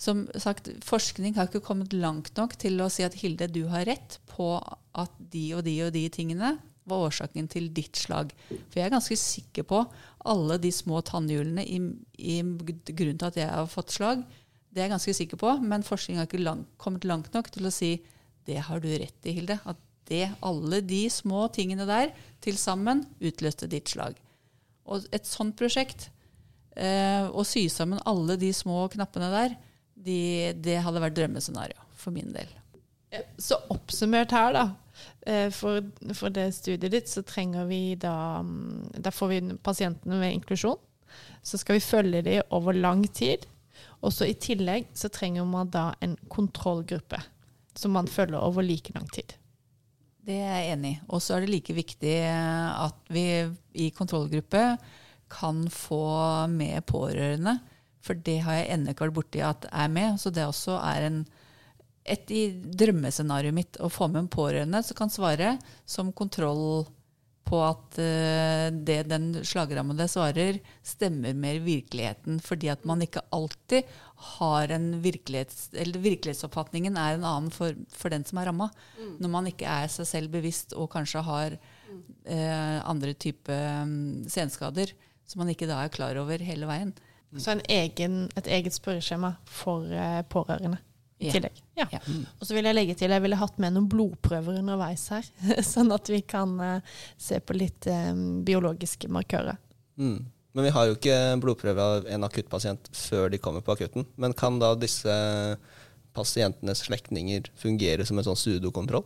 Som 0.00 0.26
sagt, 0.36 0.70
Forskning 0.84 1.36
har 1.36 1.48
ikke 1.48 1.64
kommet 1.64 1.92
langt 1.96 2.36
nok 2.36 2.56
til 2.60 2.80
å 2.80 2.88
si 2.92 3.04
at 3.04 3.16
Hilde, 3.20 3.48
du 3.52 3.66
har 3.72 3.86
rett 3.88 4.18
på 4.30 4.54
at 4.56 5.12
de 5.32 5.50
og 5.56 5.64
de 5.66 5.76
og 5.86 5.92
de 5.96 6.06
tingene 6.12 6.56
var 6.86 7.08
årsaken 7.08 7.48
til 7.50 7.68
ditt 7.74 7.98
slag. 7.98 8.32
For 8.48 8.78
jeg 8.78 8.86
er 8.86 8.94
ganske 8.94 9.16
sikker 9.18 9.66
på 9.66 9.82
alle 10.30 10.58
de 10.62 10.70
små 10.74 11.00
tannhjulene 11.06 11.64
i, 11.66 11.80
i 12.22 12.36
grunnen 12.42 13.18
til 13.18 13.30
at 13.30 13.40
jeg 13.40 13.50
har 13.50 13.70
fått 13.70 13.94
slag. 13.96 14.22
Det 14.70 14.82
er 14.82 14.86
jeg 14.86 14.94
ganske 14.94 15.16
sikker 15.18 15.40
på, 15.40 15.56
men 15.64 15.86
forskning 15.86 16.20
har 16.20 16.28
ikke 16.28 16.44
langt, 16.44 16.68
kommet 16.80 17.06
langt 17.08 17.32
nok 17.34 17.50
til 17.54 17.66
å 17.66 17.74
si 17.74 17.96
det 18.46 18.60
har 18.68 18.82
du 18.82 18.90
rett 18.92 19.26
i, 19.26 19.34
Hilde. 19.34 19.58
At 19.66 19.80
det, 20.08 20.28
alle 20.44 20.80
de 20.84 21.04
små 21.12 21.46
tingene 21.54 21.86
der 21.88 22.12
til 22.44 22.58
sammen 22.60 23.04
utløste 23.20 23.68
ditt 23.70 23.90
slag. 23.92 24.18
Og 24.86 25.06
et 25.14 25.26
sånt 25.26 25.56
prosjekt, 25.58 26.10
eh, 26.76 27.26
å 27.26 27.44
sy 27.46 27.66
sammen 27.72 28.02
alle 28.06 28.38
de 28.40 28.52
små 28.54 28.86
knappene 28.92 29.30
der, 29.32 29.56
de, 30.06 30.52
det 30.62 30.78
hadde 30.84 31.02
vært 31.02 31.16
drømmescenario 31.18 31.86
for 31.98 32.14
min 32.14 32.30
del. 32.34 32.50
Så 33.40 33.58
oppsummert 33.72 34.34
her, 34.34 34.52
da. 34.54 34.64
Eh, 35.26 35.48
for, 35.54 35.82
for, 36.14 36.32
det 36.32 36.52
studiet 36.56 36.92
ditt 36.92 37.10
så 37.10 37.22
trenger 37.26 37.66
vi 37.68 37.96
da 38.00 38.40
mm, 38.40 39.02
Da 39.04 39.10
får 39.12 39.28
vi 39.32 39.40
pasientene 39.64 40.20
med 40.20 40.36
inklusjon. 40.36 40.78
Så 41.42 41.60
skal 41.60 41.78
vi 41.78 41.84
følge 41.84 42.22
dem 42.26 42.54
over 42.54 42.76
lang 42.76 43.04
tid. 43.08 43.46
Og 44.04 44.12
så 44.12 44.28
i 44.28 44.36
tillegg 44.38 44.90
så 44.96 45.10
trenger 45.12 45.46
man 45.48 45.72
da 45.72 45.90
en 46.04 46.16
kontrollgruppe 46.32 47.20
som 47.76 47.92
man 47.96 48.08
følger 48.08 48.40
over 48.40 48.64
like 48.64 48.92
lang 48.94 49.08
tid. 49.12 49.34
Det 50.26 50.36
er 50.42 50.52
jeg 50.58 50.74
enig 50.74 50.92
i. 50.96 51.00
Og 51.14 51.22
så 51.22 51.36
er 51.36 51.44
det 51.44 51.52
like 51.52 51.74
viktig 51.76 52.16
at 52.26 53.12
vi 53.14 53.26
i 53.78 53.92
kontrollgruppe 53.94 54.62
kan 55.30 55.64
få 55.70 56.04
med 56.50 56.82
pårørende 56.86 57.58
for 58.06 58.18
det 58.26 58.38
har 58.46 58.60
jeg 58.60 58.70
ennå 58.74 58.92
ikke 58.92 59.08
vært 59.08 59.18
borti 59.18 59.42
at 59.44 59.66
er 59.72 59.92
med. 59.92 60.20
Så 60.22 60.32
det 60.34 60.46
også 60.46 60.78
er 60.78 61.08
en, 61.08 61.22
et 62.06 62.34
i 62.34 62.44
drømmescenarioet 62.54 63.56
mitt 63.56 63.80
å 63.82 63.90
få 63.92 64.10
med 64.10 64.24
en 64.24 64.32
pårørende 64.32 64.82
som 64.86 64.98
kan 64.98 65.12
svare 65.12 65.56
som 65.88 66.14
kontroll 66.16 66.86
på 67.46 67.60
at 67.62 67.98
uh, 68.02 68.68
det 68.74 69.04
den 69.06 69.28
slagrammede 69.46 70.08
svarer, 70.10 70.58
stemmer 70.82 71.36
med 71.38 71.62
virkeligheten. 71.66 72.40
Fordi 72.42 72.72
at 72.72 72.86
man 72.88 73.04
ikke 73.06 73.22
alltid 73.34 73.86
har 74.16 74.72
en 74.72 74.88
virkelighets... 75.04 75.70
Eller 75.76 76.00
virkelighetsoppfatningen 76.00 76.96
er 76.96 77.16
en 77.16 77.26
annen 77.26 77.50
for, 77.54 77.76
for 77.92 78.12
den 78.12 78.24
som 78.24 78.40
er 78.40 78.50
ramma. 78.50 78.70
Mm. 78.96 79.16
Når 79.22 79.32
man 79.32 79.50
ikke 79.50 79.68
er 79.68 79.90
seg 79.92 80.08
selv 80.08 80.32
bevisst 80.32 80.72
og 80.76 80.88
kanskje 80.94 81.24
har 81.26 81.58
eh, 81.58 82.78
andre 82.80 83.12
typer 83.14 83.82
um, 83.82 84.24
senskader 84.30 84.94
som 85.26 85.42
man 85.42 85.50
ikke 85.52 85.68
da 85.68 85.82
er 85.82 85.92
klar 85.92 86.18
over 86.20 86.42
hele 86.42 86.68
veien. 86.70 86.94
Så 87.36 87.56
egen, 87.68 88.26
et 88.38 88.46
eget 88.48 88.72
spørreskjema 88.76 89.34
for 89.50 89.90
eh, 89.92 90.22
pårørende 90.30 90.78
i 91.18 91.32
tillegg. 91.32 91.58
Ja. 91.76 91.86
ja. 91.92 92.00
Mm. 92.06 92.24
Og 92.38 92.46
så 92.46 92.56
vil 92.56 92.68
jeg 92.68 92.76
legge 92.76 92.96
til 92.96 93.12
jeg 93.12 93.24
ville 93.24 93.38
hatt 93.40 93.58
med 93.62 93.74
noen 93.74 93.88
blodprøver 93.90 94.60
underveis 94.60 95.08
her, 95.12 95.28
sånn 95.74 95.92
at 95.96 96.08
vi 96.12 96.22
kan 96.28 96.54
uh, 96.60 96.96
se 97.20 97.40
på 97.40 97.56
litt 97.56 97.88
um, 97.90 98.42
biologiske 98.46 99.10
markører. 99.12 99.58
Mm. 100.00 100.18
Men 100.56 100.64
vi 100.64 100.72
har 100.72 100.88
jo 100.88 100.96
ikke 100.96 101.16
blodprøve 101.42 101.84
av 101.84 102.06
en 102.08 102.24
akuttpasient 102.24 102.88
før 102.96 103.28
de 103.32 103.40
kommer 103.42 103.64
på 103.64 103.74
akutten. 103.76 104.06
Men 104.16 104.32
kan 104.36 104.56
da 104.62 104.72
disse 104.80 105.12
pasientenes 106.16 106.86
slektninger 106.86 107.50
fungere 107.60 108.06
som 108.08 108.16
en 108.16 108.24
sånn 108.24 108.40
sudokontroll? 108.40 109.04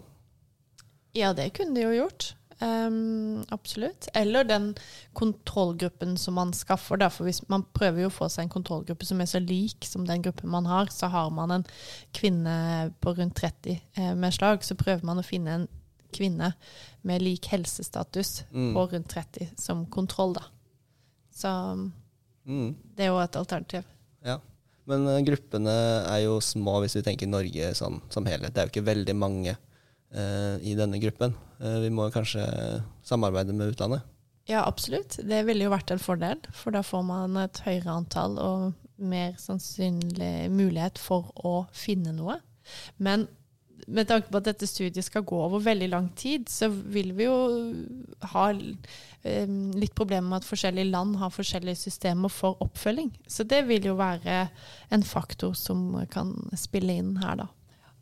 Ja, 1.19 1.33
det 1.35 1.49
kunne 1.57 1.75
de 1.75 1.89
jo 1.89 2.05
gjort. 2.05 2.35
Um, 2.61 3.41
absolutt. 3.49 4.07
Eller 4.15 4.45
den 4.45 4.75
kontrollgruppen 5.13 6.15
som 6.21 6.37
man 6.39 6.53
skaffer. 6.55 7.01
Da. 7.01 7.09
For 7.11 7.27
hvis 7.27 7.43
man 7.51 7.65
prøver 7.75 8.05
jo 8.05 8.13
å 8.13 8.15
få 8.15 8.29
seg 8.31 8.47
en 8.47 8.55
kontrollgruppe 8.55 9.09
som 9.09 9.19
er 9.19 9.31
så 9.33 9.41
lik 9.43 9.89
som 9.89 10.07
den 10.07 10.23
gruppen 10.23 10.53
man 10.53 10.69
har, 10.71 10.93
så 10.95 11.11
har 11.11 11.35
man 11.35 11.57
en 11.57 11.67
kvinne 12.17 12.55
på 13.01 13.17
rundt 13.17 13.41
30 13.41 13.75
eh, 13.75 14.15
med 14.15 14.37
slag, 14.37 14.63
så 14.63 14.79
prøver 14.79 15.09
man 15.09 15.19
å 15.19 15.27
finne 15.27 15.57
en 15.57 15.69
kvinne 16.15 16.53
med 17.07 17.23
lik 17.23 17.49
helsestatus 17.51 18.45
mm. 18.51 18.73
på 18.77 18.87
rundt 18.95 19.13
30 19.15 19.55
som 19.59 19.87
kontroll, 19.91 20.37
da. 20.37 20.47
Så 21.41 21.51
mm. 22.45 22.71
det 22.97 23.07
er 23.07 23.13
jo 23.13 23.21
et 23.23 23.41
alternativ. 23.41 23.89
Ja. 24.27 24.39
Men 24.91 25.07
uh, 25.09 25.19
gruppene 25.25 25.75
er 26.11 26.23
jo 26.25 26.39
små 26.45 26.81
hvis 26.83 26.99
vi 26.99 27.05
tenker 27.07 27.31
Norge 27.31 27.73
sånn, 27.79 28.01
som 28.13 28.29
helhet. 28.29 28.53
Det 28.55 28.63
er 28.63 28.69
jo 28.69 28.75
ikke 28.75 28.89
veldig 28.91 29.17
mange 29.17 29.57
uh, 29.57 30.57
i 30.61 30.77
denne 30.79 31.01
gruppen. 31.03 31.37
Uh, 31.61 31.79
vi 31.85 31.93
må 31.95 32.11
kanskje 32.15 32.45
samarbeide 33.07 33.57
med 33.57 33.75
utlandet? 33.75 34.07
Ja, 34.51 34.65
absolutt. 34.67 35.21
Det 35.23 35.45
ville 35.47 35.67
jo 35.67 35.73
vært 35.73 35.93
en 35.95 36.03
fordel, 36.03 36.41
for 36.57 36.75
da 36.75 36.83
får 36.83 37.05
man 37.07 37.37
et 37.39 37.61
høyere 37.63 37.93
antall 38.01 38.39
og 38.43 38.71
mer 39.01 39.37
sannsynlig 39.41 40.51
mulighet 40.53 40.99
for 41.01 41.31
å 41.47 41.63
finne 41.77 42.13
noe. 42.17 42.41
Men 42.99 43.29
med 43.91 44.09
tanke 44.11 44.31
på 44.31 44.41
at 44.41 44.49
dette 44.51 44.69
studiet 44.69 45.07
skal 45.07 45.25
gå 45.27 45.39
over 45.41 45.63
veldig 45.65 45.89
lang 45.93 46.11
tid, 46.19 46.49
så 46.51 46.69
vil 46.69 47.13
vi 47.17 47.27
jo 47.27 47.37
ha 48.33 48.47
eh, 48.53 48.77
litt 49.23 49.95
problemer 49.97 50.29
med 50.31 50.41
at 50.41 50.49
forskjellige 50.49 50.89
land 50.89 51.19
har 51.21 51.33
forskjellige 51.35 51.83
systemer 51.83 52.33
for 52.33 52.61
oppfølging. 52.65 53.11
Så 53.29 53.45
det 53.45 53.67
vil 53.69 53.91
jo 53.91 53.99
være 53.99 54.47
en 54.91 55.05
faktor 55.05 55.53
som 55.59 55.93
kan 56.13 56.33
spille 56.57 56.97
inn 56.97 57.17
her, 57.21 57.43
da. 57.43 57.51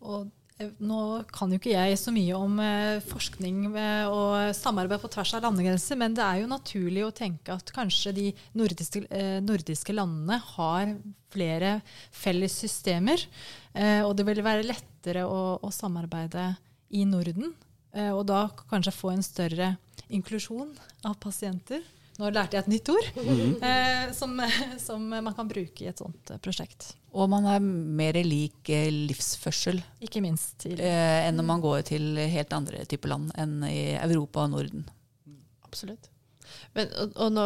Og 0.06 0.28
eh, 0.60 0.70
nå 0.78 1.00
kan 1.34 1.50
jo 1.50 1.58
ikke 1.58 1.74
jeg 1.74 1.98
så 1.98 2.14
mye 2.14 2.38
om 2.38 2.58
eh, 2.62 3.00
forskning 3.08 3.64
eh, 3.72 4.06
og 4.06 4.54
samarbeid 4.54 5.02
på 5.02 5.10
tvers 5.10 5.34
av 5.34 5.42
landegrenser, 5.48 5.98
men 5.98 6.14
det 6.14 6.22
er 6.22 6.42
jo 6.42 6.52
naturlig 6.52 7.02
å 7.06 7.14
tenke 7.14 7.56
at 7.56 7.74
kanskje 7.74 8.14
de 8.14 8.28
nordiske, 8.58 9.02
nordiske 9.42 9.96
landene 9.96 10.38
har 10.54 10.94
flere 11.34 11.80
felles 12.14 12.54
systemer. 12.62 13.26
Og 13.78 14.14
det 14.16 14.24
vil 14.26 14.40
være 14.42 14.64
lettere 14.64 15.26
å, 15.28 15.58
å 15.60 15.68
samarbeide 15.70 16.54
i 16.96 17.04
Norden. 17.06 17.52
og 17.92 18.22
da 18.26 18.46
kanskje 18.70 18.94
få 18.96 19.10
en 19.12 19.22
større 19.22 19.68
inklusjon 20.08 20.72
av 21.06 21.16
pasienter. 21.22 21.84
Nå 22.18 22.32
lærte 22.34 22.56
jeg 22.56 22.64
et 22.64 22.70
nytt 22.72 22.88
ord 22.90 23.08
eh, 23.62 24.08
som, 24.16 24.32
som 24.82 25.04
man 25.06 25.34
kan 25.36 25.46
bruke 25.50 25.84
i 25.84 25.90
et 25.90 26.00
sånt 26.02 26.32
eh, 26.34 26.40
prosjekt. 26.42 26.90
Og 27.14 27.30
man 27.30 27.46
er 27.46 27.62
mer 27.62 28.18
lik 28.26 28.68
eh, 28.74 28.90
livsførsel 28.90 29.78
Ikke 30.04 30.22
minst 30.24 30.56
til 30.64 30.82
eh, 30.82 31.28
enn 31.28 31.38
når 31.38 31.46
man 31.52 31.62
går 31.62 31.86
til 31.92 32.18
helt 32.18 32.52
andre 32.56 32.82
typer 32.90 33.14
land 33.14 33.30
enn 33.38 33.62
i 33.70 33.94
Europa 34.02 34.48
og 34.48 34.56
Norden. 34.56 34.88
Absolutt. 35.68 36.10
Men, 36.78 36.90
og, 37.02 37.14
og 37.18 37.32
nå, 37.34 37.44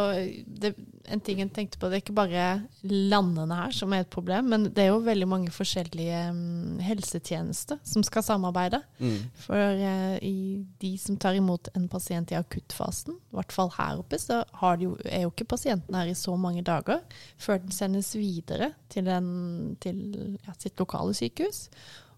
det, 0.63 0.75
en 1.13 1.23
ting 1.25 1.41
jeg 1.43 1.51
tenkte 1.57 1.81
på, 1.81 1.89
det 1.89 1.99
er 1.99 2.03
ikke 2.05 2.17
bare 2.17 2.47
landene 2.85 3.57
her 3.57 3.75
som 3.75 3.95
er 3.95 4.05
et 4.05 4.13
problem, 4.13 4.51
men 4.53 4.67
det 4.75 4.85
er 4.85 4.91
jo 4.91 5.01
veldig 5.07 5.29
mange 5.31 5.55
forskjellige 5.55 6.21
um, 6.35 6.81
helsetjenester 6.85 7.81
som 7.89 8.05
skal 8.07 8.25
samarbeide. 8.27 8.83
Mm. 9.01 9.17
For 9.47 9.83
uh, 9.83 10.17
i 10.23 10.63
de 10.83 10.93
som 11.01 11.19
tar 11.21 11.39
imot 11.39 11.73
en 11.77 11.89
pasient 11.93 12.35
i 12.35 12.39
akuttfasen, 12.39 13.17
i 13.17 13.39
hvert 13.39 13.55
fall 13.55 13.73
her 13.79 14.03
oppe, 14.03 14.21
så 14.21 14.43
jo, 14.83 14.95
er 15.09 15.25
jo 15.27 15.33
ikke 15.33 15.51
pasienten 15.55 15.97
her 15.99 16.11
i 16.11 16.19
så 16.19 16.37
mange 16.41 16.65
dager 16.67 17.03
før 17.41 17.63
den 17.65 17.75
sendes 17.75 18.13
videre 18.19 18.73
til, 18.93 19.09
en, 19.11 19.79
til 19.83 20.05
ja, 20.47 20.57
sitt 20.59 20.79
lokale 20.81 21.17
sykehus. 21.17 21.67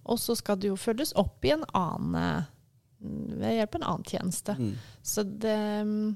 Og 0.04 0.20
så 0.20 0.36
skal 0.36 0.58
det 0.60 0.68
jo 0.68 0.80
følges 0.80 1.14
opp 1.16 1.46
i 1.46 1.54
en 1.54 1.64
annen 1.72 2.18
eh, 2.20 2.50
ved 3.40 3.58
hjelp 3.58 3.74
av 3.76 3.80
en 3.80 3.88
annen 3.92 4.06
tjeneste. 4.08 4.56
Mm. 4.58 4.74
Så 5.04 5.24
det 5.24 5.56
mm, 5.88 6.14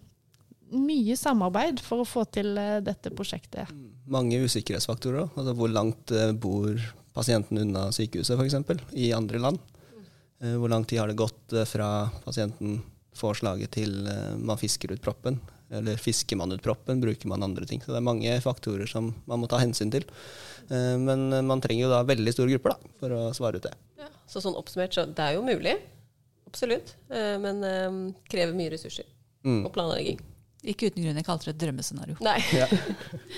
mye 0.72 1.16
samarbeid 1.16 1.80
for 1.84 2.02
å 2.02 2.06
få 2.08 2.24
til 2.34 2.56
eh, 2.60 2.78
dette 2.84 3.10
prosjektet. 3.16 3.70
Mange 4.08 4.38
usikkerhetsfaktorer. 4.44 5.28
Altså 5.38 5.54
hvor 5.58 5.70
langt 5.72 6.12
eh, 6.14 6.32
bor 6.32 6.78
pasienten 7.16 7.58
unna 7.62 7.88
sykehuset, 7.94 8.38
f.eks. 8.38 8.86
i 8.94 9.10
andre 9.16 9.40
land. 9.42 9.58
Eh, 10.40 10.54
Hvor 10.60 10.70
lang 10.70 10.84
tid 10.86 11.00
har 11.02 11.08
det 11.10 11.18
gått 11.18 11.54
fra 11.66 12.08
pasienten 12.24 12.80
får 13.18 13.40
slaget 13.40 13.72
til 13.74 13.96
man 14.38 14.58
fisker 14.60 14.92
ut 14.94 15.02
proppen? 15.02 15.40
Eller 15.74 15.98
fisker 16.00 16.38
man 16.38 16.52
ut 16.54 16.62
proppen, 16.62 17.00
bruker 17.02 17.28
man 17.28 17.42
andre 17.42 17.66
ting? 17.66 17.80
Så 17.82 17.90
det 17.92 17.98
er 17.98 18.06
mange 18.06 18.36
faktorer 18.40 18.86
som 18.88 19.10
man 19.26 19.42
må 19.42 19.48
ta 19.50 19.58
hensyn 19.60 19.90
til. 19.92 20.06
Men 20.70 21.26
man 21.44 21.60
trenger 21.60 21.82
jo 21.88 21.90
da 21.90 21.98
veldig 22.08 22.32
store 22.32 22.54
grupper 22.54 22.72
da, 22.72 22.92
for 23.02 23.12
å 23.16 23.20
svare 23.36 23.58
ut 23.60 23.66
det. 23.66 23.74
Ja. 24.00 24.06
Så 24.30 24.40
sånn 24.44 24.56
oppsummert, 24.56 24.94
så 24.96 25.04
det 25.10 25.26
er 25.26 25.34
jo 25.36 25.42
mulig. 25.44 25.74
Absolutt. 26.48 26.94
Men 27.10 27.60
krever 28.30 28.54
mye 28.56 28.72
ressurser 28.78 29.10
Mm. 29.44 29.60
og 29.66 29.72
planlegging. 29.74 30.18
Ikke 30.66 30.90
uten 30.90 31.04
grunn 31.04 31.18
jeg 31.20 31.26
kalte 31.26 31.48
det 31.48 31.56
et 31.56 31.60
drømmescenario. 31.66 32.16
Nei. 32.24 32.40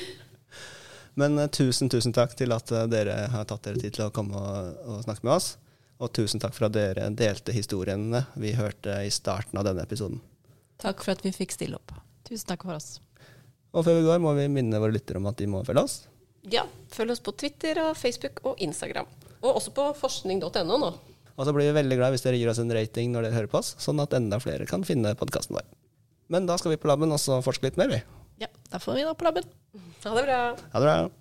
Men 1.21 1.37
uh, 1.39 1.49
tusen, 1.53 1.91
tusen 1.93 2.15
takk 2.17 2.37
til 2.39 2.55
at 2.57 2.71
uh, 2.73 2.87
dere 2.89 3.17
har 3.33 3.49
tatt 3.49 3.67
dere 3.67 3.83
tid 3.83 3.97
til 3.99 4.07
å 4.07 4.15
komme 4.15 4.41
og, 4.41 4.79
og 4.87 5.03
snakke 5.05 5.27
med 5.27 5.35
oss. 5.37 5.53
Og 6.01 6.13
tusen 6.17 6.41
takk 6.41 6.55
for 6.57 6.71
at 6.71 6.77
dere 6.77 7.11
delte 7.13 7.53
historiene 7.53 8.25
vi 8.41 8.55
hørte 8.57 9.03
i 9.05 9.11
starten 9.13 9.61
av 9.61 9.67
denne 9.69 9.85
episoden. 9.85 10.23
Takk 10.81 11.05
for 11.05 11.13
at 11.13 11.25
vi 11.27 11.33
fikk 11.35 11.53
stille 11.53 11.77
opp. 11.77 11.93
Tusen 12.25 12.49
takk 12.49 12.65
for 12.65 12.79
oss. 12.79 13.03
Og 13.77 13.85
før 13.85 14.01
vi 14.01 14.07
går, 14.07 14.23
må 14.25 14.33
vi 14.39 14.49
minne 14.51 14.81
våre 14.81 14.97
lyttere 14.97 15.21
om 15.21 15.29
at 15.29 15.39
de 15.39 15.49
må 15.51 15.61
følge 15.67 15.85
oss. 15.85 15.99
Ja, 16.49 16.65
følg 16.95 17.13
oss 17.13 17.21
på 17.21 17.35
Twitter 17.37 17.83
og 17.85 17.99
Facebook 18.01 18.41
og 18.49 18.63
Instagram. 18.65 19.09
Og 19.43 19.61
også 19.61 19.75
på 19.77 19.91
forskning.no 20.01 20.81
nå. 20.81 20.91
Og 21.37 21.47
så 21.47 21.53
blir 21.57 21.69
vi 21.71 21.77
veldig 21.77 21.97
glad 22.01 22.15
hvis 22.15 22.25
dere 22.25 22.41
gir 22.41 22.51
oss 22.53 22.61
en 22.61 22.73
rating 22.73 23.13
når 23.13 23.29
dere 23.29 23.37
hører 23.37 23.53
på 23.53 23.61
oss, 23.61 23.75
sånn 23.81 24.01
at 24.03 24.17
enda 24.17 24.41
flere 24.43 24.67
kan 24.69 24.85
finne 24.89 25.15
podkasten 25.21 25.57
vår. 25.57 25.69
Men 26.31 26.47
da 26.47 26.57
skal 26.61 26.75
vi 26.75 26.81
på 26.81 26.91
laben 26.91 27.11
og 27.15 27.21
forske 27.45 27.67
litt 27.67 27.79
mer, 27.81 27.91
vi. 27.91 28.01
Ja, 28.41 28.49
da 28.71 28.79
får 28.81 28.97
vi 29.01 29.07
dra 29.07 29.15
på 29.19 29.27
labben. 29.27 29.49
Ha 30.07 30.13
det 30.17 30.23
bra. 30.29 30.39
Ha 30.73 30.83
det 30.83 30.87
bra. 30.87 31.20